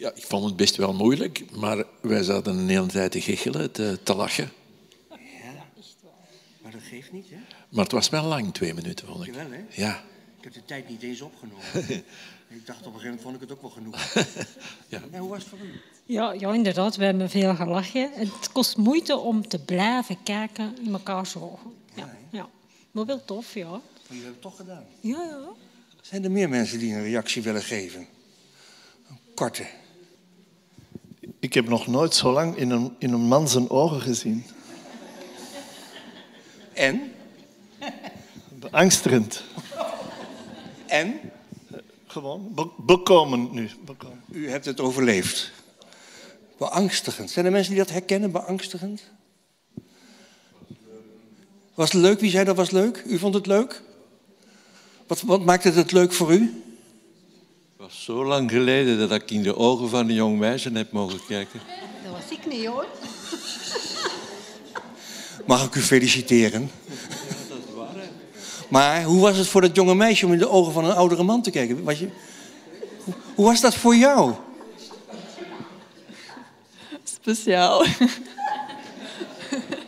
Ja, 0.00 0.12
ik 0.14 0.26
vond 0.26 0.44
het 0.44 0.56
best 0.56 0.76
wel 0.76 0.92
moeilijk, 0.92 1.44
maar 1.52 1.84
wij 2.00 2.22
zaten 2.22 2.58
een 2.58 2.68
hele 2.68 2.86
tijd 2.86 3.12
te 3.12 3.20
giechelen, 3.20 3.70
te, 3.70 3.98
te 4.02 4.14
lachen. 4.14 4.50
Ja, 5.10 5.16
maar 6.62 6.72
dat 6.72 6.80
geeft 6.82 7.12
niet, 7.12 7.30
hè? 7.30 7.36
Maar 7.68 7.84
het 7.84 7.92
was 7.92 8.08
wel 8.08 8.24
lang, 8.24 8.54
twee 8.54 8.74
minuten, 8.74 9.06
vond 9.06 9.26
ik. 9.26 9.34
Jawel, 9.34 9.50
hè? 9.50 9.82
Ja. 9.82 10.02
Ik 10.38 10.44
heb 10.44 10.52
de 10.52 10.64
tijd 10.64 10.88
niet 10.88 11.02
eens 11.02 11.20
opgenomen. 11.20 11.64
ik 12.48 12.66
dacht 12.66 12.86
op 12.86 12.94
een 12.94 13.00
gegeven 13.00 13.04
moment 13.04 13.22
vond 13.22 13.34
ik 13.34 13.40
het 13.40 13.52
ook 13.52 13.60
wel 13.60 13.70
genoeg. 13.70 14.14
ja. 14.94 15.02
En 15.10 15.20
hoe 15.20 15.28
was 15.28 15.38
het 15.38 15.48
voor 15.48 15.58
u? 15.58 15.80
Ja, 16.04 16.32
ja, 16.32 16.52
inderdaad, 16.52 16.96
we 16.96 17.04
hebben 17.04 17.30
veel 17.30 17.54
gelachen. 17.54 18.10
Het 18.14 18.52
kost 18.52 18.76
moeite 18.76 19.16
om 19.16 19.48
te 19.48 19.58
blijven 19.58 20.22
kijken 20.22 20.76
in 20.84 20.92
elkaars 20.92 21.36
ogen. 21.36 21.74
Ja, 21.94 22.16
ja. 22.30 22.48
Maar 22.90 23.06
wel 23.06 23.24
tof, 23.24 23.54
ja. 23.54 23.68
Maar 23.70 23.80
jullie 24.06 24.22
hebben 24.24 24.32
het 24.32 24.42
toch 24.42 24.56
gedaan? 24.56 24.84
Ja, 25.00 25.24
ja. 25.24 25.52
Zijn 26.00 26.24
er 26.24 26.30
meer 26.30 26.48
mensen 26.48 26.78
die 26.78 26.94
een 26.94 27.02
reactie 27.02 27.42
willen 27.42 27.62
geven? 27.62 28.06
Een 29.08 29.18
korte. 29.34 29.66
Ik 31.38 31.54
heb 31.54 31.68
nog 31.68 31.86
nooit 31.86 32.14
zo 32.14 32.32
lang 32.32 32.56
in 32.56 32.70
een, 32.70 32.94
in 32.98 33.12
een 33.12 33.20
man 33.20 33.48
zijn 33.48 33.70
ogen 33.70 34.00
gezien. 34.00 34.44
En? 36.72 37.12
Beangstigend. 38.48 39.42
En? 40.86 41.20
Gewoon 42.06 42.54
be 42.54 42.68
bekomen 42.76 43.48
nu. 43.52 43.70
Bekomen. 43.84 44.22
U 44.30 44.50
hebt 44.50 44.64
het 44.64 44.80
overleefd. 44.80 45.52
Beangstigend. 46.58 47.30
Zijn 47.30 47.46
er 47.46 47.52
mensen 47.52 47.74
die 47.74 47.82
dat 47.82 47.92
herkennen, 47.92 48.30
beangstigend? 48.30 49.02
Was 51.74 51.92
het 51.92 52.02
leuk? 52.02 52.20
Wie 52.20 52.30
zei 52.30 52.44
dat 52.44 52.56
was 52.56 52.70
leuk? 52.70 53.02
U 53.06 53.18
vond 53.18 53.34
het 53.34 53.46
leuk? 53.46 53.82
Wat, 55.06 55.20
wat 55.20 55.44
maakte 55.44 55.70
het 55.70 55.92
leuk 55.92 56.12
voor 56.12 56.32
u? 56.32 56.62
Was 57.90 58.04
zo 58.04 58.24
lang 58.24 58.50
geleden 58.50 58.98
dat 58.98 59.22
ik 59.22 59.30
in 59.30 59.42
de 59.42 59.56
ogen 59.56 59.88
van 59.88 60.08
een 60.08 60.14
jong 60.14 60.38
meisje 60.38 60.70
heb 60.72 60.92
mogen 60.92 61.20
kijken. 61.28 61.60
Dat 62.04 62.12
was 62.12 62.38
ik 62.38 62.46
niet 62.46 62.66
hoor. 62.66 62.86
Mag 65.46 65.66
ik 65.66 65.74
u 65.74 65.80
feliciteren? 65.80 66.70
Ja, 66.86 66.94
dat 67.48 67.58
is 67.68 67.74
waar. 67.74 67.94
Hè? 67.94 68.08
Maar 68.68 69.02
hoe 69.02 69.20
was 69.20 69.36
het 69.36 69.46
voor 69.46 69.60
dat 69.60 69.76
jonge 69.76 69.94
meisje 69.94 70.26
om 70.26 70.32
in 70.32 70.38
de 70.38 70.48
ogen 70.48 70.72
van 70.72 70.84
een 70.84 70.94
oudere 70.94 71.22
man 71.22 71.42
te 71.42 71.50
kijken? 71.50 71.84
Was 71.84 71.98
je... 71.98 72.08
hoe, 73.04 73.14
hoe 73.34 73.46
was 73.46 73.60
dat 73.60 73.74
voor 73.74 73.96
jou? 73.96 74.34
Speciaal. 77.04 77.80
Oké, 77.80 77.94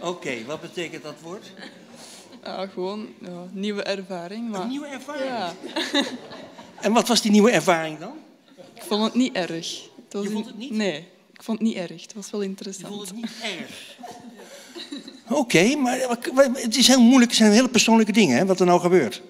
okay, 0.00 0.44
wat 0.46 0.60
betekent 0.60 1.02
dat 1.02 1.14
woord? 1.22 1.52
Ja, 2.44 2.66
gewoon 2.66 3.08
ja, 3.20 3.46
nieuwe 3.50 3.82
ervaring. 3.82 4.50
Maar... 4.50 4.60
Een 4.60 4.68
nieuwe 4.68 4.86
ervaring? 4.86 5.24
Ja. 5.24 5.52
En 6.82 6.92
wat 6.92 7.08
was 7.08 7.22
die 7.22 7.30
nieuwe 7.30 7.50
ervaring 7.50 7.98
dan? 7.98 8.12
Ik 8.74 8.82
vond 8.82 9.04
het 9.04 9.14
niet 9.14 9.34
erg. 9.34 9.48
Het 10.04 10.12
was 10.12 10.22
Je 10.22 10.30
vond 10.30 10.46
het 10.46 10.58
niet? 10.58 10.70
Nee, 10.70 10.98
ik 11.32 11.42
vond 11.42 11.58
het 11.58 11.68
niet 11.68 11.76
erg. 11.76 12.02
Het 12.02 12.14
was 12.14 12.30
wel 12.30 12.40
interessant. 12.40 12.88
Je 12.88 12.94
vond 12.94 13.08
het 13.08 13.16
niet 13.16 13.30
erg? 13.58 13.96
Oké, 15.28 15.76
maar 15.76 15.98
het 16.52 16.76
is 16.76 16.86
heel 16.86 17.00
moeilijk, 17.00 17.30
het 17.30 17.40
zijn 17.40 17.52
hele 17.52 17.68
persoonlijke 17.68 18.12
dingen, 18.12 18.36
hè, 18.36 18.46
wat 18.46 18.60
er 18.60 18.66
nou 18.66 18.80
gebeurt. 18.80 19.22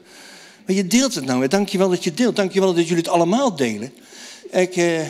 Maar 0.66 0.76
je 0.76 0.86
deelt 0.86 1.14
het 1.14 1.24
nou, 1.24 1.48
dank 1.48 1.68
je 1.68 1.78
wel 1.78 1.88
dat 1.88 2.04
je 2.04 2.14
deelt. 2.14 2.36
Dank 2.36 2.52
je 2.52 2.60
wel 2.60 2.74
dat 2.74 2.88
jullie 2.88 3.02
het 3.02 3.12
allemaal 3.12 3.56
delen. 3.56 3.92
Ik, 4.50 4.76
eh, 4.76 5.00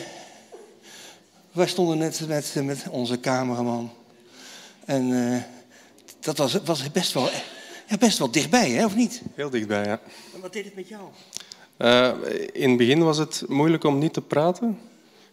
wij 1.52 1.66
stonden 1.66 1.98
net 1.98 2.28
met, 2.28 2.54
met 2.64 2.84
onze 2.90 3.20
cameraman. 3.20 3.92
En 4.84 5.32
eh, 5.32 5.42
dat 6.20 6.38
was, 6.38 6.58
was 6.64 6.90
best, 6.92 7.12
wel, 7.12 7.28
ja, 7.88 7.96
best 7.98 8.18
wel 8.18 8.30
dichtbij, 8.30 8.70
hè, 8.70 8.84
of 8.84 8.94
niet? 8.94 9.22
Heel 9.34 9.50
dichtbij, 9.50 9.84
ja. 9.84 10.00
En 10.34 10.40
wat 10.40 10.52
deed 10.52 10.64
het 10.64 10.74
met 10.74 10.88
jou? 10.88 11.02
Uh, 11.82 12.12
in 12.52 12.68
het 12.68 12.78
begin 12.78 13.02
was 13.02 13.18
het 13.18 13.44
moeilijk 13.48 13.84
om 13.84 13.98
niet 13.98 14.12
te 14.12 14.20
praten. 14.20 14.78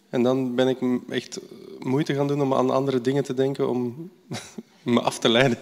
En 0.08 0.22
dan 0.22 0.54
ben 0.54 0.68
ik 0.68 0.78
echt 1.08 1.38
moeite 1.78 2.14
gaan 2.14 2.28
doen 2.28 2.42
om 2.42 2.54
aan 2.54 2.70
andere 2.70 3.00
dingen 3.00 3.24
te 3.24 3.34
denken 3.34 3.68
om 3.68 4.10
me 4.82 5.00
af 5.00 5.18
te 5.18 5.28
leiden. 5.28 5.58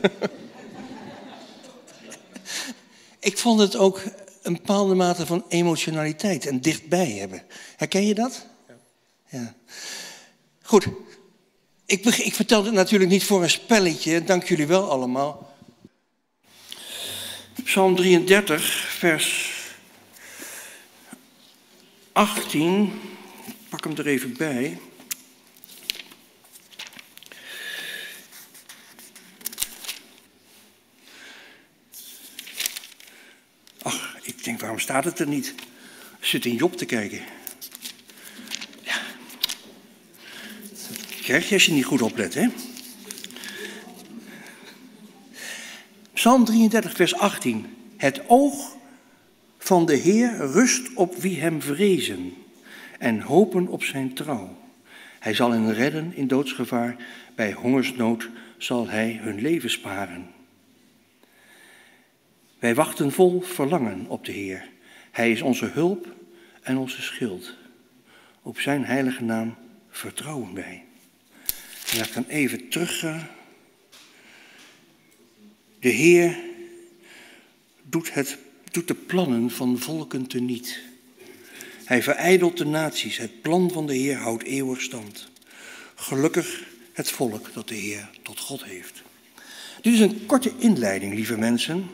Ik 3.21 3.39
vond 3.39 3.61
het 3.61 3.77
ook 3.77 4.03
een 4.43 4.53
bepaalde 4.53 4.95
mate 4.95 5.27
van 5.27 5.45
emotionaliteit 5.49 6.47
en 6.47 6.61
dichtbij 6.61 7.11
hebben. 7.11 7.43
Herken 7.77 8.07
je 8.07 8.15
dat? 8.15 8.47
Ja. 8.69 8.75
ja. 9.39 9.55
Goed. 10.63 10.87
Ik, 11.87 12.07
ik 12.07 12.35
vertel 12.35 12.65
het 12.65 12.75
natuurlijk 12.75 13.11
niet 13.11 13.25
voor 13.25 13.43
een 13.43 13.51
spelletje. 13.51 14.25
Dank 14.25 14.45
jullie 14.45 14.67
wel 14.67 14.91
allemaal. 14.91 15.57
Psalm 17.65 17.97
33, 17.97 18.63
vers 18.99 19.48
18. 22.19 22.93
Ik 23.47 23.55
pak 23.69 23.85
hem 23.85 23.97
er 23.97 24.07
even 24.07 24.37
bij. 24.37 24.79
Ach, 33.83 34.17
ik 34.23 34.45
denk, 34.45 34.61
waarom 34.61 34.79
staat 34.79 35.05
het 35.05 35.19
er 35.19 35.29
niet? 35.29 35.55
Ik 36.19 36.25
zit 36.27 36.45
in 36.45 36.55
Job 36.55 36.77
te 36.77 36.85
kijken. 36.85 37.23
Ja. 38.83 39.01
Dat 40.71 41.21
krijg 41.23 41.49
je 41.49 41.55
als 41.55 41.67
je 41.67 41.73
niet 41.73 41.85
goed 41.85 42.03
oplet, 42.03 42.35
hè? 42.35 42.49
Psalm 46.13 46.45
33, 46.45 46.97
vers 46.97 47.15
18. 47.15 47.77
Het 47.97 48.21
oog 48.27 48.77
van 49.69 49.87
de 49.87 49.97
Heer 49.97 50.37
rust 50.37 50.95
op 50.95 51.17
wie 51.17 51.41
hem 51.41 51.63
vrezen 51.63 52.35
en 52.99 53.21
hopen 53.21 53.67
op 53.67 53.83
zijn 53.83 54.15
trouw. 54.15 54.57
Hij 55.19 55.35
zal 55.35 55.51
hen 55.51 55.75
redden 55.75 56.15
in 56.15 56.27
doodsgevaar, 56.27 56.97
bij 57.35 57.53
hongersnood 57.53 58.29
zal 58.57 58.89
hij 58.89 59.19
hun 59.23 59.41
leven 59.41 59.71
sparen. 59.71 60.31
Wij 62.59 62.75
wachten 62.75 63.13
vol 63.13 63.41
verlangen 63.41 64.07
op 64.07 64.25
de 64.25 64.33
Heer. 64.33 64.69
Hij 65.11 65.31
is 65.31 65.43
onze 65.43 65.67
hulp 65.67 66.15
en 66.63 66.77
onze 66.77 67.03
schild. 67.03 67.55
Op 68.43 68.61
zijn 68.61 68.85
heilige 68.85 69.25
naam 69.25 69.55
vertrouwen 69.91 70.55
wij. 70.55 70.85
En 71.93 72.05
ik 72.05 72.15
dan 72.15 72.25
even 72.29 72.69
teruggaan. 72.69 73.29
De 75.81 75.89
Heer 75.89 76.39
doet, 77.83 78.15
het, 78.15 78.39
doet 78.71 78.89
de 78.89 78.95
plannen 78.95 79.51
van 79.51 79.79
volken 79.79 80.27
teniet. 80.27 80.79
Hij 81.85 82.03
verijdelt 82.03 82.57
de 82.57 82.67
naties. 82.67 83.17
Het 83.17 83.43
plan 83.43 83.71
van 83.71 83.87
de 83.87 83.95
Heer 83.95 84.17
houdt 84.17 84.43
eeuwig 84.43 84.81
stand. 84.81 85.29
Gelukkig 85.95 86.65
het 86.93 87.11
volk 87.11 87.51
dat 87.55 87.69
de 87.69 87.75
Heer 87.75 88.11
tot 88.23 88.41
God 88.41 88.65
heeft. 88.65 89.03
Dit 89.81 89.93
is 89.93 90.01
een 90.01 90.27
korte 90.27 90.53
inleiding, 90.59 91.15
lieve 91.15 91.39
mensen 91.39 91.87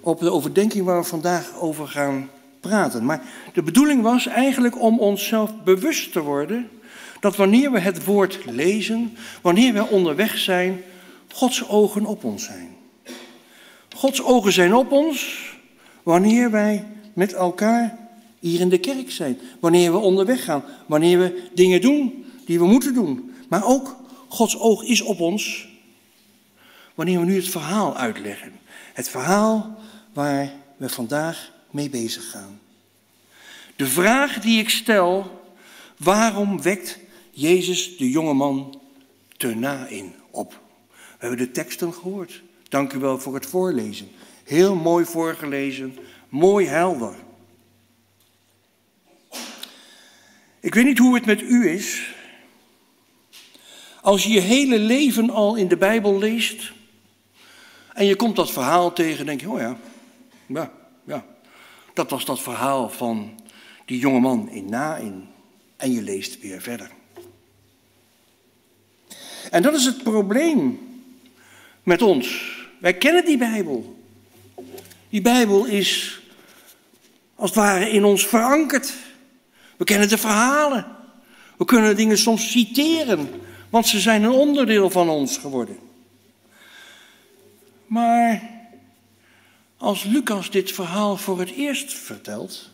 op 0.00 0.20
de 0.20 0.30
overdenking 0.30 0.84
waar 0.84 1.00
we 1.00 1.06
vandaag 1.06 1.54
over 1.54 1.88
gaan 1.88 2.30
praten. 2.60 3.04
Maar 3.04 3.22
de 3.52 3.62
bedoeling 3.62 4.02
was 4.02 4.26
eigenlijk 4.26 4.80
om 4.80 4.98
onszelf 4.98 5.50
bewust 5.64 6.12
te 6.12 6.20
worden 6.20 6.68
dat 7.20 7.36
wanneer 7.36 7.70
we 7.72 7.78
het 7.78 8.04
woord 8.04 8.38
lezen, 8.44 9.16
wanneer 9.42 9.72
we 9.72 9.86
onderweg 9.86 10.38
zijn, 10.38 10.82
Gods 11.32 11.68
ogen 11.68 12.06
op 12.06 12.24
ons 12.24 12.44
zijn. 12.44 12.76
Gods 13.96 14.22
ogen 14.22 14.52
zijn 14.52 14.74
op 14.74 14.92
ons 14.92 15.47
wanneer 16.08 16.50
wij 16.50 16.86
met 17.12 17.32
elkaar 17.32 17.98
hier 18.38 18.60
in 18.60 18.68
de 18.68 18.78
kerk 18.78 19.10
zijn, 19.10 19.38
wanneer 19.60 19.92
we 19.92 19.98
onderweg 19.98 20.44
gaan, 20.44 20.64
wanneer 20.86 21.18
we 21.18 21.48
dingen 21.54 21.80
doen 21.80 22.24
die 22.44 22.58
we 22.58 22.66
moeten 22.66 22.94
doen. 22.94 23.34
Maar 23.48 23.64
ook 23.64 23.96
Gods 24.28 24.58
oog 24.58 24.82
is 24.82 25.00
op 25.00 25.20
ons 25.20 25.68
wanneer 26.94 27.18
we 27.20 27.24
nu 27.24 27.36
het 27.36 27.48
verhaal 27.48 27.96
uitleggen. 27.96 28.52
Het 28.92 29.08
verhaal 29.08 29.78
waar 30.12 30.52
we 30.76 30.88
vandaag 30.88 31.52
mee 31.70 31.90
bezig 31.90 32.30
gaan. 32.30 32.60
De 33.76 33.86
vraag 33.86 34.40
die 34.40 34.58
ik 34.58 34.68
stel, 34.68 35.40
waarom 35.96 36.62
wekt 36.62 36.98
Jezus 37.30 37.96
de 37.96 38.10
jonge 38.10 38.34
man 38.34 38.80
te 39.36 39.54
na 39.54 39.86
in 39.86 40.14
op? 40.30 40.60
We 40.88 41.26
hebben 41.26 41.38
de 41.38 41.50
teksten 41.50 41.94
gehoord. 41.94 42.42
Dank 42.68 42.92
u 42.92 42.98
wel 42.98 43.18
voor 43.18 43.34
het 43.34 43.46
voorlezen. 43.46 44.08
Heel 44.48 44.74
mooi 44.74 45.04
voorgelezen, 45.04 45.98
mooi 46.28 46.66
helder. 46.66 47.14
Ik 50.60 50.74
weet 50.74 50.84
niet 50.84 50.98
hoe 50.98 51.14
het 51.14 51.26
met 51.26 51.40
u 51.40 51.68
is. 51.68 52.14
Als 54.00 54.24
je 54.24 54.30
je 54.30 54.40
hele 54.40 54.78
leven 54.78 55.30
al 55.30 55.56
in 55.56 55.68
de 55.68 55.76
Bijbel 55.76 56.18
leest 56.18 56.72
en 57.92 58.06
je 58.06 58.16
komt 58.16 58.36
dat 58.36 58.50
verhaal 58.50 58.92
tegen, 58.92 59.26
denk 59.26 59.40
je, 59.40 59.50
oh 59.50 59.60
ja, 59.60 59.76
ja, 60.46 60.72
ja. 61.04 61.24
Dat 61.94 62.10
was 62.10 62.24
dat 62.24 62.40
verhaal 62.40 62.90
van 62.90 63.40
die 63.84 63.98
jonge 63.98 64.20
man 64.20 64.50
in 64.50 64.68
Nain. 64.68 65.28
En 65.76 65.92
je 65.92 66.02
leest 66.02 66.40
weer 66.40 66.60
verder. 66.60 66.90
En 69.50 69.62
dat 69.62 69.74
is 69.74 69.84
het 69.84 70.02
probleem 70.02 70.78
met 71.82 72.02
ons. 72.02 72.56
Wij 72.80 72.94
kennen 72.94 73.24
die 73.24 73.38
Bijbel. 73.38 73.96
Die 75.08 75.22
Bijbel 75.22 75.64
is 75.64 76.20
als 77.34 77.50
het 77.50 77.58
ware 77.58 77.90
in 77.90 78.04
ons 78.04 78.26
verankerd. 78.26 78.92
We 79.76 79.84
kennen 79.84 80.08
de 80.08 80.18
verhalen. 80.18 80.86
We 81.56 81.64
kunnen 81.64 81.96
dingen 81.96 82.18
soms 82.18 82.50
citeren, 82.50 83.30
want 83.70 83.86
ze 83.86 84.00
zijn 84.00 84.22
een 84.22 84.30
onderdeel 84.30 84.90
van 84.90 85.08
ons 85.08 85.36
geworden. 85.36 85.78
Maar 87.86 88.50
als 89.76 90.04
Lucas 90.04 90.50
dit 90.50 90.72
verhaal 90.72 91.16
voor 91.16 91.38
het 91.38 91.50
eerst 91.50 91.92
vertelt, 91.92 92.70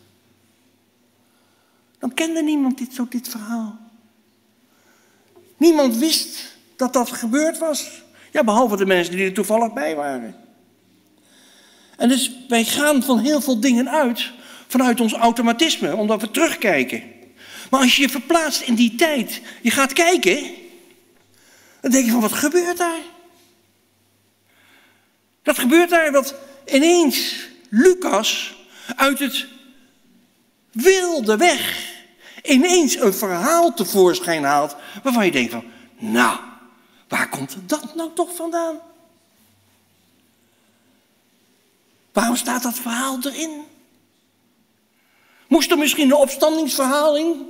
dan 1.99 2.13
kende 2.13 2.43
niemand 2.43 2.77
dit, 2.77 2.93
zo 2.93 3.07
dit 3.09 3.27
verhaal. 3.29 3.77
Niemand 5.57 5.97
wist 5.97 6.57
dat 6.75 6.93
dat 6.93 7.11
gebeurd 7.11 7.57
was. 7.57 8.03
Ja, 8.31 8.43
behalve 8.43 8.77
de 8.77 8.85
mensen 8.85 9.15
die 9.15 9.25
er 9.25 9.33
toevallig 9.33 9.73
bij 9.73 9.95
waren. 9.95 10.44
En 11.97 12.09
dus 12.09 12.31
wij 12.47 12.63
gaan 12.63 13.03
van 13.03 13.19
heel 13.19 13.41
veel 13.41 13.59
dingen 13.59 13.89
uit 13.89 14.31
vanuit 14.67 15.01
ons 15.01 15.13
automatisme, 15.13 15.95
omdat 15.95 16.21
we 16.21 16.31
terugkijken. 16.31 17.03
Maar 17.69 17.79
als 17.79 17.95
je 17.95 18.01
je 18.01 18.09
verplaatst 18.09 18.61
in 18.61 18.75
die 18.75 18.95
tijd, 18.95 19.41
je 19.61 19.71
gaat 19.71 19.93
kijken, 19.93 20.43
dan 21.81 21.91
denk 21.91 22.05
je 22.05 22.11
van 22.11 22.21
wat 22.21 22.33
gebeurt 22.33 22.77
daar? 22.77 23.01
Dat 25.43 25.59
gebeurt 25.59 25.89
daar, 25.89 26.11
wat 26.11 26.35
ineens 26.65 27.35
Lucas 27.69 28.55
uit 28.95 29.19
het 29.19 29.47
wilde 30.71 31.37
weg 31.37 31.93
ineens 32.45 32.95
een 32.99 33.13
verhaal 33.13 33.73
tevoorschijn 33.73 34.43
haalt 34.43 34.75
waarvan 35.03 35.25
je 35.25 35.31
denkt 35.31 35.51
van, 35.51 35.63
nou, 35.97 36.39
waar 37.07 37.29
komt 37.29 37.57
dat 37.65 37.95
nou 37.95 38.09
toch 38.13 38.35
vandaan? 38.35 38.79
Waarom 42.15 42.35
staat 42.35 42.63
dat 42.63 42.79
verhaal 42.79 43.19
erin? 43.21 43.63
Moest 45.47 45.71
er 45.71 45.77
misschien 45.77 46.05
een 46.05 46.15
opstandingsverhaal 46.15 47.17
in? 47.17 47.45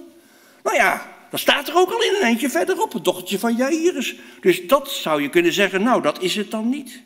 Nou 0.63 0.75
ja, 0.75 1.11
dat 1.29 1.39
staat 1.39 1.67
er 1.67 1.75
ook 1.75 1.91
al 1.91 2.03
in 2.03 2.15
een 2.15 2.21
eindje 2.21 2.49
verderop, 2.49 2.93
het 2.93 3.03
dochtertje 3.03 3.39
van 3.39 3.55
Jairus. 3.55 4.15
Dus 4.41 4.67
dat 4.67 4.89
zou 4.89 5.21
je 5.21 5.29
kunnen 5.29 5.53
zeggen, 5.53 5.83
nou, 5.83 6.01
dat 6.01 6.21
is 6.21 6.35
het 6.35 6.51
dan 6.51 6.69
niet. 6.69 7.01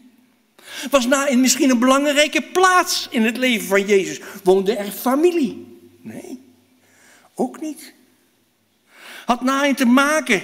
Was 0.89 1.05
Nain 1.05 1.39
misschien 1.39 1.70
een 1.70 1.80
belangrijke 1.80 2.41
plaats 2.41 3.07
in 3.10 3.26
het 3.26 3.38
leven 3.38 3.68
van 3.68 3.86
Jezus? 3.86 4.20
Woonde 4.43 4.76
er 4.76 4.91
familie? 4.91 5.80
Nee, 6.01 6.39
ook 7.36 7.62
niet. 7.62 7.93
Had 9.26 9.41
Nain 9.41 9.76
te 9.76 9.86
maken 9.86 10.41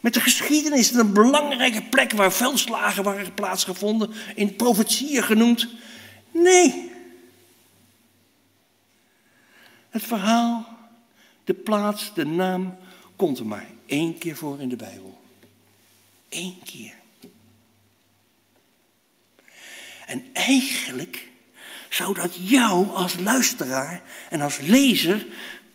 met 0.00 0.14
de 0.14 0.20
geschiedenis, 0.20 0.92
een 0.92 1.12
belangrijke 1.12 1.82
plek 1.82 2.12
waar 2.12 2.32
veldslagen 2.32 3.02
waren 3.02 3.34
plaatsgevonden, 3.34 4.12
in 4.34 4.56
profetieën 4.56 5.22
genoemd? 5.22 5.68
Nee. 6.42 6.92
Het 9.88 10.02
verhaal, 10.02 10.66
de 11.44 11.54
plaats, 11.54 12.14
de 12.14 12.26
naam 12.26 12.76
komt 13.16 13.38
er 13.38 13.46
maar 13.46 13.66
één 13.86 14.18
keer 14.18 14.36
voor 14.36 14.60
in 14.60 14.68
de 14.68 14.76
Bijbel. 14.76 15.20
Eén 16.28 16.58
keer. 16.64 16.94
En 20.06 20.24
eigenlijk 20.32 21.28
zou 21.88 22.14
dat 22.14 22.48
jou 22.48 22.88
als 22.94 23.18
luisteraar 23.18 24.02
en 24.30 24.40
als 24.40 24.58
lezer 24.58 25.26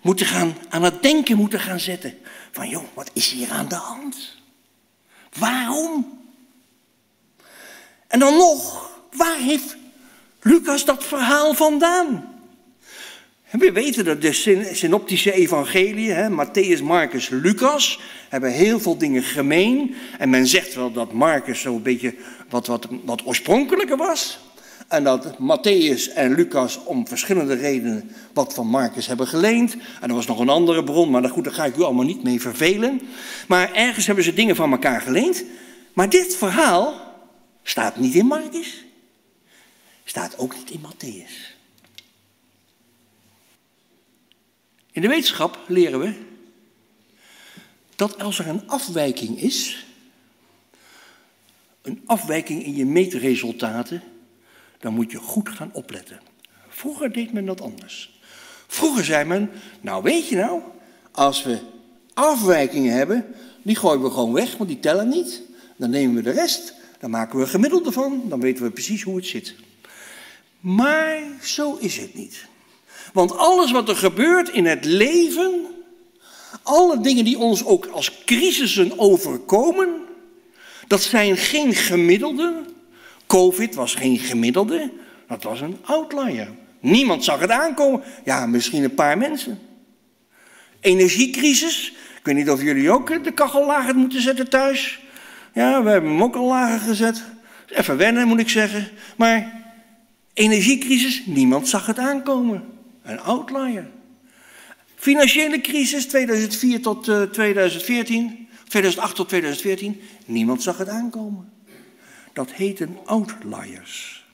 moeten 0.01 0.25
gaan, 0.25 0.55
aan 0.69 0.83
het 0.83 1.01
denken 1.01 1.37
moeten 1.37 1.59
gaan 1.59 1.79
zetten. 1.79 2.17
Van 2.51 2.69
joh, 2.69 2.83
wat 2.93 3.09
is 3.13 3.31
hier 3.31 3.51
aan 3.51 3.67
de 3.67 3.75
hand? 3.75 4.41
Waarom? 5.39 6.21
En 8.07 8.19
dan 8.19 8.33
nog, 8.37 8.91
waar 9.11 9.37
heeft 9.37 9.75
Lucas 10.43 10.85
dat 10.85 11.03
verhaal 11.03 11.53
vandaan? 11.53 12.31
We 13.51 13.71
weten 13.71 14.05
dat 14.05 14.21
de 14.21 14.33
syn- 14.33 14.75
synoptische 14.75 15.31
evangeliën, 15.31 16.15
hè, 16.15 16.29
Matthäus, 16.29 16.83
Marcus, 16.83 17.29
Lucas, 17.29 17.99
hebben 18.29 18.51
heel 18.51 18.79
veel 18.79 18.97
dingen 18.97 19.23
gemeen. 19.23 19.95
En 20.17 20.29
men 20.29 20.47
zegt 20.47 20.75
wel 20.75 20.91
dat 20.91 21.13
Marcus 21.13 21.61
zo'n 21.61 21.81
beetje 21.81 22.15
wat, 22.49 22.67
wat, 22.67 22.87
wat 23.03 23.25
oorspronkelijker 23.25 23.97
was. 23.97 24.39
En 24.87 25.03
dat 25.03 25.37
Matthäus 25.37 26.13
en 26.15 26.35
Lucas 26.35 26.79
om 26.83 27.07
verschillende 27.07 27.53
redenen 27.53 28.11
wat 28.33 28.53
van 28.53 28.67
Marcus 28.67 29.07
hebben 29.07 29.27
geleend. 29.27 29.75
En 30.01 30.09
er 30.09 30.15
was 30.15 30.27
nog 30.27 30.39
een 30.39 30.49
andere 30.49 30.83
bron, 30.83 31.09
maar 31.09 31.29
goed, 31.29 31.43
daar 31.43 31.53
ga 31.53 31.65
ik 31.65 31.77
u 31.77 31.81
allemaal 31.81 32.05
niet 32.05 32.23
mee 32.23 32.41
vervelen. 32.41 33.01
Maar 33.47 33.73
ergens 33.73 34.05
hebben 34.05 34.23
ze 34.23 34.33
dingen 34.33 34.55
van 34.55 34.71
elkaar 34.71 35.01
geleend. 35.01 35.43
Maar 35.93 36.09
dit 36.09 36.35
verhaal 36.35 36.93
staat 37.63 37.97
niet 37.97 38.13
in 38.13 38.25
Marcus. 38.25 38.82
Staat 40.03 40.37
ook 40.37 40.55
niet 40.55 40.69
in 40.69 40.81
Matthäus. 40.81 41.55
In 44.91 45.01
de 45.01 45.07
wetenschap 45.07 45.59
leren 45.67 45.99
we 45.99 46.13
dat 47.95 48.19
als 48.19 48.39
er 48.39 48.47
een 48.47 48.67
afwijking 48.67 49.39
is, 49.39 49.85
een 51.81 52.01
afwijking 52.05 52.63
in 52.63 52.75
je 52.75 52.85
meetresultaten, 52.85 54.03
dan 54.79 54.93
moet 54.93 55.11
je 55.11 55.17
goed 55.17 55.49
gaan 55.49 55.73
opletten. 55.73 56.19
Vroeger 56.67 57.11
deed 57.11 57.33
men 57.33 57.45
dat 57.45 57.61
anders. 57.61 58.19
Vroeger 58.67 59.05
zei 59.05 59.25
men, 59.25 59.49
nou 59.81 60.03
weet 60.03 60.27
je 60.27 60.35
nou, 60.35 60.61
als 61.11 61.43
we 61.43 61.59
afwijkingen 62.13 62.93
hebben, 62.93 63.25
die 63.61 63.75
gooien 63.75 64.03
we 64.03 64.09
gewoon 64.09 64.33
weg, 64.33 64.57
want 64.57 64.69
die 64.69 64.79
tellen 64.79 65.09
niet. 65.09 65.41
Dan 65.75 65.89
nemen 65.89 66.15
we 66.15 66.21
de 66.21 66.31
rest, 66.31 66.73
dan 66.99 67.09
maken 67.09 67.37
we 67.37 67.43
een 67.43 67.49
gemiddelde 67.49 67.91
van, 67.91 68.21
dan 68.29 68.39
weten 68.39 68.63
we 68.63 68.71
precies 68.71 69.01
hoe 69.01 69.15
het 69.15 69.25
zit. 69.25 69.55
Maar 70.63 71.19
zo 71.41 71.77
is 71.79 71.97
het 71.97 72.13
niet. 72.13 72.45
Want 73.13 73.37
alles 73.37 73.71
wat 73.71 73.89
er 73.89 73.95
gebeurt 73.95 74.49
in 74.49 74.65
het 74.65 74.85
leven, 74.85 75.65
alle 76.61 76.99
dingen 76.99 77.25
die 77.25 77.37
ons 77.37 77.65
ook 77.65 77.85
als 77.85 78.23
crisissen 78.25 78.99
overkomen, 78.99 80.01
dat 80.87 81.01
zijn 81.01 81.37
geen 81.37 81.73
gemiddelden. 81.73 82.67
Covid 83.27 83.75
was 83.75 83.95
geen 83.95 84.17
gemiddelde, 84.17 84.91
dat 85.27 85.43
was 85.43 85.61
een 85.61 85.77
outlier. 85.81 86.47
Niemand 86.79 87.23
zag 87.23 87.39
het 87.39 87.49
aankomen. 87.49 88.03
Ja, 88.23 88.45
misschien 88.45 88.83
een 88.83 88.93
paar 88.93 89.17
mensen. 89.17 89.59
Energiecrisis. 90.79 91.93
Ik 92.17 92.25
weet 92.25 92.35
niet 92.35 92.49
of 92.49 92.61
jullie 92.61 92.91
ook 92.91 93.23
de 93.23 93.31
kachel 93.31 93.65
lager 93.65 93.95
moeten 93.95 94.21
zetten 94.21 94.49
thuis. 94.49 94.99
Ja, 95.53 95.83
we 95.83 95.89
hebben 95.89 96.11
hem 96.11 96.23
ook 96.23 96.35
al 96.35 96.47
lager 96.47 96.79
gezet. 96.79 97.23
Even 97.67 97.97
wennen, 97.97 98.27
moet 98.27 98.39
ik 98.39 98.49
zeggen. 98.49 98.87
Maar 99.15 99.62
energiecrisis, 100.33 101.25
niemand 101.25 101.67
zag 101.67 101.85
het 101.85 101.99
aankomen. 101.99 102.63
Een 103.03 103.19
outlier. 103.19 103.89
Financiële 104.95 105.61
crisis 105.61 106.05
2004 106.05 106.81
tot 106.81 107.07
eh, 107.07 107.21
2014, 107.21 108.47
2008 108.67 109.15
tot 109.15 109.27
2014, 109.27 110.01
niemand 110.25 110.63
zag 110.63 110.77
het 110.77 110.89
aankomen. 110.89 111.51
Dat 112.33 112.51
heten 112.51 112.97
outliers. 113.05 114.25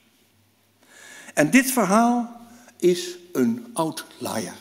En 1.34 1.50
dit 1.50 1.70
verhaal 1.70 2.40
is 2.78 3.16
een 3.32 3.66
outlier. 3.72 4.52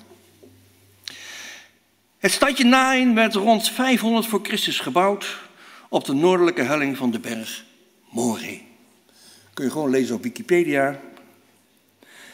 Het 2.17 2.31
stadje 2.31 2.63
Nain 2.63 3.15
werd 3.15 3.33
rond 3.33 3.69
500 3.69 4.25
voor 4.25 4.39
Christus 4.43 4.79
gebouwd 4.79 5.39
op 5.89 6.05
de 6.05 6.13
noordelijke 6.13 6.61
helling 6.61 6.97
van 6.97 7.11
de 7.11 7.19
berg 7.19 7.65
Moreh. 8.09 8.59
Kun 9.53 9.65
je 9.65 9.71
gewoon 9.71 9.89
lezen 9.89 10.15
op 10.15 10.23
Wikipedia. 10.23 10.99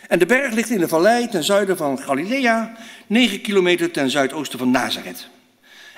En 0.08 0.20
de 0.20 0.26
berg 0.26 0.54
ligt 0.54 0.70
in 0.70 0.80
de 0.80 0.88
vallei 0.88 1.28
ten 1.28 1.44
zuiden 1.44 1.78
van 1.78 2.00
Galilea, 2.00 2.76
9 3.08 3.42
kilometer 3.42 3.92
ten 3.92 4.10
zuidoosten 4.10 4.60
van 4.60 4.72
Nazareth. 4.72 5.28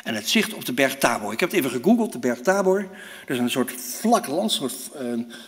En 0.03 0.15
het 0.15 0.29
zicht 0.29 0.53
op 0.53 0.65
de 0.65 0.73
berg 0.73 0.97
Tabor. 0.97 1.33
Ik 1.33 1.39
heb 1.39 1.49
het 1.51 1.59
even 1.59 1.71
gegoogeld, 1.71 2.11
de 2.11 2.19
berg 2.19 2.39
Tabor. 2.39 2.87
Dat 3.25 3.35
is 3.35 3.37
een 3.37 3.49
soort 3.49 3.71
vlak 3.77 4.27
land, 4.27 4.43
een, 4.43 4.49
soort, 4.49 4.73
eh, 4.95 5.05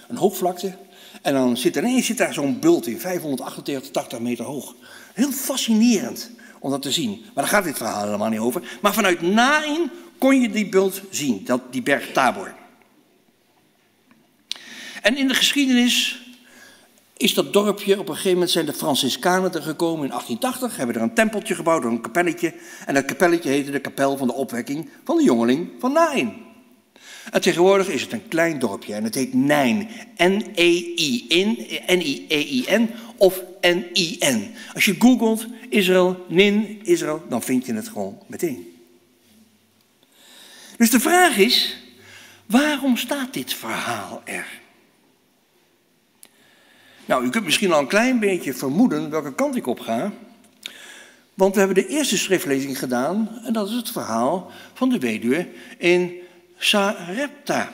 een 0.08 0.18
hoogvlakte. 0.18 0.78
En 1.22 1.34
dan 1.34 1.58
zit 1.58 1.76
ineens 1.76 2.06
zit 2.06 2.18
daar 2.18 2.34
zo'n 2.34 2.60
bult 2.60 2.88
in, 2.88 3.00
588, 3.00 3.92
80 3.92 4.20
meter 4.20 4.46
hoog. 4.46 4.76
Heel 5.14 5.32
fascinerend 5.32 6.30
om 6.60 6.72
dat 6.72 6.82
te 6.82 6.92
zien. 6.92 7.10
Maar 7.10 7.44
daar 7.44 7.54
gaat 7.54 7.64
dit 7.64 7.78
verhaal 7.78 8.06
helemaal 8.06 8.30
niet 8.30 8.40
over. 8.40 8.78
Maar 8.82 8.94
vanuit 8.94 9.22
Nain 9.22 9.92
kon 10.18 10.42
je 10.42 10.50
die 10.50 10.70
bult 10.70 11.02
zien, 11.10 11.46
dat, 11.46 11.62
die 11.72 11.82
berg 11.82 12.12
Tabor. 12.12 12.54
En 15.02 15.18
in 15.18 15.28
de 15.28 15.34
geschiedenis 15.34 16.22
is 17.20 17.34
dat 17.34 17.54
dorpje, 17.54 18.00
op 18.00 18.08
een 18.08 18.14
gegeven 18.14 18.34
moment 18.34 18.52
zijn 18.52 18.66
de 18.66 18.74
Franciscanen 18.74 19.54
er 19.54 19.62
gekomen 19.62 20.04
in 20.04 20.10
1880, 20.10 20.78
hebben 20.78 20.96
er 20.96 21.02
een 21.02 21.14
tempeltje 21.14 21.56
gebouwd, 21.56 21.84
een 21.84 22.02
kapelletje. 22.02 22.54
En 22.86 22.94
dat 22.94 23.06
kapelletje 23.06 23.50
heette 23.50 23.72
de 23.72 23.80
kapel 23.80 24.18
van 24.18 24.28
de 24.28 24.34
opwekking 24.34 24.90
van 25.04 25.18
de 25.18 25.24
jongeling 25.24 25.70
van 25.80 25.92
Nain. 25.92 26.34
En 27.32 27.42
tegenwoordig 27.42 27.88
is 27.88 28.02
het 28.02 28.12
een 28.12 28.28
klein 28.28 28.60
dorpje 28.60 28.94
en 28.94 29.04
het 29.04 29.16
heet 29.16 29.34
Nijn. 29.34 29.90
N-E-I-N, 30.18 31.68
N-I-E-I-N 31.88 32.90
of 33.18 33.44
N-I-N. 33.62 34.56
Als 34.74 34.86
je 34.86 34.96
googelt 35.00 35.48
Israël, 35.70 36.26
Nin, 36.28 36.80
Israël, 36.84 37.24
dan 37.30 37.42
vind 37.42 37.66
je 37.66 37.74
het 37.74 37.88
gewoon 37.88 38.22
meteen. 38.28 38.82
Dus 40.78 40.90
de 40.90 41.00
vraag 41.00 41.38
is, 41.38 41.78
waarom 42.46 42.98
staat 42.98 43.34
dit 43.34 43.54
verhaal 43.54 44.22
er? 44.26 44.48
Nou, 47.10 47.26
u 47.26 47.30
kunt 47.30 47.46
misschien 47.46 47.72
al 47.72 47.80
een 47.80 47.88
klein 47.88 48.20
beetje 48.20 48.54
vermoeden 48.54 49.10
welke 49.10 49.34
kant 49.34 49.56
ik 49.56 49.68
op 49.68 49.80
ga. 49.80 50.12
Want 51.34 51.54
we 51.54 51.60
hebben 51.60 51.84
de 51.84 51.88
eerste 51.88 52.18
schriftlezing 52.18 52.80
gedaan 52.80 53.40
en 53.44 53.54
dat 53.54 53.70
is 53.70 53.76
het 53.76 53.92
verhaal 53.92 54.52
van 54.74 54.90
de 54.90 55.00
weduwe 55.00 55.48
in 55.78 56.14
Sarepta. 56.58 57.72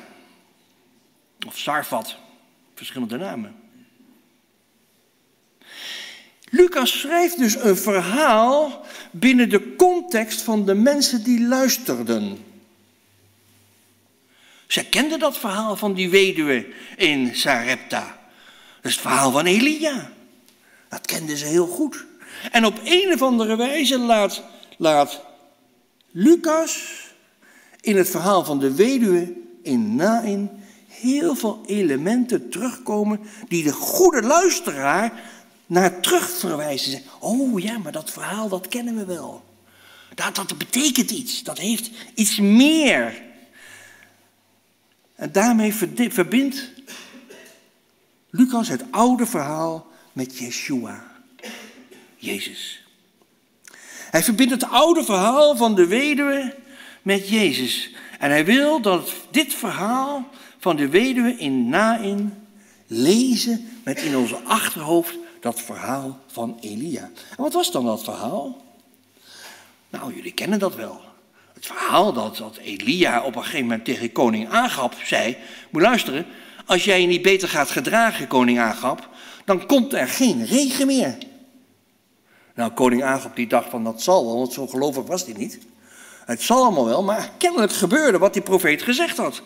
Of 1.47 1.57
Sarfat, 1.57 2.17
verschillende 2.75 3.17
namen. 3.17 3.55
Lucas 6.49 6.99
schrijft 6.99 7.38
dus 7.38 7.55
een 7.55 7.77
verhaal 7.77 8.86
binnen 9.11 9.49
de 9.49 9.75
context 9.75 10.41
van 10.41 10.65
de 10.65 10.73
mensen 10.73 11.23
die 11.23 11.47
luisterden. 11.47 12.38
Zij 14.67 14.83
kenden 14.83 15.19
dat 15.19 15.38
verhaal 15.38 15.75
van 15.75 15.93
die 15.93 16.09
weduwe 16.09 16.73
in 16.97 17.36
Sarepta. 17.36 18.23
Is 18.86 18.91
het 18.91 19.01
verhaal 19.01 19.31
van 19.31 19.45
Elia. 19.45 20.11
Dat 20.89 21.05
kenden 21.05 21.38
ze 21.38 21.45
heel 21.45 21.67
goed. 21.67 22.05
En 22.51 22.65
op 22.65 22.79
een 22.83 23.13
of 23.13 23.21
andere 23.21 23.55
wijze 23.55 23.97
laat, 23.97 24.43
laat 24.77 25.21
Lucas 26.11 27.03
in 27.81 27.97
het 27.97 28.09
verhaal 28.09 28.45
van 28.45 28.59
de 28.59 28.75
weduwe 28.75 29.33
in 29.61 29.95
Nain 29.95 30.49
heel 30.88 31.36
veel 31.36 31.63
elementen 31.65 32.49
terugkomen 32.49 33.19
die 33.47 33.63
de 33.63 33.73
goede 33.73 34.21
luisteraar 34.21 35.21
naar 35.65 35.99
terug 35.99 36.29
verwijzen. 36.29 37.01
Oh 37.19 37.59
ja, 37.59 37.77
maar 37.77 37.91
dat 37.91 38.11
verhaal 38.11 38.49
dat 38.49 38.67
kennen 38.67 38.95
we 38.95 39.05
wel. 39.05 39.43
Dat, 40.15 40.36
dat 40.36 40.57
betekent 40.57 41.11
iets, 41.11 41.43
dat 41.43 41.57
heeft 41.57 41.89
iets 42.13 42.39
meer. 42.39 43.21
En 45.15 45.31
daarmee 45.31 45.73
verbindt 45.95 46.74
Lucas 48.36 48.67
het 48.67 48.83
oude 48.91 49.25
verhaal 49.25 49.88
met 50.13 50.38
Yeshua, 50.38 51.03
Jezus. 52.15 52.83
Hij 54.09 54.23
verbindt 54.23 54.51
het 54.51 54.69
oude 54.69 55.03
verhaal 55.03 55.55
van 55.55 55.75
de 55.75 55.88
weduwe 55.88 56.55
met 57.01 57.29
Jezus. 57.29 57.91
En 58.19 58.29
hij 58.29 58.45
wil 58.45 58.81
dat 58.81 59.13
dit 59.31 59.53
verhaal 59.53 60.29
van 60.59 60.75
de 60.75 60.89
weduwe 60.89 61.36
in 61.36 61.69
Nain 61.69 62.47
lezen 62.88 63.69
met 63.83 64.01
in 64.01 64.17
onze 64.17 64.38
achterhoofd 64.43 65.17
dat 65.39 65.61
verhaal 65.61 66.19
van 66.27 66.57
Elia. 66.61 67.09
En 67.29 67.43
wat 67.43 67.53
was 67.53 67.71
dan 67.71 67.86
dat 67.86 68.03
verhaal? 68.03 68.63
Nou, 69.89 70.15
jullie 70.15 70.33
kennen 70.33 70.59
dat 70.59 70.75
wel. 70.75 71.01
Het 71.53 71.65
verhaal 71.65 72.13
dat, 72.13 72.38
dat 72.38 72.57
Elia 72.57 73.23
op 73.23 73.36
een 73.36 73.43
gegeven 73.43 73.65
moment 73.65 73.86
tegen 73.86 74.11
koning 74.11 74.49
Agap 74.49 74.95
zei... 75.03 75.38
Moet 75.69 75.81
luisteren, 75.81 76.25
als 76.66 76.86
jij 76.86 77.01
je 77.01 77.07
niet 77.07 77.22
beter 77.22 77.49
gaat 77.49 77.70
gedragen, 77.70 78.28
koning 78.28 78.59
Agap... 78.59 79.09
dan 79.45 79.66
komt 79.66 79.93
er 79.93 80.07
geen 80.07 80.45
regen 80.45 80.88
meer. 80.88 81.18
Nou, 82.55 82.72
koning 82.72 83.03
Agap 83.03 83.36
die 83.36 83.47
dacht 83.47 83.70
van 83.70 83.84
dat 83.84 84.01
zal 84.01 84.26
wel, 84.26 84.38
want 84.38 84.53
zo 84.53 84.68
gelovig 84.68 85.05
was 85.05 85.26
hij 85.26 85.34
niet. 85.38 85.59
Het 86.26 86.41
zal 86.41 86.63
allemaal 86.63 86.86
wel, 86.86 87.03
maar 87.03 87.32
kennelijk 87.38 87.74
gebeurde 87.74 88.18
wat 88.18 88.34
die 88.34 88.41
profeet 88.41 88.82
gezegd 88.82 89.18
had. 89.18 89.41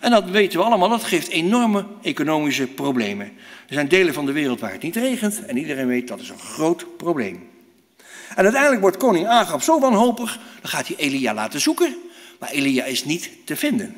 En 0.00 0.10
dat 0.10 0.30
weten 0.30 0.58
we 0.58 0.64
allemaal, 0.64 0.88
dat 0.88 1.04
geeft 1.04 1.28
enorme 1.28 1.86
economische 2.02 2.66
problemen. 2.66 3.26
Er 3.68 3.74
zijn 3.74 3.88
delen 3.88 4.14
van 4.14 4.26
de 4.26 4.32
wereld 4.32 4.60
waar 4.60 4.72
het 4.72 4.82
niet 4.82 4.96
regent 4.96 5.44
en 5.44 5.56
iedereen 5.56 5.86
weet 5.86 6.08
dat 6.08 6.20
is 6.20 6.28
een 6.28 6.38
groot 6.38 6.96
probleem. 6.96 7.48
En 8.34 8.42
uiteindelijk 8.42 8.80
wordt 8.80 8.96
koning 8.96 9.26
Agab 9.26 9.62
zo 9.62 9.80
wanhopig, 9.80 10.38
dan 10.60 10.70
gaat 10.70 10.86
hij 10.86 10.96
Elia 10.96 11.34
laten 11.34 11.60
zoeken, 11.60 11.96
maar 12.38 12.50
Elia 12.50 12.84
is 12.84 13.04
niet 13.04 13.30
te 13.44 13.56
vinden. 13.56 13.96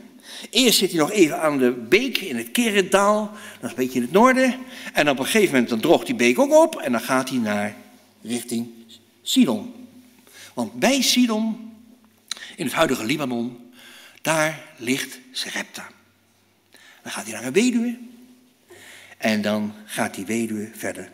Eerst 0.51 0.79
zit 0.79 0.91
hij 0.91 1.01
nog 1.01 1.11
even 1.11 1.41
aan 1.41 1.59
de 1.59 1.71
beek 1.71 2.19
in 2.19 2.37
het 2.37 2.51
Kerendaal, 2.51 3.31
dat 3.61 3.63
is 3.63 3.71
een 3.71 3.77
beetje 3.77 3.99
in 3.99 4.05
het 4.05 4.13
noorden. 4.13 4.55
En 4.93 5.11
op 5.11 5.19
een 5.19 5.25
gegeven 5.25 5.53
moment 5.53 5.69
dan 5.69 5.81
droogt 5.81 6.07
die 6.07 6.15
beek 6.15 6.39
ook 6.39 6.53
op 6.53 6.77
en 6.77 6.93
dan 6.93 7.01
gaat 7.01 7.29
hij 7.29 7.39
naar 7.39 7.77
richting 8.23 8.69
Sidon. 9.23 9.75
Want 10.55 10.73
bij 10.73 11.03
Sidon, 11.03 11.73
in 12.57 12.65
het 12.65 12.75
huidige 12.75 13.05
Libanon, 13.05 13.73
daar 14.23 14.65
ligt 14.77 15.19
Serepta. 15.33 15.89
Dan 17.03 17.13
gaat 17.13 17.25
hij 17.25 17.33
naar 17.33 17.45
een 17.45 17.53
weduwe 17.53 17.99
en 19.19 19.43
dan 19.43 19.75
gaat 19.85 20.15
die 20.15 20.27
weduwe 20.27 20.71
verder 20.75 21.11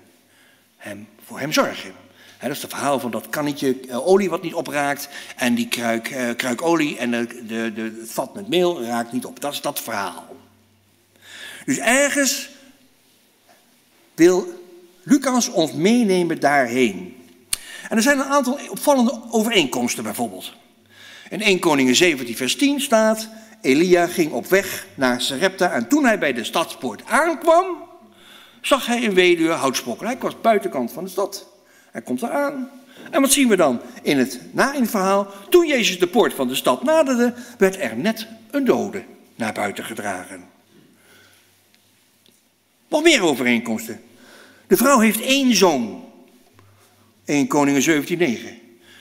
hem, 0.77 1.09
voor 1.25 1.41
hem 1.41 1.53
zorgen. 1.53 1.93
Dat 2.41 2.51
is 2.51 2.63
het 2.63 2.71
verhaal 2.71 3.01
van 3.01 3.11
dat 3.11 3.29
kannetje 3.29 3.81
eh, 3.89 4.07
olie 4.07 4.31
wat 4.31 4.43
niet 4.43 4.55
opraakt 4.55 5.09
en 5.37 5.55
die 5.55 5.69
kruik, 5.69 6.09
eh, 6.09 6.53
olie 6.57 6.99
en 6.99 7.11
de, 7.11 7.47
de, 7.47 7.95
het 8.01 8.11
vat 8.11 8.35
met 8.35 8.49
meel 8.49 8.83
raakt 8.83 9.13
niet 9.13 9.25
op. 9.25 9.41
Dat 9.41 9.53
is 9.53 9.61
dat 9.61 9.81
verhaal. 9.81 10.37
Dus 11.65 11.79
ergens 11.79 12.49
wil 14.15 14.47
Lucas 15.03 15.49
ons 15.49 15.73
meenemen 15.73 16.41
daarheen. 16.41 17.17
En 17.89 17.97
er 17.97 18.03
zijn 18.03 18.19
een 18.19 18.25
aantal 18.25 18.59
opvallende 18.71 19.21
overeenkomsten 19.31 20.05
bijvoorbeeld. 20.05 20.53
In 21.31 21.43
1 21.43 21.59
Koningen 21.59 21.95
17 21.95 22.37
vers 22.37 22.57
10 22.57 22.81
staat, 22.81 23.29
Elia 23.61 24.07
ging 24.07 24.33
op 24.33 24.47
weg 24.47 24.87
naar 24.95 25.21
Sarepta 25.21 25.73
en 25.73 25.89
toen 25.89 26.05
hij 26.05 26.19
bij 26.19 26.33
de 26.33 26.45
stadspoort 26.45 27.03
aankwam, 27.07 27.67
zag 28.61 28.87
hij 28.87 29.05
een 29.05 29.15
weduwe. 29.15 29.73
Hij 29.99 30.17
was 30.21 30.41
buitenkant 30.41 30.93
van 30.93 31.05
de 31.05 31.11
stad. 31.11 31.49
Hij 31.91 32.03
komt 32.03 32.23
eraan. 32.23 32.71
En 33.11 33.21
wat 33.21 33.33
zien 33.33 33.49
we 33.49 33.57
dan 33.57 33.81
in 34.03 34.19
het, 34.19 34.41
na 34.53 34.87
verhaal? 34.87 35.33
Toen 35.49 35.67
Jezus 35.67 35.99
de 35.99 36.07
poort 36.07 36.35
van 36.35 36.49
de 36.49 36.55
stad 36.55 36.83
naderde, 36.83 37.35
werd 37.59 37.81
er 37.81 37.97
net 37.97 38.27
een 38.51 38.65
dode 38.65 39.05
naar 39.35 39.53
buiten 39.53 39.85
gedragen. 39.85 40.45
Nog 42.89 43.03
meer 43.03 43.23
overeenkomsten. 43.23 44.01
De 44.67 44.77
vrouw 44.77 44.99
heeft 44.99 45.21
één 45.21 45.55
zoon. 45.55 46.05
1 47.25 47.47
Koningen 47.47 48.05
17:9. 48.05 48.17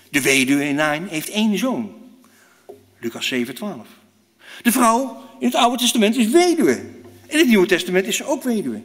De 0.09 0.21
weduwe 0.21 0.67
in 0.67 0.75
Nain 0.75 1.07
heeft 1.07 1.29
één 1.29 1.57
zoon. 1.57 1.93
Lucas 2.99 3.33
7:12. 3.33 3.37
De 4.61 4.71
vrouw 4.71 5.23
in 5.39 5.47
het 5.47 5.55
Oude 5.55 5.77
Testament 5.77 6.15
is 6.15 6.27
weduwe. 6.27 6.81
In 7.27 7.37
het 7.37 7.47
Nieuwe 7.47 7.67
Testament 7.67 8.05
is 8.05 8.15
ze 8.15 8.25
ook 8.25 8.43
weduwe. 8.43 8.81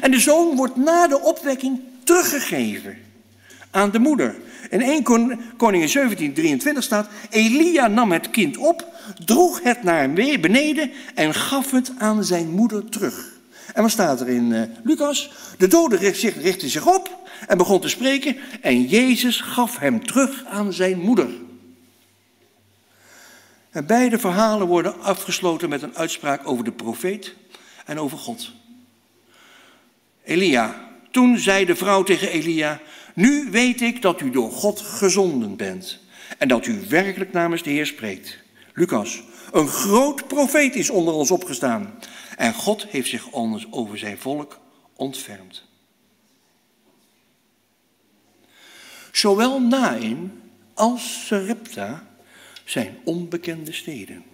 En 0.00 0.10
de 0.10 0.20
zoon 0.20 0.56
wordt 0.56 0.76
na 0.76 1.08
de 1.08 1.20
opwekking 1.20 1.80
teruggegeven 2.06 2.98
aan 3.70 3.90
de 3.90 3.98
moeder. 3.98 4.34
In 4.70 4.80
1 4.80 5.02
Koningen 5.56 5.88
17, 5.88 6.34
23 6.34 6.84
staat, 6.84 7.08
Elia 7.30 7.86
nam 7.86 8.12
het 8.12 8.30
kind 8.30 8.56
op, 8.56 8.86
droeg 9.24 9.62
het 9.62 9.82
naar 9.82 10.12
beneden 10.12 10.90
en 11.14 11.34
gaf 11.34 11.70
het 11.70 11.92
aan 11.98 12.24
zijn 12.24 12.50
moeder 12.50 12.88
terug. 12.88 13.34
En 13.74 13.82
wat 13.82 13.90
staat 13.90 14.20
er 14.20 14.28
in 14.28 14.50
uh, 14.50 14.62
Lucas? 14.84 15.32
De 15.58 15.68
dode 15.68 15.96
richtte 15.96 16.68
zich 16.68 16.86
op 16.86 17.30
en 17.48 17.58
begon 17.58 17.80
te 17.80 17.88
spreken 17.88 18.36
en 18.60 18.82
Jezus 18.82 19.40
gaf 19.40 19.78
hem 19.78 20.06
terug 20.06 20.44
aan 20.44 20.72
zijn 20.72 20.98
moeder. 20.98 21.28
En 23.70 23.86
beide 23.86 24.18
verhalen 24.18 24.66
worden 24.66 25.00
afgesloten 25.00 25.68
met 25.68 25.82
een 25.82 25.96
uitspraak 25.96 26.48
over 26.48 26.64
de 26.64 26.72
profeet 26.72 27.34
en 27.86 28.00
over 28.00 28.18
God. 28.18 28.50
Elia, 30.24 30.85
toen 31.16 31.38
zei 31.38 31.64
de 31.64 31.76
vrouw 31.76 32.02
tegen 32.02 32.28
Elia, 32.28 32.80
nu 33.14 33.50
weet 33.50 33.80
ik 33.80 34.02
dat 34.02 34.20
u 34.20 34.30
door 34.30 34.50
God 34.50 34.80
gezonden 34.80 35.56
bent 35.56 35.98
en 36.38 36.48
dat 36.48 36.66
u 36.66 36.80
werkelijk 36.88 37.32
namens 37.32 37.62
de 37.62 37.70
Heer 37.70 37.86
spreekt. 37.86 38.38
Lucas, 38.74 39.22
een 39.52 39.68
groot 39.68 40.28
profeet 40.28 40.74
is 40.74 40.90
onder 40.90 41.14
ons 41.14 41.30
opgestaan 41.30 41.98
en 42.36 42.54
God 42.54 42.86
heeft 42.86 43.08
zich 43.08 43.32
anders 43.32 43.66
over 43.70 43.98
zijn 43.98 44.18
volk 44.18 44.60
ontfermd. 44.96 45.64
Zowel 49.12 49.60
Nain 49.60 50.42
als 50.74 51.26
Sarepta 51.26 52.06
zijn 52.64 52.96
onbekende 53.04 53.72
steden. 53.72 54.24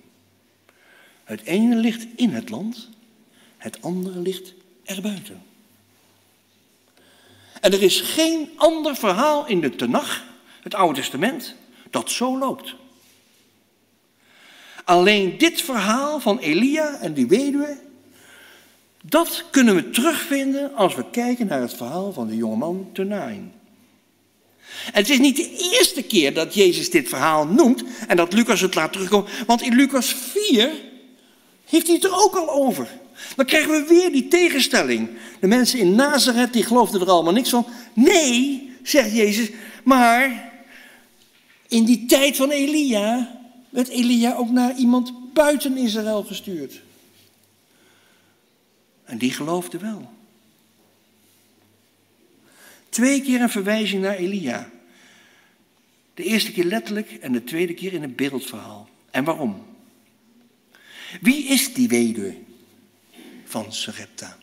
Het 1.25 1.43
ene 1.43 1.77
ligt 1.77 2.07
in 2.17 2.31
het 2.31 2.51
land, 2.51 2.89
het 3.57 3.83
andere 3.83 4.19
ligt 4.19 4.55
erbuiten. 4.85 5.52
En 7.63 7.73
er 7.73 7.83
is 7.83 8.01
geen 8.01 8.51
ander 8.57 8.97
verhaal 8.97 9.47
in 9.47 9.61
de 9.61 9.77
Tenach, 9.77 10.25
het 10.63 10.75
Oude 10.75 11.01
Testament, 11.01 11.55
dat 11.91 12.11
zo 12.11 12.39
loopt. 12.39 12.75
Alleen 14.85 15.39
dit 15.39 15.63
verhaal 15.63 16.21
van 16.21 16.39
Elia 16.39 16.99
en 17.01 17.15
die 17.15 17.27
weduwe, 17.27 17.79
dat 19.03 19.45
kunnen 19.51 19.75
we 19.75 19.91
terugvinden 19.91 20.75
als 20.75 20.95
we 20.95 21.11
kijken 21.11 21.47
naar 21.47 21.61
het 21.61 21.75
verhaal 21.75 22.13
van 22.13 22.27
de 22.27 22.37
jongeman 22.37 22.91
Tenain. 22.93 23.53
En 24.87 25.01
het 25.01 25.11
is 25.11 25.19
niet 25.19 25.37
de 25.37 25.71
eerste 25.73 26.03
keer 26.03 26.35
dat 26.35 26.55
Jezus 26.55 26.91
dit 26.91 27.09
verhaal 27.09 27.47
noemt 27.47 27.85
en 28.09 28.17
dat 28.17 28.33
Lucas 28.33 28.61
het 28.61 28.75
laat 28.75 28.93
terugkomen, 28.93 29.31
want 29.47 29.63
in 29.63 29.75
Lucas 29.75 30.15
4 30.15 30.71
heeft 31.65 31.87
hij 31.87 31.95
het 31.95 32.05
er 32.05 32.23
ook 32.23 32.37
al 32.37 32.51
over. 32.51 32.89
Dan 33.37 33.47
krijgen 33.47 33.71
we 33.71 33.87
weer 33.89 34.13
die 34.13 34.29
tegenstelling. 34.29 35.09
De 35.41 35.47
mensen 35.47 35.79
in 35.79 35.95
Nazareth 35.95 36.53
die 36.53 36.65
geloofden 36.65 37.01
er 37.01 37.11
allemaal 37.11 37.33
niks 37.33 37.51
van. 37.51 37.67
Nee, 37.95 38.71
zegt 38.83 39.13
Jezus, 39.13 39.51
maar 39.85 40.53
in 41.69 41.85
die 41.85 42.07
tijd 42.07 42.37
van 42.37 42.51
Elia 42.51 43.41
werd 43.71 43.89
Elia 43.89 44.35
ook 44.35 44.51
naar 44.51 44.77
iemand 44.77 45.33
buiten 45.33 45.77
Israël 45.77 46.23
gestuurd. 46.23 46.83
En 49.05 49.19
die 49.19 49.31
geloofde 49.31 49.79
wel. 49.79 50.11
Twee 52.89 53.23
keer 53.23 53.41
een 53.41 53.51
verwijzing 53.51 54.03
naar 54.03 54.17
Elia. 54.17 54.71
De 56.15 56.23
eerste 56.23 56.53
keer 56.53 56.65
letterlijk 56.65 57.13
en 57.13 57.33
de 57.33 57.45
tweede 57.45 57.75
keer 57.75 57.93
in 57.93 58.03
een 58.03 58.15
beeldverhaal. 58.15 58.89
En 59.11 59.25
waarom? 59.25 59.63
Wie 61.21 61.45
is 61.45 61.75
die 61.75 61.89
weduwe 61.89 62.37
van 63.53 63.73
Sarepta? 63.73 64.37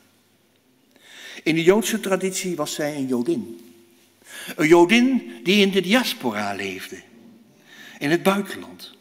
In 1.43 1.55
de 1.55 1.64
Joodse 1.64 1.99
traditie 1.99 2.55
was 2.55 2.74
zij 2.74 2.95
een 2.95 3.07
Jodin. 3.07 3.60
Een 4.55 4.68
Jodin 4.68 5.32
die 5.43 5.62
in 5.62 5.72
de 5.72 5.82
diaspora 5.82 6.53
leefde, 6.53 7.01
in 7.99 8.12
het 8.12 8.24
buitenland. 8.24 8.91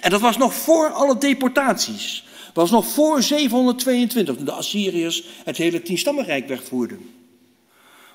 En 0.00 0.10
dat 0.10 0.20
was 0.20 0.36
nog 0.36 0.54
voor 0.54 0.90
alle 0.90 1.18
deportaties. 1.18 2.24
Dat 2.44 2.54
was 2.54 2.70
nog 2.70 2.86
voor 2.86 3.22
722, 3.22 4.36
toen 4.36 4.44
de 4.44 4.52
Assyriërs 4.52 5.24
het 5.44 5.56
hele 5.56 5.82
tienstammenrijk 5.82 6.48
wegvoerden. 6.48 7.14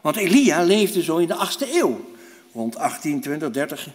Want 0.01 0.15
Elia 0.15 0.63
leefde 0.63 1.03
zo 1.03 1.17
in 1.17 1.27
de 1.27 1.49
8e 1.51 1.73
eeuw, 1.73 2.11
rond 2.53 2.75
18, 2.75 3.21
20, 3.21 3.51
30. 3.51 3.87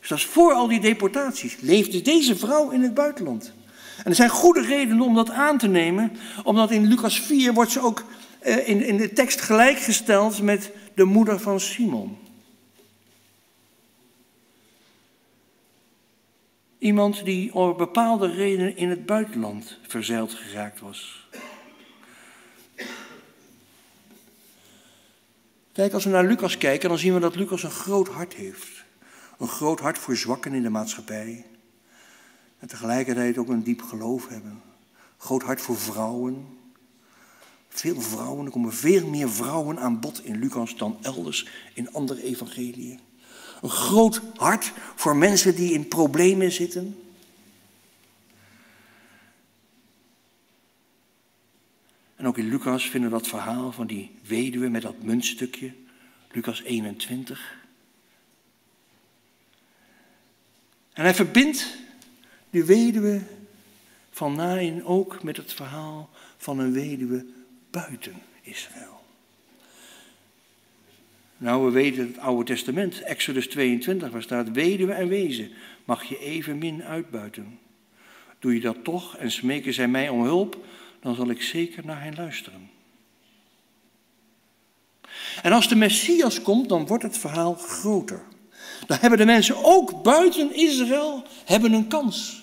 Dus 0.00 0.08
dat 0.08 0.18
is 0.18 0.24
voor 0.24 0.52
al 0.52 0.68
die 0.68 0.80
deportaties. 0.80 1.56
Leefde 1.60 2.02
deze 2.02 2.36
vrouw 2.36 2.70
in 2.70 2.82
het 2.82 2.94
buitenland. 2.94 3.52
En 3.98 4.04
er 4.04 4.14
zijn 4.14 4.28
goede 4.28 4.60
redenen 4.60 5.00
om 5.04 5.14
dat 5.14 5.30
aan 5.30 5.58
te 5.58 5.68
nemen, 5.68 6.12
omdat 6.44 6.70
in 6.70 6.86
Lucas 6.86 7.20
4 7.20 7.52
wordt 7.52 7.70
ze 7.70 7.80
ook 7.80 8.04
eh, 8.38 8.68
in, 8.68 8.82
in 8.82 8.96
de 8.96 9.12
tekst 9.12 9.40
gelijkgesteld 9.40 10.42
met 10.42 10.70
de 10.94 11.04
moeder 11.04 11.40
van 11.40 11.60
Simon. 11.60 12.18
Iemand 16.78 17.24
die 17.24 17.54
om 17.54 17.76
bepaalde 17.76 18.30
redenen 18.30 18.76
in 18.76 18.88
het 18.90 19.06
buitenland 19.06 19.78
verzeild 19.86 20.34
geraakt 20.34 20.80
was. 20.80 21.28
Kijk, 25.72 25.92
als 25.92 26.04
we 26.04 26.10
naar 26.10 26.24
Lucas 26.24 26.58
kijken, 26.58 26.88
dan 26.88 26.98
zien 26.98 27.14
we 27.14 27.20
dat 27.20 27.36
Lucas 27.36 27.62
een 27.62 27.70
groot 27.70 28.08
hart 28.08 28.34
heeft. 28.34 28.84
Een 29.38 29.48
groot 29.48 29.80
hart 29.80 29.98
voor 29.98 30.16
zwakken 30.16 30.52
in 30.52 30.62
de 30.62 30.70
maatschappij. 30.70 31.44
En 32.58 32.68
tegelijkertijd 32.68 33.38
ook 33.38 33.48
een 33.48 33.62
diep 33.62 33.82
geloof 33.82 34.28
hebben. 34.28 34.62
Groot 35.16 35.42
hart 35.42 35.60
voor 35.60 35.76
vrouwen. 35.76 36.46
Veel 37.68 38.00
vrouwen, 38.00 38.46
er 38.46 38.52
komen 38.52 38.72
veel 38.72 39.06
meer 39.06 39.30
vrouwen 39.30 39.78
aan 39.78 40.00
bod 40.00 40.24
in 40.24 40.38
Lucas 40.38 40.76
dan 40.76 40.98
elders 41.02 41.48
in 41.74 41.92
andere 41.92 42.22
evangeliën. 42.22 43.00
Een 43.62 43.70
groot 43.70 44.22
hart 44.34 44.72
voor 44.94 45.16
mensen 45.16 45.54
die 45.54 45.72
in 45.72 45.88
problemen 45.88 46.52
zitten. 46.52 47.02
En 52.16 52.26
ook 52.26 52.38
in 52.38 52.48
Lucas 52.48 52.90
vinden 52.90 53.10
we 53.10 53.16
dat 53.16 53.28
verhaal 53.28 53.72
van 53.72 53.86
die 53.86 54.10
weduwe 54.26 54.68
met 54.68 54.82
dat 54.82 55.02
muntstukje, 55.02 55.72
Lucas 56.32 56.62
21. 56.62 57.56
En 60.92 61.02
hij 61.02 61.14
verbindt 61.14 61.76
de 62.50 62.64
weduwe 62.64 63.20
van 64.10 64.34
Nain 64.34 64.84
ook 64.84 65.22
met 65.22 65.36
het 65.36 65.52
verhaal 65.52 66.10
van 66.36 66.58
een 66.58 66.72
weduwe 66.72 67.26
buiten 67.70 68.14
Israël. 68.42 69.00
Nou, 71.36 71.64
we 71.64 71.70
weten 71.70 72.06
het 72.06 72.18
Oude 72.18 72.44
Testament, 72.44 73.02
Exodus 73.02 73.48
22, 73.48 74.10
waar 74.10 74.22
staat: 74.22 74.50
Weduwe 74.50 74.92
en 74.92 75.08
wezen 75.08 75.50
mag 75.84 76.04
je 76.04 76.18
evenmin 76.18 76.82
uitbuiten. 76.82 77.58
Doe 78.38 78.54
je 78.54 78.60
dat 78.60 78.84
toch 78.84 79.16
en 79.16 79.30
smeken 79.30 79.74
zij 79.74 79.88
mij 79.88 80.08
om 80.08 80.22
hulp, 80.22 80.64
dan 81.00 81.14
zal 81.14 81.30
ik 81.30 81.42
zeker 81.42 81.84
naar 81.84 82.02
hen 82.02 82.14
luisteren. 82.14 82.70
En 85.42 85.52
als 85.52 85.68
de 85.68 85.76
Messias 85.76 86.42
komt, 86.42 86.68
dan 86.68 86.86
wordt 86.86 87.02
het 87.02 87.18
verhaal 87.18 87.54
groter. 87.54 88.22
Dan 88.86 88.98
hebben 89.00 89.18
de 89.18 89.24
mensen 89.24 89.64
ook 89.64 90.02
buiten 90.02 90.54
Israël 90.54 91.22
hebben 91.44 91.72
een 91.72 91.88
kans. 91.88 92.42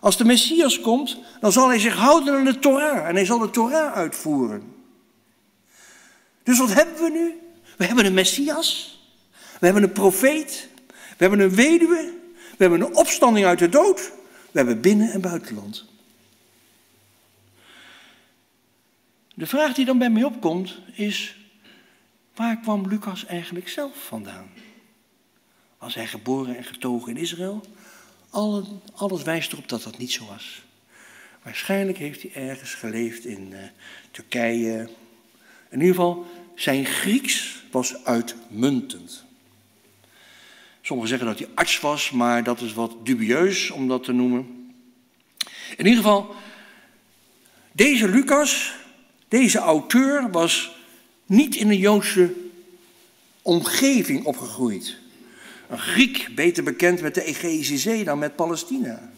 Als 0.00 0.16
de 0.16 0.24
Messias 0.24 0.80
komt, 0.80 1.18
dan 1.40 1.52
zal 1.52 1.68
hij 1.68 1.78
zich 1.78 1.94
houden 1.94 2.34
aan 2.34 2.44
de 2.44 2.58
Torah 2.58 3.08
en 3.08 3.14
hij 3.14 3.24
zal 3.24 3.38
de 3.38 3.50
Torah 3.50 3.92
uitvoeren. 3.92 4.74
Dus 6.42 6.58
wat 6.58 6.74
hebben 6.74 7.02
we 7.02 7.10
nu? 7.10 7.40
We 7.76 7.84
hebben 7.84 8.04
een 8.04 8.14
Messias, 8.14 9.00
we 9.58 9.66
hebben 9.66 9.82
een 9.82 9.92
profeet, 9.92 10.68
we 10.86 11.16
hebben 11.16 11.40
een 11.40 11.54
weduwe, 11.54 12.12
we 12.32 12.56
hebben 12.56 12.80
een 12.80 12.96
opstanding 12.96 13.46
uit 13.46 13.58
de 13.58 13.68
dood, 13.68 14.12
we 14.50 14.58
hebben 14.58 14.80
binnen- 14.80 15.12
en 15.12 15.20
buitenland. 15.20 15.84
De 19.34 19.46
vraag 19.46 19.74
die 19.74 19.84
dan 19.84 19.98
bij 19.98 20.10
mij 20.10 20.24
opkomt 20.24 20.78
is, 20.92 21.36
waar 22.34 22.60
kwam 22.60 22.88
Lucas 22.88 23.26
eigenlijk 23.26 23.68
zelf 23.68 24.04
vandaan? 24.06 24.50
Was 25.78 25.94
hij 25.94 26.06
geboren 26.06 26.56
en 26.56 26.64
getogen 26.64 27.16
in 27.16 27.22
Israël? 27.22 27.60
Alle, 28.30 28.64
alles 28.94 29.22
wijst 29.22 29.52
erop 29.52 29.68
dat 29.68 29.82
dat 29.82 29.98
niet 29.98 30.12
zo 30.12 30.26
was. 30.26 30.62
Waarschijnlijk 31.42 31.98
heeft 31.98 32.22
hij 32.22 32.32
ergens 32.48 32.74
geleefd 32.74 33.24
in 33.24 33.50
uh, 33.50 33.58
Turkije. 34.10 34.88
In 35.70 35.80
ieder 35.80 35.94
geval, 35.94 36.26
zijn 36.54 36.84
Grieks 36.84 37.62
was 37.70 38.04
uitmuntend. 38.04 39.24
Sommigen 40.82 41.10
zeggen 41.10 41.28
dat 41.28 41.38
hij 41.38 41.48
arts 41.54 41.80
was, 41.80 42.10
maar 42.10 42.44
dat 42.44 42.60
is 42.60 42.72
wat 42.72 43.06
dubieus 43.06 43.70
om 43.70 43.88
dat 43.88 44.04
te 44.04 44.12
noemen. 44.12 44.72
In 45.76 45.86
ieder 45.86 46.02
geval, 46.02 46.34
deze 47.72 48.08
Lucas, 48.08 48.72
deze 49.28 49.58
auteur, 49.58 50.30
was 50.30 50.76
niet 51.26 51.54
in 51.54 51.68
een 51.68 51.78
Joodse 51.78 52.34
omgeving 53.42 54.24
opgegroeid. 54.24 54.96
Een 55.68 55.78
Griek, 55.78 56.28
beter 56.34 56.62
bekend 56.62 57.00
met 57.00 57.14
de 57.14 57.24
Egeïsche 57.24 57.78
Zee 57.78 58.04
dan 58.04 58.18
met 58.18 58.36
Palestina. 58.36 59.10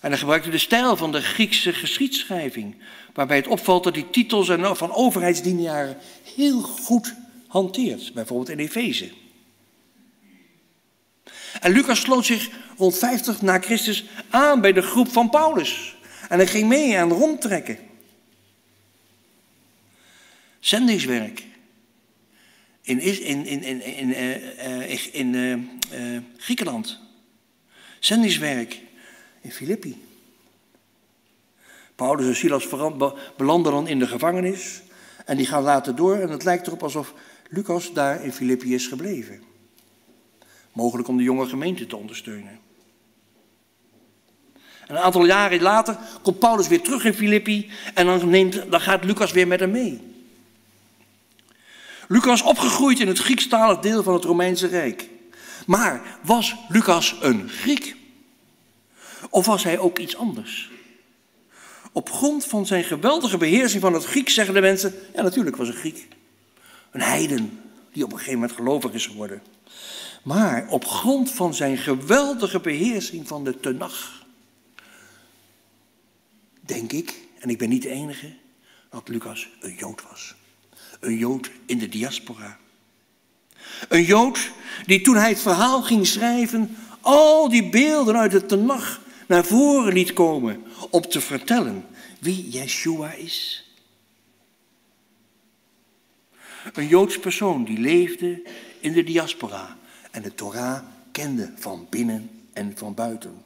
En 0.00 0.10
hij 0.10 0.18
gebruikte 0.18 0.50
de 0.50 0.58
stijl 0.58 0.96
van 0.96 1.12
de 1.12 1.20
Griekse 1.20 1.72
geschiedschrijving, 1.72 2.74
waarbij 3.14 3.36
het 3.36 3.46
opvalt 3.46 3.84
dat 3.84 3.94
hij 3.94 4.06
titels 4.10 4.48
en 4.48 4.76
van 4.76 4.92
overheidsdienaren 4.92 5.96
heel 6.34 6.60
goed 6.60 7.14
hanteert, 7.46 8.14
bijvoorbeeld 8.14 8.48
in 8.48 8.58
Efeze. 8.58 9.10
En 11.60 11.72
Lucas 11.72 12.00
sloot 12.00 12.26
zich 12.26 12.48
rond 12.76 12.98
50 12.98 13.42
na 13.42 13.58
Christus 13.58 14.04
aan 14.30 14.60
bij 14.60 14.72
de 14.72 14.82
groep 14.82 15.08
van 15.08 15.30
Paulus. 15.30 15.96
En 16.28 16.38
hij 16.38 16.46
ging 16.46 16.68
mee 16.68 16.98
aan 16.98 17.12
rondtrekken. 17.12 17.78
Zendingswerk. 20.60 21.42
In, 22.86 23.00
in, 23.00 23.46
in, 23.46 23.62
in, 23.62 23.82
in, 23.82 24.08
uh, 24.08 25.14
in 25.14 25.34
uh, 25.34 26.18
Griekenland. 26.36 26.98
Zendingswerk 27.98 28.80
in 29.40 29.52
Filippi. 29.52 30.02
Paulus 31.94 32.26
en 32.26 32.36
Silas 32.36 32.68
belanden 33.36 33.72
dan 33.72 33.88
in 33.88 33.98
de 33.98 34.06
gevangenis. 34.06 34.82
En 35.24 35.36
die 35.36 35.46
gaan 35.46 35.62
later 35.62 35.96
door. 35.96 36.16
En 36.16 36.30
het 36.30 36.44
lijkt 36.44 36.66
erop 36.66 36.82
alsof 36.82 37.14
Lucas 37.50 37.92
daar 37.92 38.24
in 38.24 38.32
Filippi 38.32 38.74
is 38.74 38.86
gebleven. 38.86 39.42
Mogelijk 40.72 41.08
om 41.08 41.16
de 41.16 41.22
jonge 41.22 41.46
gemeente 41.46 41.86
te 41.86 41.96
ondersteunen. 41.96 42.58
En 44.86 44.94
een 44.94 45.02
aantal 45.02 45.24
jaren 45.24 45.62
later 45.62 45.98
komt 46.22 46.38
Paulus 46.38 46.68
weer 46.68 46.80
terug 46.80 47.04
in 47.04 47.14
Filippi 47.14 47.70
en 47.94 48.06
dan, 48.06 48.28
neemt, 48.28 48.70
dan 48.70 48.80
gaat 48.80 49.04
Lucas 49.04 49.32
weer 49.32 49.46
met 49.46 49.60
hem 49.60 49.70
mee. 49.70 50.13
Lucas 52.08 52.42
opgegroeid 52.42 53.00
in 53.00 53.08
het 53.08 53.18
Griekstalig 53.18 53.78
deel 53.78 54.02
van 54.02 54.14
het 54.14 54.24
Romeinse 54.24 54.66
Rijk. 54.66 55.08
Maar 55.66 56.18
was 56.22 56.54
Lucas 56.68 57.16
een 57.20 57.48
Griek? 57.48 57.96
Of 59.30 59.46
was 59.46 59.64
hij 59.64 59.78
ook 59.78 59.98
iets 59.98 60.16
anders? 60.16 60.70
Op 61.92 62.10
grond 62.10 62.44
van 62.44 62.66
zijn 62.66 62.84
geweldige 62.84 63.36
beheersing 63.36 63.82
van 63.82 63.92
het 63.92 64.04
Grieks 64.04 64.34
zeggen 64.34 64.54
de 64.54 64.60
mensen, 64.60 64.94
ja 65.14 65.22
natuurlijk 65.22 65.56
was 65.56 65.68
een 65.68 65.74
Griek. 65.74 66.08
Een 66.90 67.00
heiden 67.00 67.60
die 67.92 68.04
op 68.04 68.10
een 68.10 68.18
gegeven 68.18 68.38
moment 68.38 68.56
gelovig 68.58 68.92
is 68.92 69.06
geworden. 69.06 69.42
Maar 70.22 70.66
op 70.68 70.84
grond 70.84 71.30
van 71.30 71.54
zijn 71.54 71.76
geweldige 71.76 72.60
beheersing 72.60 73.28
van 73.28 73.44
de 73.44 73.60
Tenach, 73.60 74.24
denk 76.60 76.92
ik, 76.92 77.14
en 77.38 77.48
ik 77.48 77.58
ben 77.58 77.68
niet 77.68 77.82
de 77.82 77.88
enige, 77.88 78.32
dat 78.90 79.08
Lucas 79.08 79.48
een 79.60 79.74
Jood 79.74 80.02
was. 80.10 80.34
Een 81.04 81.16
Jood 81.16 81.50
in 81.66 81.78
de 81.78 81.88
diaspora. 81.88 82.58
Een 83.88 84.04
Jood 84.04 84.50
die 84.86 85.00
toen 85.00 85.16
hij 85.16 85.28
het 85.28 85.40
verhaal 85.40 85.82
ging 85.82 86.06
schrijven, 86.06 86.76
al 87.00 87.48
die 87.48 87.68
beelden 87.68 88.16
uit 88.16 88.30
de 88.30 88.46
Tenach 88.46 89.00
naar 89.26 89.44
voren 89.44 89.92
liet 89.92 90.12
komen 90.12 90.62
om 90.90 91.02
te 91.02 91.20
vertellen 91.20 91.84
wie 92.20 92.48
Yeshua 92.48 93.12
is. 93.12 93.64
Een 96.72 96.88
Joods 96.88 97.18
persoon 97.18 97.64
die 97.64 97.78
leefde 97.78 98.42
in 98.80 98.92
de 98.92 99.04
diaspora 99.04 99.76
en 100.10 100.22
de 100.22 100.34
Torah 100.34 100.82
kende 101.12 101.52
van 101.56 101.86
binnen 101.90 102.30
en 102.52 102.72
van 102.76 102.94
buiten. 102.94 103.42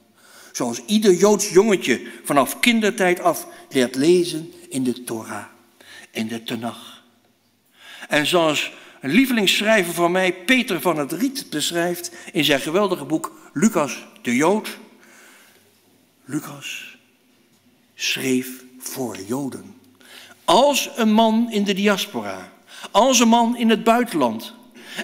Zoals 0.51 0.81
ieder 0.85 1.13
Joods 1.13 1.49
jongetje 1.49 2.07
vanaf 2.23 2.59
kindertijd 2.59 3.19
af 3.19 3.47
leert 3.69 3.95
lezen 3.95 4.53
in 4.69 4.83
de 4.83 5.03
Torah, 5.03 5.45
in 6.11 6.27
de 6.27 6.43
Tanach. 6.43 6.98
En 8.09 8.25
zoals 8.25 8.71
een 9.01 9.09
lievelingsschrijver 9.09 9.93
van 9.93 10.11
mij, 10.11 10.33
Peter 10.33 10.81
van 10.81 10.97
het 10.97 11.11
Riet, 11.11 11.49
beschrijft 11.49 12.11
in 12.31 12.43
zijn 12.43 12.59
geweldige 12.59 13.05
boek 13.05 13.49
Lucas 13.53 14.05
de 14.21 14.35
Jood. 14.35 14.77
Lucas 16.25 16.97
schreef 17.95 18.63
voor 18.79 19.17
Joden. 19.27 19.75
Als 20.45 20.89
een 20.95 21.11
man 21.11 21.51
in 21.51 21.63
de 21.63 21.73
diaspora, 21.73 22.53
als 22.91 23.19
een 23.19 23.27
man 23.27 23.57
in 23.57 23.69
het 23.69 23.83
buitenland. 23.83 24.53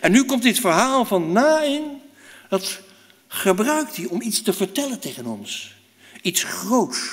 En 0.02 0.12
nu 0.12 0.24
komt 0.24 0.44
dit 0.44 0.60
verhaal 0.60 1.06
van 1.06 1.32
Nain, 1.32 2.02
dat 2.50 2.80
gebruikt 3.28 3.96
hij 3.96 4.06
om 4.06 4.22
iets 4.22 4.42
te 4.42 4.54
vertellen 4.54 5.00
tegen 5.00 5.26
ons. 5.26 5.76
Iets 6.22 6.44
groots. 6.44 7.10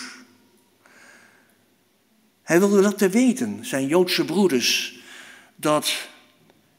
Hij 2.42 2.58
wilde 2.58 2.80
laten 2.80 3.10
weten, 3.10 3.58
zijn 3.62 3.86
Joodse 3.86 4.24
broeders, 4.24 5.00
dat 5.62 5.92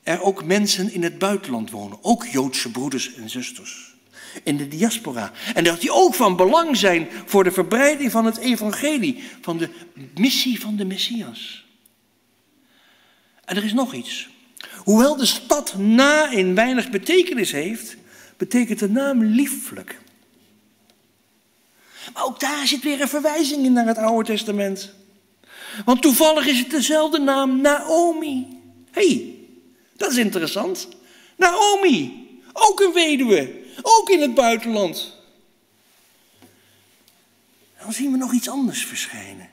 er 0.03 0.21
ook 0.21 0.43
mensen 0.43 0.91
in 0.91 1.03
het 1.03 1.17
buitenland 1.17 1.71
wonen. 1.71 1.97
Ook 2.01 2.25
Joodse 2.25 2.71
broeders 2.71 3.13
en 3.13 3.29
zusters. 3.29 3.93
In 4.43 4.57
de 4.57 4.67
diaspora. 4.67 5.31
En 5.53 5.63
dat 5.63 5.81
die 5.81 5.91
ook 5.91 6.15
van 6.15 6.35
belang 6.35 6.77
zijn 6.77 7.07
voor 7.25 7.43
de 7.43 7.51
verbreiding 7.51 8.11
van 8.11 8.25
het 8.25 8.37
evangelie. 8.37 9.23
Van 9.41 9.57
de 9.57 9.69
missie 10.15 10.59
van 10.59 10.75
de 10.75 10.85
Messias. 10.85 11.65
En 13.45 13.55
er 13.55 13.63
is 13.63 13.73
nog 13.73 13.93
iets. 13.93 14.29
Hoewel 14.77 15.15
de 15.15 15.25
stad 15.25 15.77
na 15.77 16.29
in 16.29 16.55
weinig 16.55 16.89
betekenis 16.89 17.51
heeft, 17.51 17.97
betekent 18.37 18.79
de 18.79 18.89
naam 18.89 19.23
lieflijk. 19.23 20.01
Maar 22.13 22.23
ook 22.23 22.39
daar 22.39 22.67
zit 22.67 22.83
weer 22.83 23.01
een 23.01 23.07
verwijzing 23.07 23.65
in 23.65 23.73
naar 23.73 23.87
het 23.87 23.97
Oude 23.97 24.29
Testament. 24.29 24.93
Want 25.85 26.01
toevallig 26.01 26.45
is 26.45 26.59
het 26.59 26.69
dezelfde 26.69 27.19
naam 27.19 27.61
Naomi. 27.61 28.62
Hey, 28.93 29.35
dat 29.97 30.11
is 30.11 30.17
interessant. 30.17 30.87
Naomi, 31.35 32.27
ook 32.53 32.79
een 32.79 32.93
weduwe, 32.93 33.61
ook 33.81 34.09
in 34.09 34.21
het 34.21 34.33
buitenland. 34.33 35.17
Dan 37.81 37.93
zien 37.93 38.11
we 38.11 38.17
nog 38.17 38.33
iets 38.33 38.49
anders 38.49 38.85
verschijnen. 38.85 39.49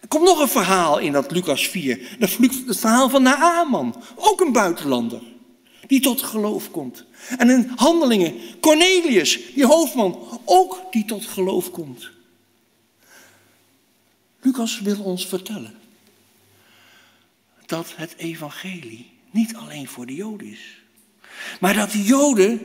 Er 0.00 0.08
komt 0.08 0.24
nog 0.24 0.40
een 0.40 0.48
verhaal 0.48 0.98
in 0.98 1.12
dat 1.12 1.30
Lucas 1.30 1.68
4. 1.68 2.16
Het 2.18 2.78
verhaal 2.78 3.08
van 3.08 3.22
Naaman, 3.22 4.02
ook 4.14 4.40
een 4.40 4.52
buitenlander, 4.52 5.22
die 5.86 6.00
tot 6.00 6.22
geloof 6.22 6.70
komt. 6.70 7.04
En 7.38 7.50
in 7.50 7.72
Handelingen, 7.76 8.34
Cornelius, 8.60 9.40
die 9.54 9.66
hoofdman, 9.66 10.40
ook 10.44 10.82
die 10.90 11.04
tot 11.04 11.26
geloof 11.26 11.70
komt. 11.70 12.10
Lucas 14.40 14.80
wil 14.80 15.02
ons 15.02 15.26
vertellen 15.26 15.82
dat 17.66 17.92
het 17.96 18.14
evangelie 18.16 19.12
niet 19.30 19.56
alleen 19.56 19.88
voor 19.88 20.06
de 20.06 20.14
Joden 20.14 20.46
is. 20.46 20.82
Maar 21.60 21.74
dat 21.74 21.90
de 21.90 22.02
Joden 22.02 22.60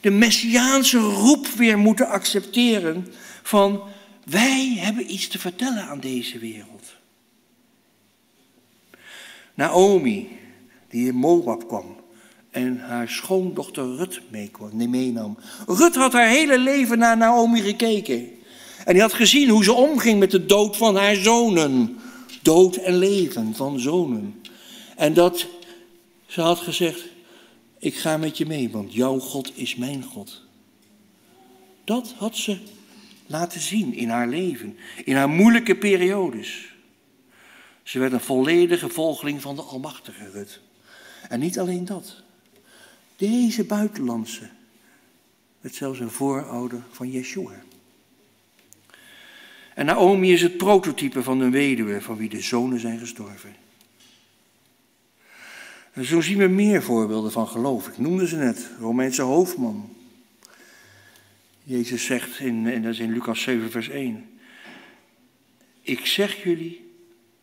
de 0.00 0.10
messiaanse 0.10 0.98
roep 0.98 1.46
weer 1.46 1.78
moeten 1.78 2.08
accepteren 2.08 3.06
van 3.42 3.82
wij 4.24 4.74
hebben 4.78 5.12
iets 5.12 5.28
te 5.28 5.38
vertellen 5.38 5.82
aan 5.82 6.00
deze 6.00 6.38
wereld. 6.38 6.94
Naomi, 9.54 10.28
die 10.88 11.06
in 11.06 11.14
Moab 11.14 11.68
kwam 11.68 11.96
en 12.50 12.78
haar 12.78 13.08
schoondochter 13.08 13.96
Rut 13.96 14.20
meenam. 14.70 15.38
Rut 15.66 15.94
had 15.94 16.12
haar 16.12 16.28
hele 16.28 16.58
leven 16.58 16.98
naar 16.98 17.16
Naomi 17.16 17.60
gekeken. 17.60 18.28
En 18.84 18.92
die 18.92 19.02
had 19.02 19.12
gezien 19.12 19.48
hoe 19.48 19.64
ze 19.64 19.72
omging 19.72 20.18
met 20.18 20.30
de 20.30 20.46
dood 20.46 20.76
van 20.76 20.96
haar 20.96 21.14
zonen. 21.14 21.98
Dood 22.42 22.76
en 22.76 22.96
leven 22.96 23.54
van 23.54 23.80
zonen. 23.80 24.42
En 24.96 25.14
dat 25.14 25.46
ze 26.26 26.40
had 26.40 26.58
gezegd, 26.58 27.04
ik 27.78 27.94
ga 27.94 28.16
met 28.16 28.38
je 28.38 28.46
mee, 28.46 28.70
want 28.70 28.94
jouw 28.94 29.18
God 29.18 29.52
is 29.54 29.76
mijn 29.76 30.02
God. 30.02 30.42
Dat 31.84 32.14
had 32.16 32.36
ze 32.36 32.58
laten 33.26 33.60
zien 33.60 33.94
in 33.94 34.08
haar 34.08 34.28
leven, 34.28 34.76
in 35.04 35.16
haar 35.16 35.28
moeilijke 35.28 35.76
periodes. 35.76 36.74
Ze 37.82 37.98
werd 37.98 38.12
een 38.12 38.20
volledige 38.20 38.88
volgeling 38.88 39.42
van 39.42 39.56
de 39.56 39.62
Almachtige 39.62 40.30
Rut. 40.30 40.60
En 41.28 41.40
niet 41.40 41.58
alleen 41.58 41.84
dat. 41.84 42.22
Deze 43.16 43.64
buitenlandse 43.64 44.48
werd 45.60 45.74
zelfs 45.74 46.00
een 46.00 46.10
voorouder 46.10 46.82
van 46.90 47.10
Yeshua. 47.10 47.62
En 49.74 49.86
Naomi 49.86 50.32
is 50.32 50.42
het 50.42 50.56
prototype 50.56 51.22
van 51.22 51.40
een 51.40 51.50
weduwe 51.50 52.00
van 52.00 52.16
wie 52.16 52.28
de 52.28 52.40
zonen 52.40 52.80
zijn 52.80 52.98
gestorven. 52.98 53.54
En 55.92 56.04
zo 56.04 56.20
zien 56.20 56.38
we 56.38 56.46
meer 56.46 56.82
voorbeelden 56.82 57.32
van 57.32 57.48
geloof. 57.48 57.88
Ik 57.88 57.98
noemde 57.98 58.28
ze 58.28 58.36
net, 58.36 58.70
Romeinse 58.80 59.22
hoofdman. 59.22 59.96
Jezus 61.64 62.04
zegt, 62.04 62.38
in, 62.38 62.66
en 62.66 62.82
dat 62.82 62.92
is 62.92 62.98
in 62.98 63.12
Lucas 63.12 63.42
7, 63.42 63.70
vers 63.70 63.88
1. 63.88 64.30
Ik 65.80 66.06
zeg 66.06 66.42
jullie, 66.42 66.94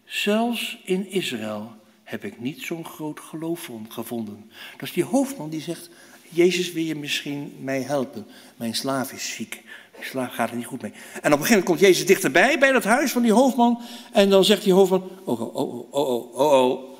zelfs 0.06 0.82
in 0.84 1.12
Israël 1.12 1.76
heb 2.04 2.24
ik 2.24 2.40
niet 2.40 2.62
zo'n 2.62 2.86
groot 2.86 3.20
geloof 3.20 3.72
gevonden. 3.88 4.52
Dat 4.72 4.88
is 4.88 4.94
die 4.94 5.04
hoofdman 5.04 5.50
die 5.50 5.62
zegt, 5.62 5.90
Jezus 6.30 6.72
wil 6.72 6.84
je 6.84 6.96
misschien 6.96 7.54
mij 7.62 7.82
helpen. 7.82 8.26
Mijn 8.58 8.76
slaaf 8.76 9.12
is 9.12 9.34
ziek. 9.36 9.64
Slaaf 10.02 10.34
gaat 10.34 10.50
er 10.50 10.56
niet 10.56 10.66
goed 10.66 10.82
mee. 10.82 10.91
En 10.91 10.97
op 10.97 11.24
een 11.24 11.32
gegeven 11.32 11.47
moment 11.47 11.66
komt 11.66 11.80
Jezus 11.80 12.06
dichterbij 12.06 12.60
bij 12.60 12.72
dat 12.72 12.84
huis 12.84 13.12
van 13.12 13.22
die 13.22 13.34
hoofdman. 13.34 13.82
En 14.12 14.30
dan 14.30 14.45
zegt 14.45 14.64
die 14.64 14.74
hoofdman, 14.74 15.10
oh, 15.24 15.41
oh, 15.41 15.56
oh, 15.56 15.93
oh, 15.93 16.36
oh, 16.36 16.70
oh. 16.70 16.97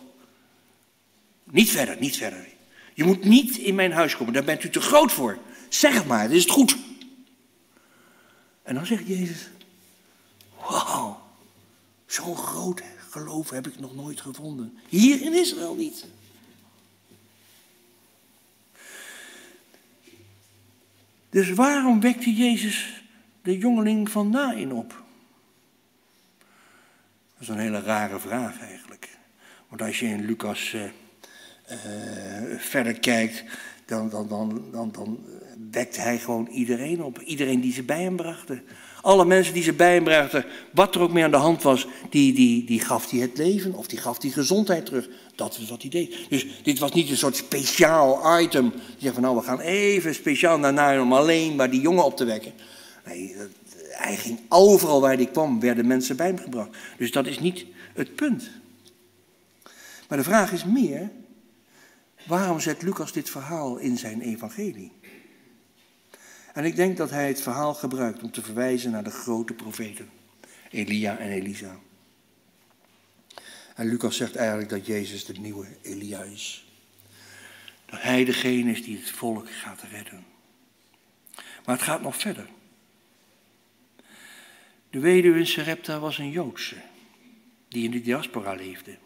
Niet 1.44 1.70
verder, 1.70 1.98
niet 2.00 2.18
verder. 2.18 2.48
Je 2.94 3.04
moet 3.04 3.24
niet 3.24 3.58
in 3.58 3.76
mijn 3.76 3.92
huis 3.92 4.18
komen, 4.18 4.34
daar 4.34 4.44
bent 4.44 4.64
u 4.64 4.70
te 4.70 4.82
groot 4.82 5.12
voor. 5.12 5.38
Zeg 5.70 5.94
het 5.94 6.06
maar, 6.06 6.28
dit 6.28 6.38
is 6.38 6.44
het 6.44 6.52
goed. 6.52 6.78
En 8.64 8.76
dan 8.76 8.86
zegt 8.86 9.08
Jezus, 9.08 9.50
wauw, 10.70 11.22
zo'n 12.06 12.38
groot 12.38 12.82
geloof 13.10 13.50
heb 13.50 13.68
ik 13.68 13.80
nog 13.80 13.96
nooit 13.96 14.22
gevonden. 14.22 14.78
Hier 14.90 15.22
in 15.22 15.34
Israël 15.34 15.76
niet. 15.76 16.06
Dus 21.30 21.50
waarom 21.50 22.00
wekte 22.00 22.34
Jezus 22.34 23.04
de 23.42 23.58
jongeling 23.58 24.10
van 24.10 24.30
Nain 24.30 24.74
op? 24.74 25.04
Dat 27.34 27.42
is 27.42 27.48
een 27.48 27.58
hele 27.58 27.82
rare 27.82 28.20
vraag 28.20 28.60
eigenlijk. 28.62 29.18
Want 29.68 29.82
als 29.82 30.00
je 30.00 30.06
in 30.06 30.26
Lucas 30.26 30.74
uh, 30.74 30.84
uh, 30.84 32.60
verder 32.60 33.00
kijkt, 33.00 33.44
dan, 33.86 34.10
dan, 34.10 34.28
dan, 34.28 34.72
dan, 34.72 34.92
dan 34.92 35.26
wekte 35.72 36.02
hij 36.02 36.18
gewoon 36.20 36.48
iedereen 36.48 37.04
op. 37.04 37.20
Iedereen 37.20 37.62
die 37.62 37.74
ze 37.74 37.84
bij 37.84 38.02
hem 38.02 38.16
brachten. 38.16 38.62
Alle 39.02 39.26
mensen 39.26 39.54
die 39.54 39.64
ze 39.64 39.74
bij 39.74 39.94
hem 39.94 40.04
brachten, 40.04 40.46
wat 40.72 40.96
er 40.96 41.02
ook 41.02 41.12
mee 41.12 41.24
aan 41.24 41.32
de 41.32 41.38
hand 41.38 41.64
was, 41.64 41.88
die, 42.10 42.34
die, 42.34 42.66
die 42.66 42.80
gaf 42.80 43.10
hij 43.10 43.20
het 43.20 43.38
leven 43.38 43.74
of 43.74 43.88
die 43.88 44.00
gaf 44.00 44.18
die 44.18 44.32
gezondheid 44.32 44.86
terug. 44.86 45.10
Dat 45.36 45.58
is 45.62 45.70
wat 45.70 45.82
hij 45.82 45.92
deed. 45.92 46.30
Dus 46.30 46.46
dit 46.64 46.80
was 46.80 46.92
niet 46.92 47.10
een 47.10 47.18
soort 47.18 47.36
speciaal 47.36 48.40
item. 48.42 48.70
Die 48.70 48.82
zegt 48.98 49.14
van 49.14 49.24
nou, 49.24 49.36
we 49.36 49.42
gaan 49.42 49.60
even 49.60 50.16
speciaal 50.16 50.60
naar 50.60 50.74
Nain 50.74 51.02
om 51.02 51.14
alleen 51.14 51.56
maar 51.56 51.70
die 51.70 51.82
jongen 51.82 52.06
op 52.06 52.18
te 52.18 52.26
wekken. 52.26 52.52
Nee, 53.06 53.36
hij 53.90 54.16
ging 54.16 54.40
overal 54.50 55.02
waar 55.02 55.16
hij 55.16 55.26
kwam, 55.26 55.60
werden 55.60 55.88
mensen 55.88 56.16
bij 56.16 56.28
hem 56.28 56.38
gebracht. 56.38 56.78
Dus 56.98 57.12
dat 57.12 57.28
is 57.28 57.40
niet 57.40 57.66
het 57.94 58.16
punt. 58.16 58.50
Maar 60.08 60.18
de 60.18 60.24
vraag 60.24 60.52
is 60.52 60.66
meer, 60.66 61.10
waarom 62.28 62.60
zet 62.60 62.82
Lucas 62.82 63.12
dit 63.12 63.30
verhaal 63.30 63.78
in 63.78 63.98
zijn 63.98 64.22
evangelie? 64.22 64.92
En 66.54 66.66
ik 66.66 66.76
denk 66.76 66.98
dat 66.98 67.10
hij 67.10 67.28
het 67.28 67.42
verhaal 67.42 67.74
gebruikt 67.74 68.24
om 68.24 68.32
te 68.32 68.42
verwijzen 68.42 68.92
naar 68.92 69.04
de 69.04 69.10
grote 69.10 69.54
profeten, 69.54 70.10
Elia 70.70 71.18
en 71.18 71.30
Elisa. 71.30 71.80
En 73.76 73.88
Lucas 73.88 74.16
zegt 74.16 74.36
eigenlijk 74.36 74.70
dat 74.70 74.86
Jezus 74.86 75.26
de 75.26 75.34
nieuwe 75.34 75.68
Elia 75.82 76.22
is. 76.22 76.68
Dat 77.86 78.02
hij 78.02 78.26
degene 78.26 78.72
is 78.72 78.84
die 78.84 78.98
het 78.98 79.10
volk 79.10 79.52
gaat 79.52 79.82
redden. 79.92 80.26
Maar 81.66 81.76
het 81.76 81.86
gaat 81.86 82.02
nog 82.02 82.18
verder. 82.18 82.48
De 84.90 85.00
weduwe 85.00 85.40
in 85.40 85.48
Sarepta 85.48 86.00
was 86.00 86.18
een 86.18 86.32
Joodse 86.32 86.76
die 87.68 87.84
in 87.84 87.92
de 87.92 88.02
diaspora 88.02 88.54
leefde. 88.54 88.98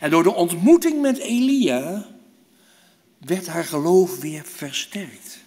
En 0.00 0.10
door 0.10 0.22
de 0.22 0.34
ontmoeting 0.34 1.00
met 1.00 1.18
Elia 1.18 2.06
werd 3.18 3.46
haar 3.46 3.64
geloof 3.64 4.20
weer 4.20 4.44
versterkt. 4.44 5.43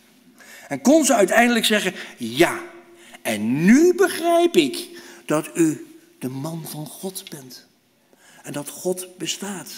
En 0.67 0.81
kon 0.81 1.05
ze 1.05 1.13
uiteindelijk 1.13 1.65
zeggen, 1.65 1.93
ja, 2.17 2.59
en 3.21 3.65
nu 3.65 3.93
begrijp 3.93 4.55
ik 4.55 4.89
dat 5.25 5.49
u 5.53 5.87
de 6.19 6.29
man 6.29 6.63
van 6.67 6.85
God 6.85 7.29
bent. 7.29 7.67
En 8.43 8.53
dat 8.53 8.69
God 8.69 9.17
bestaat. 9.17 9.69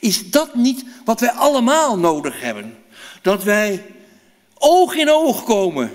Is 0.00 0.30
dat 0.30 0.54
niet 0.54 0.84
wat 1.04 1.20
wij 1.20 1.30
allemaal 1.30 1.98
nodig 1.98 2.40
hebben? 2.40 2.76
Dat 3.22 3.44
wij 3.44 3.84
oog 4.54 4.94
in 4.94 5.10
oog 5.10 5.44
komen 5.44 5.90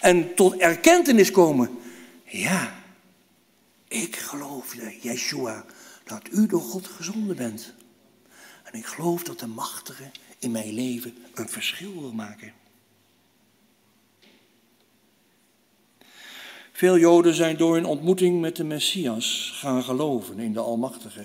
en 0.00 0.34
tot 0.34 0.56
erkentenis 0.56 1.30
komen. 1.30 1.78
Ja, 2.24 2.74
ik 3.88 4.16
geloof, 4.16 4.74
Yeshua, 5.00 5.64
dat 6.04 6.22
u 6.30 6.46
door 6.46 6.60
God 6.60 6.86
gezonden 6.86 7.36
bent. 7.36 7.74
En 8.62 8.78
ik 8.78 8.86
geloof 8.86 9.22
dat 9.22 9.38
de 9.38 9.46
machtige 9.46 10.10
in 10.38 10.50
mijn 10.50 10.72
leven 10.72 11.16
een 11.34 11.48
verschil 11.48 12.00
wil 12.00 12.12
maken. 12.12 12.52
Veel 16.84 16.98
Joden 16.98 17.34
zijn 17.34 17.56
door 17.56 17.74
hun 17.74 17.84
ontmoeting 17.84 18.40
met 18.40 18.56
de 18.56 18.64
Messias 18.64 19.52
gaan 19.54 19.82
geloven 19.82 20.38
in 20.38 20.52
de 20.52 20.60
Almachtige. 20.60 21.24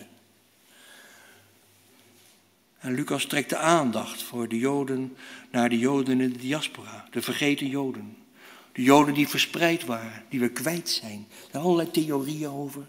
En 2.79 2.93
Lucas 2.93 3.25
trekt 3.25 3.49
de 3.49 3.57
aandacht 3.57 4.23
voor 4.23 4.47
de 4.47 4.57
Joden 4.57 5.15
naar 5.51 5.69
de 5.69 5.77
Joden 5.77 6.21
in 6.21 6.31
de 6.31 6.37
diaspora, 6.37 7.05
de 7.11 7.21
vergeten 7.21 7.67
Joden. 7.67 8.17
De 8.71 8.83
Joden 8.83 9.13
die 9.13 9.27
verspreid 9.27 9.85
waren, 9.85 10.23
die 10.29 10.39
we 10.39 10.49
kwijt 10.49 10.89
zijn. 10.89 11.25
Er 11.29 11.47
zijn 11.51 11.63
allerlei 11.63 11.91
theorieën 11.91 12.49
over. 12.49 12.87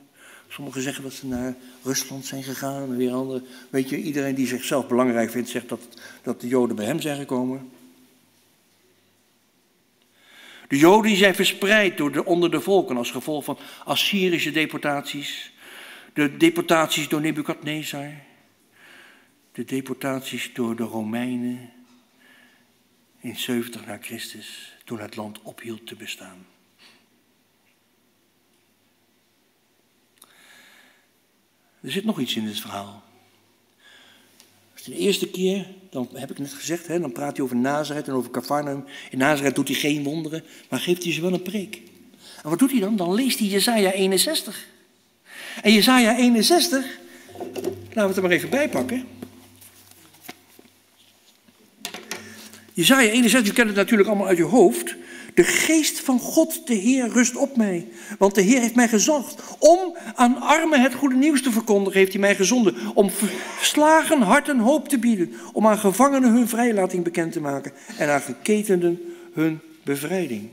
Sommigen 0.48 0.82
zeggen 0.82 1.02
dat 1.02 1.12
ze 1.12 1.26
naar 1.26 1.54
Rusland 1.82 2.24
zijn 2.24 2.42
gegaan, 2.42 2.96
weer 2.96 3.12
anderen. 3.12 3.46
Weet 3.70 3.88
je, 3.88 4.02
iedereen 4.02 4.34
die 4.34 4.46
zichzelf 4.46 4.88
belangrijk 4.88 5.30
vindt, 5.30 5.48
zegt 5.48 5.68
dat, 5.68 5.80
dat 6.22 6.40
de 6.40 6.48
Joden 6.48 6.76
bij 6.76 6.86
hem 6.86 7.00
zijn 7.00 7.18
gekomen. 7.18 7.70
De 10.70 10.78
Joden 10.78 11.16
zijn 11.16 11.34
verspreid 11.34 11.96
door 11.96 12.12
de, 12.12 12.24
onder 12.24 12.50
de 12.50 12.60
volken 12.60 12.96
als 12.96 13.10
gevolg 13.10 13.44
van 13.44 13.58
Assyrische 13.84 14.50
deportaties, 14.50 15.52
de 16.12 16.36
deportaties 16.36 17.08
door 17.08 17.20
Nebukadnezar, 17.20 18.12
de 19.52 19.64
deportaties 19.64 20.50
door 20.52 20.76
de 20.76 20.82
Romeinen 20.82 21.70
in 23.20 23.36
70 23.36 23.86
na 23.86 23.98
Christus, 24.00 24.76
toen 24.84 25.00
het 25.00 25.16
land 25.16 25.42
ophield 25.42 25.86
te 25.86 25.96
bestaan. 25.96 26.46
Er 31.80 31.90
zit 31.90 32.04
nog 32.04 32.20
iets 32.20 32.36
in 32.36 32.46
dit 32.46 32.60
verhaal. 32.60 33.09
De 34.84 34.96
eerste 34.96 35.28
keer, 35.28 35.66
dan 35.90 36.08
heb 36.12 36.30
ik 36.30 36.38
net 36.38 36.52
gezegd, 36.52 36.86
hè, 36.86 37.00
dan 37.00 37.12
praat 37.12 37.36
hij 37.36 37.44
over 37.44 37.56
Nazareth 37.56 38.08
en 38.08 38.14
over 38.14 38.30
Cafarnaum. 38.30 38.84
In 39.10 39.18
Nazareth 39.18 39.54
doet 39.54 39.68
hij 39.68 39.76
geen 39.76 40.02
wonderen, 40.02 40.44
maar 40.68 40.80
geeft 40.80 41.04
hij 41.04 41.12
ze 41.12 41.20
wel 41.20 41.32
een 41.32 41.42
preek. 41.42 41.82
En 42.42 42.50
wat 42.50 42.58
doet 42.58 42.70
hij 42.70 42.80
dan? 42.80 42.96
Dan 42.96 43.14
leest 43.14 43.38
hij 43.38 43.48
Jezaja 43.48 43.90
61. 43.90 44.66
En 45.62 45.72
Jezaja 45.72 46.16
61, 46.16 46.84
laten 47.36 47.94
we 47.94 48.00
het 48.00 48.16
er 48.16 48.22
maar 48.22 48.30
even 48.30 48.50
bij 48.50 48.68
pakken. 48.68 49.06
Jezaja 52.72 53.10
61, 53.10 53.52
u 53.52 53.54
kent 53.54 53.68
het 53.68 53.76
natuurlijk 53.76 54.08
allemaal 54.08 54.26
uit 54.26 54.36
je 54.36 54.42
hoofd. 54.42 54.96
De 55.34 55.44
geest 55.44 56.00
van 56.00 56.18
God, 56.18 56.66
de 56.66 56.74
Heer, 56.74 57.08
rust 57.08 57.36
op 57.36 57.56
mij. 57.56 57.86
Want 58.18 58.34
de 58.34 58.42
Heer 58.42 58.60
heeft 58.60 58.74
mij 58.74 58.88
gezocht. 58.88 59.42
Om 59.58 59.96
aan 60.14 60.40
armen 60.40 60.80
het 60.80 60.94
goede 60.94 61.14
nieuws 61.14 61.42
te 61.42 61.50
verkondigen, 61.50 61.98
heeft 61.98 62.12
hij 62.12 62.20
mij 62.20 62.36
gezonden. 62.36 62.76
Om 62.94 63.10
verslagen 63.10 64.22
harten 64.22 64.58
hoop 64.58 64.88
te 64.88 64.98
bieden. 64.98 65.32
Om 65.52 65.66
aan 65.66 65.78
gevangenen 65.78 66.32
hun 66.32 66.48
vrijlating 66.48 67.04
bekend 67.04 67.32
te 67.32 67.40
maken. 67.40 67.72
En 67.98 68.08
aan 68.08 68.20
geketenden 68.20 69.00
hun 69.32 69.60
bevrijding. 69.82 70.48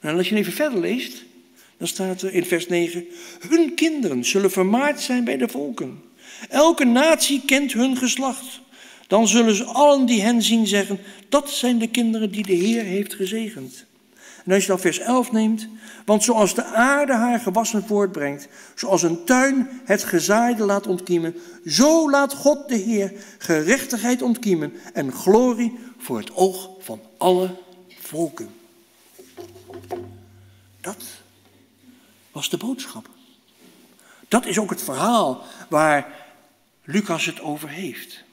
Nou, 0.00 0.12
en 0.12 0.16
als 0.16 0.28
je 0.28 0.36
even 0.36 0.52
verder 0.52 0.80
leest, 0.80 1.24
dan 1.76 1.88
staat 1.88 2.22
er 2.22 2.34
in 2.34 2.44
vers 2.44 2.68
9: 2.68 3.04
Hun 3.48 3.74
kinderen 3.74 4.24
zullen 4.24 4.50
vermaard 4.50 5.00
zijn 5.00 5.24
bij 5.24 5.36
de 5.36 5.48
volken. 5.48 6.02
Elke 6.48 6.84
natie 6.84 7.42
kent 7.46 7.72
hun 7.72 7.96
geslacht. 7.96 8.60
Dan 9.06 9.28
zullen 9.28 9.54
ze 9.54 9.64
allen 9.64 10.06
die 10.06 10.22
hen 10.22 10.42
zien 10.42 10.66
zeggen: 10.66 10.98
Dat 11.28 11.50
zijn 11.50 11.78
de 11.78 11.88
kinderen 11.88 12.30
die 12.30 12.46
de 12.46 12.52
Heer 12.52 12.82
heeft 12.82 13.14
gezegend. 13.14 13.84
En 14.44 14.52
als 14.52 14.62
je 14.62 14.68
dan 14.68 14.80
vers 14.80 14.98
11 14.98 15.32
neemt, 15.32 15.68
want 16.04 16.24
zoals 16.24 16.54
de 16.54 16.64
aarde 16.64 17.12
haar 17.12 17.40
gewassen 17.40 17.86
voortbrengt, 17.86 18.48
zoals 18.74 19.02
een 19.02 19.24
tuin 19.24 19.80
het 19.84 20.04
gezaaide 20.04 20.64
laat 20.64 20.86
ontkiemen, 20.86 21.34
zo 21.66 22.10
laat 22.10 22.34
God 22.34 22.68
de 22.68 22.76
Heer 22.76 23.12
gerechtigheid 23.38 24.22
ontkiemen 24.22 24.72
en 24.92 25.12
glorie 25.12 25.78
voor 25.98 26.18
het 26.18 26.34
oog 26.34 26.70
van 26.78 27.00
alle 27.18 27.54
volken. 27.88 28.48
Dat 30.80 31.04
was 32.32 32.50
de 32.50 32.56
boodschap. 32.56 33.08
Dat 34.28 34.46
is 34.46 34.58
ook 34.58 34.70
het 34.70 34.82
verhaal 34.82 35.42
waar 35.68 36.06
Lucas 36.84 37.24
het 37.24 37.40
over 37.40 37.68
heeft. 37.68 38.24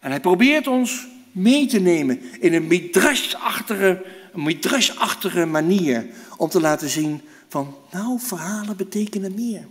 En 0.00 0.10
hij 0.10 0.20
probeert 0.20 0.66
ons 0.66 1.06
mee 1.32 1.66
te 1.66 1.80
nemen 1.80 2.20
in 2.40 2.54
een 2.54 2.66
midrashachtige, 2.66 4.06
midrashachtige 4.34 5.46
manier 5.46 6.06
om 6.36 6.48
te 6.48 6.60
laten 6.60 6.88
zien 6.88 7.20
van, 7.48 7.76
nou, 7.90 8.18
verhalen 8.20 8.76
betekenen 8.76 9.34
meer. 9.34 9.66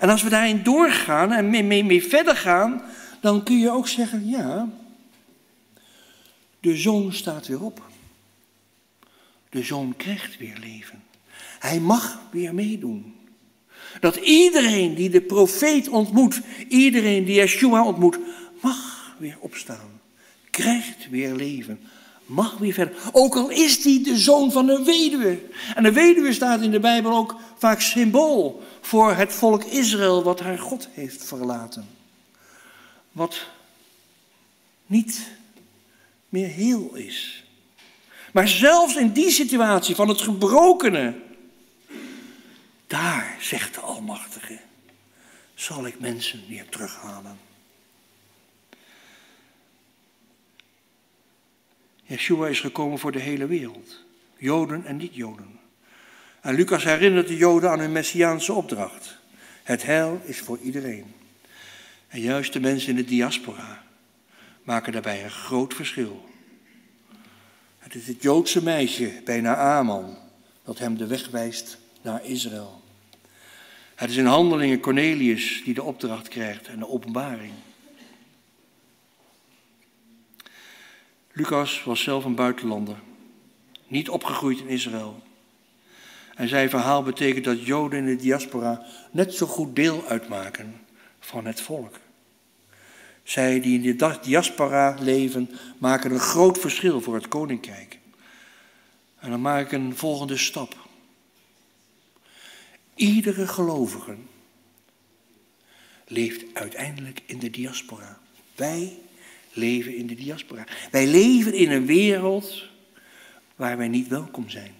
En 0.00 0.08
als 0.08 0.22
we 0.22 0.28
daarin 0.28 0.62
doorgaan 0.62 1.32
en 1.32 1.50
mee, 1.50 1.62
mee, 1.62 1.84
mee 1.84 2.04
verder 2.04 2.36
gaan, 2.36 2.82
dan 3.20 3.42
kun 3.42 3.58
je 3.58 3.70
ook 3.70 3.88
zeggen, 3.88 4.28
ja, 4.28 4.68
de 6.60 6.76
zoon 6.76 7.12
staat 7.12 7.46
weer 7.46 7.62
op. 7.62 7.82
De 9.48 9.62
zoon 9.62 9.96
krijgt 9.96 10.38
weer 10.38 10.56
leven. 10.60 11.02
Hij 11.58 11.80
mag 11.80 12.20
weer 12.30 12.54
meedoen. 12.54 13.14
Dat 14.00 14.16
iedereen 14.16 14.94
die 14.94 15.10
de 15.10 15.20
profeet 15.20 15.88
ontmoet, 15.88 16.40
iedereen 16.68 17.24
die 17.24 17.34
Yeshua 17.34 17.84
ontmoet, 17.84 18.18
mag 18.60 18.99
weer 19.20 19.36
opstaan. 19.38 20.00
Krijgt 20.50 21.10
weer 21.10 21.34
leven. 21.34 21.80
Mag 22.26 22.58
weer 22.58 22.72
verder. 22.72 22.96
Ook 23.12 23.36
al 23.36 23.50
is 23.50 23.84
hij 23.84 24.00
de 24.02 24.18
zoon 24.18 24.52
van 24.52 24.68
een 24.68 24.84
weduwe. 24.84 25.38
En 25.74 25.84
een 25.84 25.92
weduwe 25.92 26.32
staat 26.32 26.60
in 26.60 26.70
de 26.70 26.80
Bijbel 26.80 27.16
ook 27.16 27.36
vaak 27.56 27.80
symbool 27.80 28.62
voor 28.80 29.14
het 29.14 29.32
volk 29.32 29.64
Israël 29.64 30.22
wat 30.22 30.40
haar 30.40 30.58
God 30.58 30.88
heeft 30.92 31.24
verlaten. 31.24 31.88
Wat 33.12 33.46
niet 34.86 35.30
meer 36.28 36.48
heel 36.48 36.94
is. 36.94 37.44
Maar 38.32 38.48
zelfs 38.48 38.96
in 38.96 39.12
die 39.12 39.30
situatie 39.30 39.94
van 39.94 40.08
het 40.08 40.20
gebrokene, 40.20 41.14
daar, 42.86 43.36
zegt 43.40 43.74
de 43.74 43.80
Almachtige, 43.80 44.58
zal 45.54 45.86
ik 45.86 46.00
mensen 46.00 46.42
weer 46.48 46.68
terughalen. 46.68 47.49
Yeshua 52.10 52.48
is 52.48 52.60
gekomen 52.60 52.98
voor 52.98 53.12
de 53.12 53.18
hele 53.18 53.46
wereld, 53.46 54.02
Joden 54.36 54.84
en 54.84 54.96
niet-Joden. 54.96 55.58
En 56.40 56.54
Lucas 56.54 56.84
herinnert 56.84 57.28
de 57.28 57.36
Joden 57.36 57.70
aan 57.70 57.78
hun 57.78 57.92
messiaanse 57.92 58.52
opdracht. 58.52 59.16
Het 59.62 59.82
heil 59.82 60.20
is 60.24 60.38
voor 60.38 60.58
iedereen. 60.58 61.14
En 62.08 62.20
juist 62.20 62.52
de 62.52 62.60
mensen 62.60 62.90
in 62.90 62.96
de 62.96 63.04
diaspora 63.04 63.82
maken 64.62 64.92
daarbij 64.92 65.24
een 65.24 65.30
groot 65.30 65.74
verschil. 65.74 66.28
Het 67.78 67.94
is 67.94 68.06
het 68.06 68.22
Joodse 68.22 68.62
meisje 68.62 69.20
bij 69.24 69.40
Naaman 69.40 70.16
dat 70.64 70.78
hem 70.78 70.96
de 70.96 71.06
weg 71.06 71.28
wijst 71.28 71.78
naar 72.02 72.24
Israël. 72.24 72.82
Het 73.94 74.10
is 74.10 74.16
in 74.16 74.26
handelingen 74.26 74.80
Cornelius 74.80 75.62
die 75.64 75.74
de 75.74 75.82
opdracht 75.82 76.28
krijgt 76.28 76.68
en 76.68 76.78
de 76.78 76.88
openbaring. 76.88 77.52
Lucas 81.32 81.84
was 81.84 82.02
zelf 82.02 82.24
een 82.24 82.34
buitenlander, 82.34 82.96
niet 83.86 84.08
opgegroeid 84.08 84.58
in 84.58 84.68
Israël. 84.68 85.22
En 86.34 86.48
zijn 86.48 86.70
verhaal 86.70 87.02
betekent 87.02 87.44
dat 87.44 87.66
Joden 87.66 87.98
in 87.98 88.06
de 88.06 88.22
diaspora 88.22 88.86
net 89.10 89.34
zo 89.34 89.46
goed 89.46 89.76
deel 89.76 90.06
uitmaken 90.06 90.80
van 91.20 91.46
het 91.46 91.60
volk. 91.60 91.98
Zij 93.22 93.60
die 93.60 93.82
in 93.82 93.96
de 93.96 94.18
diaspora 94.22 94.96
leven, 95.00 95.50
maken 95.78 96.10
een 96.10 96.20
groot 96.20 96.58
verschil 96.58 97.00
voor 97.00 97.14
het 97.14 97.28
koninkrijk. 97.28 97.98
En 99.18 99.30
dan 99.30 99.40
maak 99.40 99.64
ik 99.64 99.72
een 99.72 99.96
volgende 99.96 100.36
stap. 100.36 100.88
Iedere 102.94 103.46
gelovige 103.46 104.16
leeft 106.06 106.44
uiteindelijk 106.54 107.22
in 107.26 107.38
de 107.38 107.50
diaspora. 107.50 108.18
Wij 108.54 108.98
leven 109.52 109.96
in 109.96 110.06
de 110.06 110.14
diaspora. 110.14 110.64
Wij 110.90 111.06
leven 111.06 111.54
in 111.54 111.70
een 111.70 111.86
wereld 111.86 112.62
waar 113.56 113.76
wij 113.76 113.88
niet 113.88 114.08
welkom 114.08 114.48
zijn. 114.48 114.74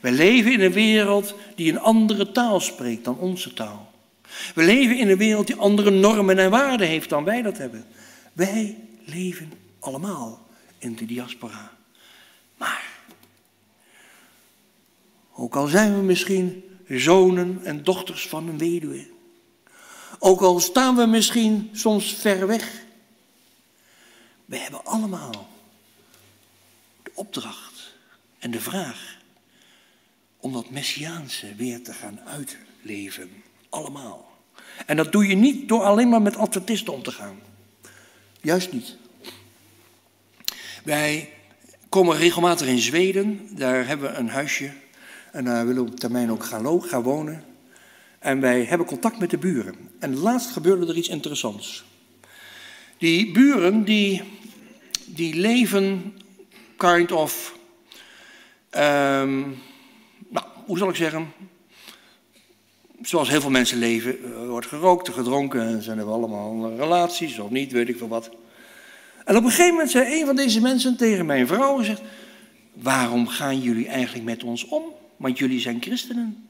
Wij 0.00 0.12
leven 0.12 0.52
in 0.52 0.60
een 0.60 0.72
wereld 0.72 1.34
die 1.54 1.72
een 1.72 1.78
andere 1.78 2.32
taal 2.32 2.60
spreekt 2.60 3.04
dan 3.04 3.18
onze 3.18 3.52
taal. 3.52 3.92
We 4.54 4.62
leven 4.62 4.98
in 4.98 5.08
een 5.08 5.18
wereld 5.18 5.46
die 5.46 5.56
andere 5.56 5.90
normen 5.90 6.38
en 6.38 6.50
waarden 6.50 6.86
heeft 6.86 7.08
dan 7.08 7.24
wij 7.24 7.42
dat 7.42 7.58
hebben. 7.58 7.84
Wij 8.32 8.76
leven 9.04 9.52
allemaal 9.78 10.46
in 10.78 10.94
de 10.94 11.06
diaspora. 11.06 11.72
Maar, 12.56 12.84
ook 15.34 15.56
al 15.56 15.66
zijn 15.66 15.96
we 15.96 16.02
misschien 16.02 16.64
zonen 16.88 17.60
en 17.62 17.84
dochters 17.84 18.28
van 18.28 18.48
een 18.48 18.58
weduwe, 18.58 19.06
ook 20.18 20.40
al 20.40 20.60
staan 20.60 20.96
we 20.96 21.06
misschien 21.06 21.70
soms 21.72 22.14
ver 22.14 22.46
weg, 22.46 22.84
we 24.46 24.56
hebben 24.56 24.84
allemaal 24.84 25.48
de 27.02 27.10
opdracht 27.14 27.94
en 28.38 28.50
de 28.50 28.60
vraag 28.60 29.16
om 30.36 30.52
dat 30.52 30.70
Messiaanse 30.70 31.54
weer 31.54 31.82
te 31.82 31.92
gaan 31.92 32.20
uitleven. 32.20 33.30
Allemaal. 33.68 34.30
En 34.86 34.96
dat 34.96 35.12
doe 35.12 35.26
je 35.26 35.34
niet 35.34 35.68
door 35.68 35.82
alleen 35.82 36.08
maar 36.08 36.22
met 36.22 36.36
adventisten 36.36 36.92
om 36.92 37.02
te 37.02 37.12
gaan. 37.12 37.38
Juist 38.40 38.72
niet. 38.72 38.96
Wij 40.84 41.30
komen 41.88 42.16
regelmatig 42.16 42.66
in 42.66 42.78
Zweden. 42.78 43.48
Daar 43.56 43.86
hebben 43.86 44.10
we 44.10 44.16
een 44.16 44.28
huisje. 44.28 44.72
En 45.32 45.44
daar 45.44 45.66
willen 45.66 45.84
we 45.84 45.90
op 45.90 46.00
termijn 46.00 46.30
ook 46.30 46.44
gaan, 46.44 46.82
gaan 46.82 47.02
wonen. 47.02 47.44
En 48.18 48.40
wij 48.40 48.64
hebben 48.64 48.86
contact 48.86 49.18
met 49.18 49.30
de 49.30 49.38
buren. 49.38 49.74
En 49.98 50.18
laatst 50.18 50.50
gebeurde 50.50 50.86
er 50.86 50.96
iets 50.96 51.08
interessants. 51.08 51.84
Die 52.98 53.32
buren 53.32 53.84
die, 53.84 54.22
die 55.04 55.34
leven 55.34 56.16
kind 56.76 57.12
of, 57.12 57.58
um, 58.70 59.58
nou, 60.28 60.46
hoe 60.64 60.78
zal 60.78 60.88
ik 60.88 60.94
zeggen, 60.94 61.32
zoals 63.02 63.28
heel 63.28 63.40
veel 63.40 63.50
mensen 63.50 63.78
leven, 63.78 64.24
er 64.24 64.48
wordt 64.48 64.66
gerookt, 64.66 65.08
gedronken 65.08 65.60
en 65.60 65.82
zijn 65.82 65.98
er 65.98 66.10
allemaal 66.10 66.76
relaties 66.76 67.38
of 67.38 67.50
niet, 67.50 67.72
weet 67.72 67.88
ik 67.88 67.98
veel 67.98 68.08
wat. 68.08 68.30
En 69.24 69.36
op 69.36 69.44
een 69.44 69.50
gegeven 69.50 69.72
moment 69.72 69.90
zei 69.90 70.20
een 70.20 70.26
van 70.26 70.36
deze 70.36 70.60
mensen 70.60 70.96
tegen 70.96 71.26
mijn 71.26 71.46
vrouw, 71.46 71.82
zegt, 71.82 72.02
waarom 72.72 73.28
gaan 73.28 73.60
jullie 73.60 73.88
eigenlijk 73.88 74.24
met 74.24 74.44
ons 74.44 74.64
om? 74.64 74.82
Want 75.16 75.38
jullie 75.38 75.60
zijn 75.60 75.82
christenen. 75.82 76.46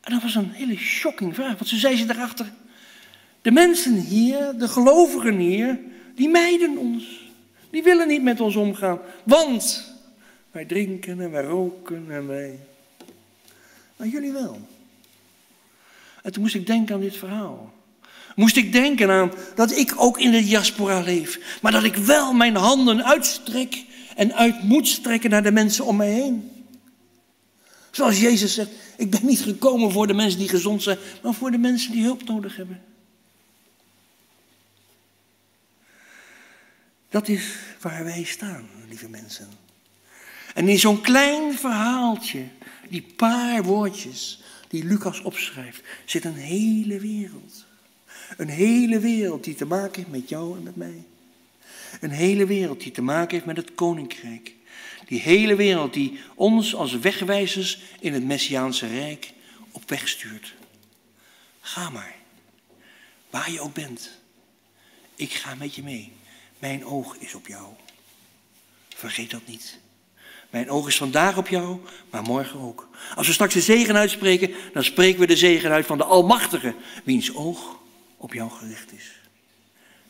En 0.00 0.12
dat 0.12 0.22
was 0.22 0.34
een 0.34 0.50
hele 0.50 0.76
shocking 0.76 1.34
vraag, 1.34 1.54
want 1.54 1.68
ze 1.68 1.76
zei 1.76 1.96
ze 1.96 2.06
daarachter, 2.06 2.52
de 3.42 3.50
mensen 3.50 3.94
hier, 3.94 4.54
de 4.58 4.68
gelovigen 4.68 5.36
hier, 5.36 5.78
die 6.14 6.28
mijden 6.28 6.76
ons. 6.76 7.26
Die 7.70 7.82
willen 7.82 8.08
niet 8.08 8.22
met 8.22 8.40
ons 8.40 8.56
omgaan, 8.56 8.98
want 9.22 9.92
wij 10.50 10.64
drinken 10.64 11.20
en 11.20 11.30
wij 11.30 11.42
roken 11.42 12.04
en 12.08 12.26
wij 12.26 12.58
maar 13.98 14.08
jullie 14.08 14.32
wel. 14.32 14.60
En 16.22 16.32
toen 16.32 16.42
moest 16.42 16.54
ik 16.54 16.66
denken 16.66 16.94
aan 16.94 17.00
dit 17.00 17.16
verhaal. 17.16 17.72
Moest 18.36 18.56
ik 18.56 18.72
denken 18.72 19.10
aan 19.10 19.32
dat 19.54 19.70
ik 19.70 19.94
ook 19.96 20.18
in 20.18 20.30
de 20.30 20.44
diaspora 20.44 21.00
leef. 21.00 21.58
Maar 21.62 21.72
dat 21.72 21.84
ik 21.84 21.96
wel 21.96 22.32
mijn 22.32 22.56
handen 22.56 23.04
uitstrek 23.04 23.84
en 24.16 24.34
uit 24.34 24.62
moet 24.62 24.88
strekken 24.88 25.30
naar 25.30 25.42
de 25.42 25.52
mensen 25.52 25.84
om 25.84 25.96
mij 25.96 26.10
heen. 26.10 26.50
Zoals 27.90 28.20
Jezus 28.20 28.54
zegt, 28.54 28.70
ik 28.96 29.10
ben 29.10 29.26
niet 29.26 29.40
gekomen 29.40 29.92
voor 29.92 30.06
de 30.06 30.14
mensen 30.14 30.38
die 30.38 30.48
gezond 30.48 30.82
zijn, 30.82 30.98
maar 31.22 31.34
voor 31.34 31.50
de 31.50 31.58
mensen 31.58 31.92
die 31.92 32.02
hulp 32.02 32.24
nodig 32.24 32.56
hebben. 32.56 32.80
Dat 37.08 37.28
is 37.28 37.54
waar 37.80 38.04
wij 38.04 38.24
staan, 38.24 38.68
lieve 38.88 39.08
mensen. 39.08 39.48
En 40.54 40.68
in 40.68 40.78
zo'n 40.78 41.00
klein 41.00 41.58
verhaaltje, 41.58 42.44
die 42.88 43.02
paar 43.16 43.62
woordjes 43.62 44.42
die 44.68 44.84
Lucas 44.84 45.20
opschrijft, 45.20 45.82
zit 46.04 46.24
een 46.24 46.34
hele 46.34 47.00
wereld. 47.00 47.66
Een 48.36 48.48
hele 48.48 48.98
wereld 48.98 49.44
die 49.44 49.54
te 49.54 49.64
maken 49.64 49.94
heeft 49.94 50.20
met 50.20 50.28
jou 50.28 50.56
en 50.56 50.62
met 50.62 50.76
mij. 50.76 51.04
Een 52.00 52.10
hele 52.10 52.46
wereld 52.46 52.80
die 52.80 52.92
te 52.92 53.02
maken 53.02 53.34
heeft 53.34 53.46
met 53.46 53.56
het 53.56 53.74
koninkrijk. 53.74 54.52
Die 55.06 55.20
hele 55.20 55.56
wereld 55.56 55.94
die 55.94 56.20
ons 56.34 56.74
als 56.74 56.98
wegwijzers 56.98 57.82
in 58.00 58.12
het 58.12 58.24
Messiaanse 58.24 58.86
Rijk 58.86 59.32
op 59.70 59.88
weg 59.88 60.08
stuurt. 60.08 60.54
Ga 61.60 61.90
maar, 61.90 62.14
waar 63.30 63.50
je 63.50 63.60
ook 63.60 63.74
bent. 63.74 64.10
Ik 65.14 65.32
ga 65.32 65.54
met 65.54 65.74
je 65.74 65.82
mee. 65.82 66.12
Mijn 66.58 66.84
oog 66.84 67.16
is 67.16 67.34
op 67.34 67.46
jou. 67.46 67.66
Vergeet 68.88 69.30
dat 69.30 69.46
niet. 69.46 69.78
Mijn 70.50 70.70
oog 70.70 70.88
is 70.88 70.96
vandaag 70.96 71.36
op 71.36 71.48
jou, 71.48 71.80
maar 72.10 72.22
morgen 72.22 72.60
ook. 72.60 72.88
Als 73.14 73.26
we 73.26 73.32
straks 73.32 73.54
de 73.54 73.60
zegen 73.60 73.96
uitspreken, 73.96 74.54
dan 74.72 74.84
spreken 74.84 75.20
we 75.20 75.26
de 75.26 75.36
zegen 75.36 75.70
uit 75.70 75.86
van 75.86 75.98
de 75.98 76.04
Almachtige, 76.04 76.74
wiens 77.04 77.34
oog 77.34 77.78
op 78.16 78.32
jou 78.32 78.50
gericht 78.50 78.92
is. 78.92 79.20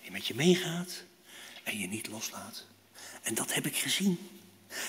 Die 0.03 0.11
met 0.11 0.27
je 0.27 0.35
meegaat 0.35 1.03
en 1.63 1.79
je 1.79 1.87
niet 1.87 2.09
loslaat. 2.09 2.65
En 3.23 3.35
dat 3.35 3.55
heb 3.55 3.67
ik 3.67 3.77
gezien. 3.77 4.19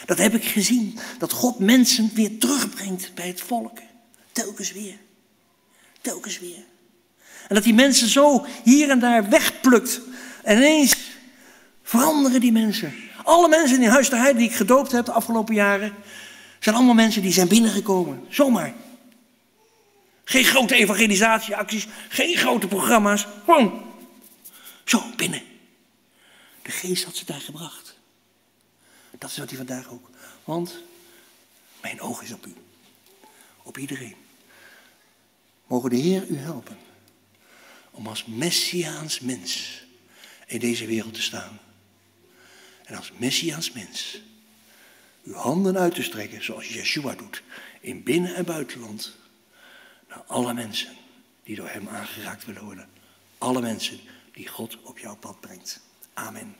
Dat 0.05 0.17
heb 0.17 0.33
ik 0.33 0.45
gezien. 0.45 0.99
Dat 1.17 1.31
God 1.31 1.59
mensen 1.59 2.11
weer 2.13 2.37
terugbrengt 2.37 3.11
bij 3.13 3.27
het 3.27 3.41
volk. 3.41 3.77
Telkens 4.31 4.71
weer. 4.71 4.97
Telkens 6.01 6.39
weer. 6.39 6.63
En 7.47 7.55
dat 7.55 7.63
die 7.63 7.73
mensen 7.73 8.07
zo 8.07 8.45
hier 8.63 8.89
en 8.89 8.99
daar 8.99 9.29
wegplukt. 9.29 10.01
En 10.43 10.57
ineens 10.57 10.95
veranderen 11.89 12.41
die 12.41 12.51
mensen. 12.51 12.93
Alle 13.23 13.47
mensen 13.47 13.81
in 13.81 13.89
Huis 13.89 14.09
de 14.09 14.15
Heide 14.15 14.37
die 14.39 14.49
ik 14.49 14.55
gedoopt 14.55 14.91
heb 14.91 15.05
de 15.05 15.11
afgelopen 15.11 15.55
jaren, 15.55 15.95
zijn 16.59 16.75
allemaal 16.75 16.93
mensen 16.93 17.21
die 17.21 17.31
zijn 17.31 17.47
binnengekomen. 17.47 18.25
Zomaar. 18.29 18.73
Geen 20.23 20.43
grote 20.43 20.75
evangelisatieacties, 20.75 21.87
geen 22.09 22.37
grote 22.37 22.67
programma's. 22.67 23.27
Gewoon. 23.45 23.81
Zo, 24.85 25.03
binnen. 25.15 25.41
De 26.61 26.71
geest 26.71 27.03
had 27.03 27.15
ze 27.15 27.25
daar 27.25 27.41
gebracht. 27.41 27.95
Dat 29.17 29.29
is 29.29 29.37
wat 29.37 29.49
hij 29.49 29.57
vandaag 29.57 29.89
ook. 29.89 30.09
Want 30.43 30.83
mijn 31.81 32.01
oog 32.01 32.21
is 32.21 32.33
op 32.33 32.45
u. 32.45 32.53
Op 33.63 33.77
iedereen. 33.77 34.15
Mogen 35.67 35.89
de 35.89 35.95
Heer 35.95 36.27
u 36.27 36.37
helpen 36.37 36.77
om 37.91 38.07
als 38.07 38.25
messiaans 38.25 39.19
mens 39.19 39.83
in 40.45 40.59
deze 40.59 40.85
wereld 40.85 41.13
te 41.13 41.21
staan. 41.21 41.59
En 42.89 42.95
als 42.95 43.11
messiaans 43.17 43.71
mens 43.71 44.21
uw 45.23 45.33
handen 45.33 45.77
uit 45.77 45.95
te 45.95 46.03
strekken 46.03 46.43
zoals 46.43 46.67
Yeshua 46.67 47.15
doet 47.15 47.43
in 47.81 48.03
binnen- 48.03 48.35
en 48.35 48.45
buitenland 48.45 49.15
naar 50.07 50.23
alle 50.27 50.53
mensen 50.53 50.95
die 51.43 51.55
door 51.55 51.69
hem 51.69 51.87
aangeraakt 51.87 52.45
willen 52.45 52.63
worden. 52.63 52.89
Alle 53.37 53.61
mensen 53.61 53.99
die 54.33 54.47
God 54.47 54.81
op 54.81 54.99
jouw 54.99 55.15
pad 55.15 55.39
brengt. 55.39 55.79
Amen. 56.13 56.55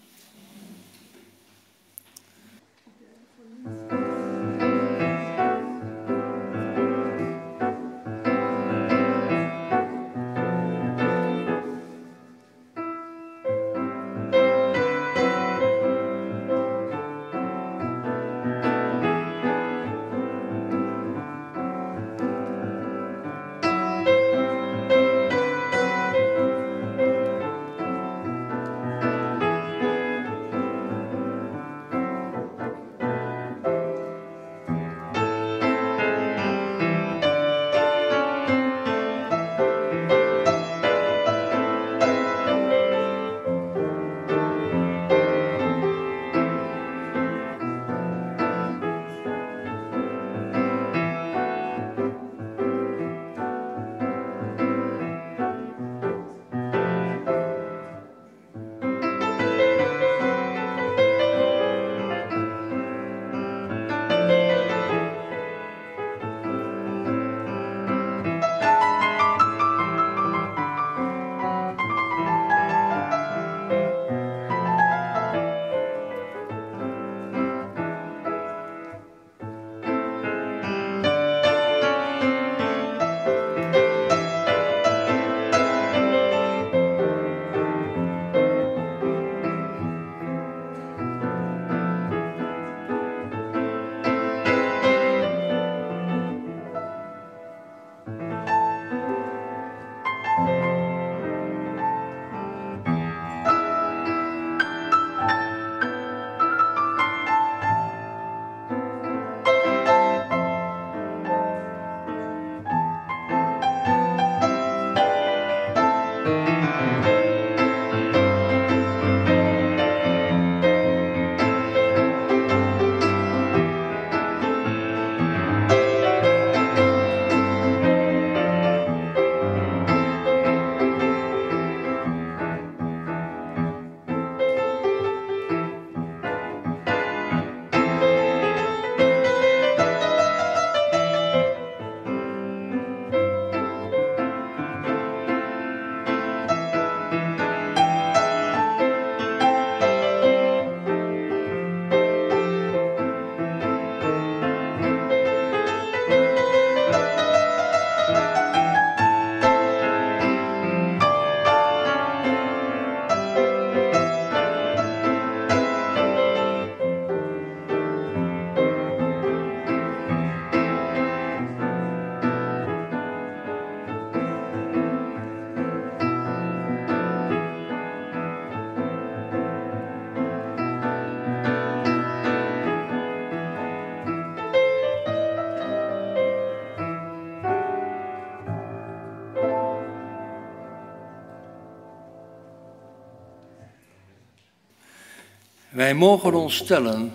Mogen 195.99 196.33
ons 196.33 196.55
stellen 196.55 197.11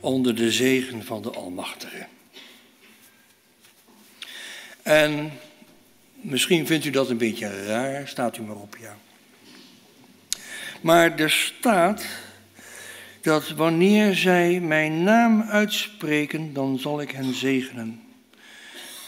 onder 0.00 0.34
de 0.34 0.50
zegen 0.50 1.04
van 1.04 1.22
de 1.22 1.30
Almachtige. 1.30 2.06
En 4.82 5.32
misschien 6.14 6.66
vindt 6.66 6.84
u 6.84 6.90
dat 6.90 7.10
een 7.10 7.18
beetje 7.18 7.64
raar, 7.66 8.08
staat 8.08 8.36
u 8.36 8.42
maar 8.42 8.56
op, 8.56 8.76
ja. 8.80 8.96
Maar 10.80 11.18
er 11.18 11.30
staat 11.30 12.06
dat 13.20 13.48
wanneer 13.48 14.14
zij 14.14 14.60
mijn 14.60 15.02
naam 15.02 15.42
uitspreken, 15.42 16.52
dan 16.52 16.78
zal 16.78 17.00
ik 17.00 17.10
hen 17.10 17.34
zegenen. 17.34 18.02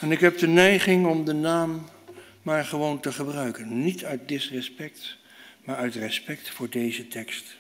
En 0.01 0.13
ik 0.13 0.21
heb 0.21 0.39
de 0.39 0.49
neiging 0.49 1.07
om 1.07 1.25
de 1.25 1.35
naam 1.35 1.89
maar 2.43 2.65
gewoon 2.65 3.01
te 3.01 3.13
gebruiken. 3.13 3.83
Niet 3.83 4.05
uit 4.05 4.29
disrespect, 4.29 5.17
maar 5.65 5.77
uit 5.77 5.95
respect 5.95 6.51
voor 6.51 6.71
deze 6.71 7.09
tekst. 7.09 7.57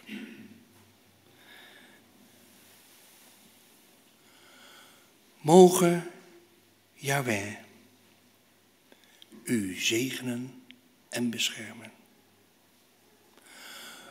Mogen 5.46 6.10
Yahweh 6.94 7.56
u 9.44 9.74
zegenen 9.74 10.62
en 11.08 11.30
beschermen. 11.30 11.90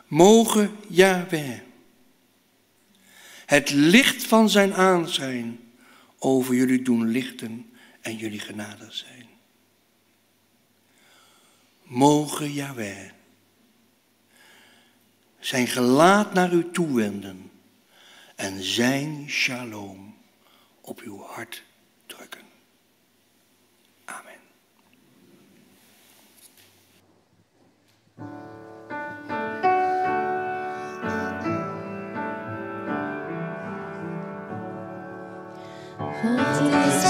Mogen 0.06 0.76
Yahweh 0.88 1.60
het 3.46 3.70
licht 3.70 4.24
van 4.24 4.50
zijn 4.50 4.74
aanschijn 4.74 5.60
over 6.18 6.54
jullie 6.54 6.82
doen 6.82 7.08
lichten 7.08 7.70
en 8.00 8.16
jullie 8.16 8.40
genadig 8.40 8.94
zijn. 8.94 9.26
Mogen 11.82 12.52
Yahweh 12.52 13.10
zijn 15.38 15.66
gelaat 15.66 16.34
naar 16.34 16.52
u 16.52 16.70
toewenden 16.70 17.50
en 18.36 18.62
zijn 18.62 19.24
shalom 19.28 20.05
op 20.86 21.00
uw 21.00 21.22
hart 21.22 21.64
drukken. 22.06 22.40
Amen. 24.04 24.40
God 36.22 36.60
is 36.86 37.02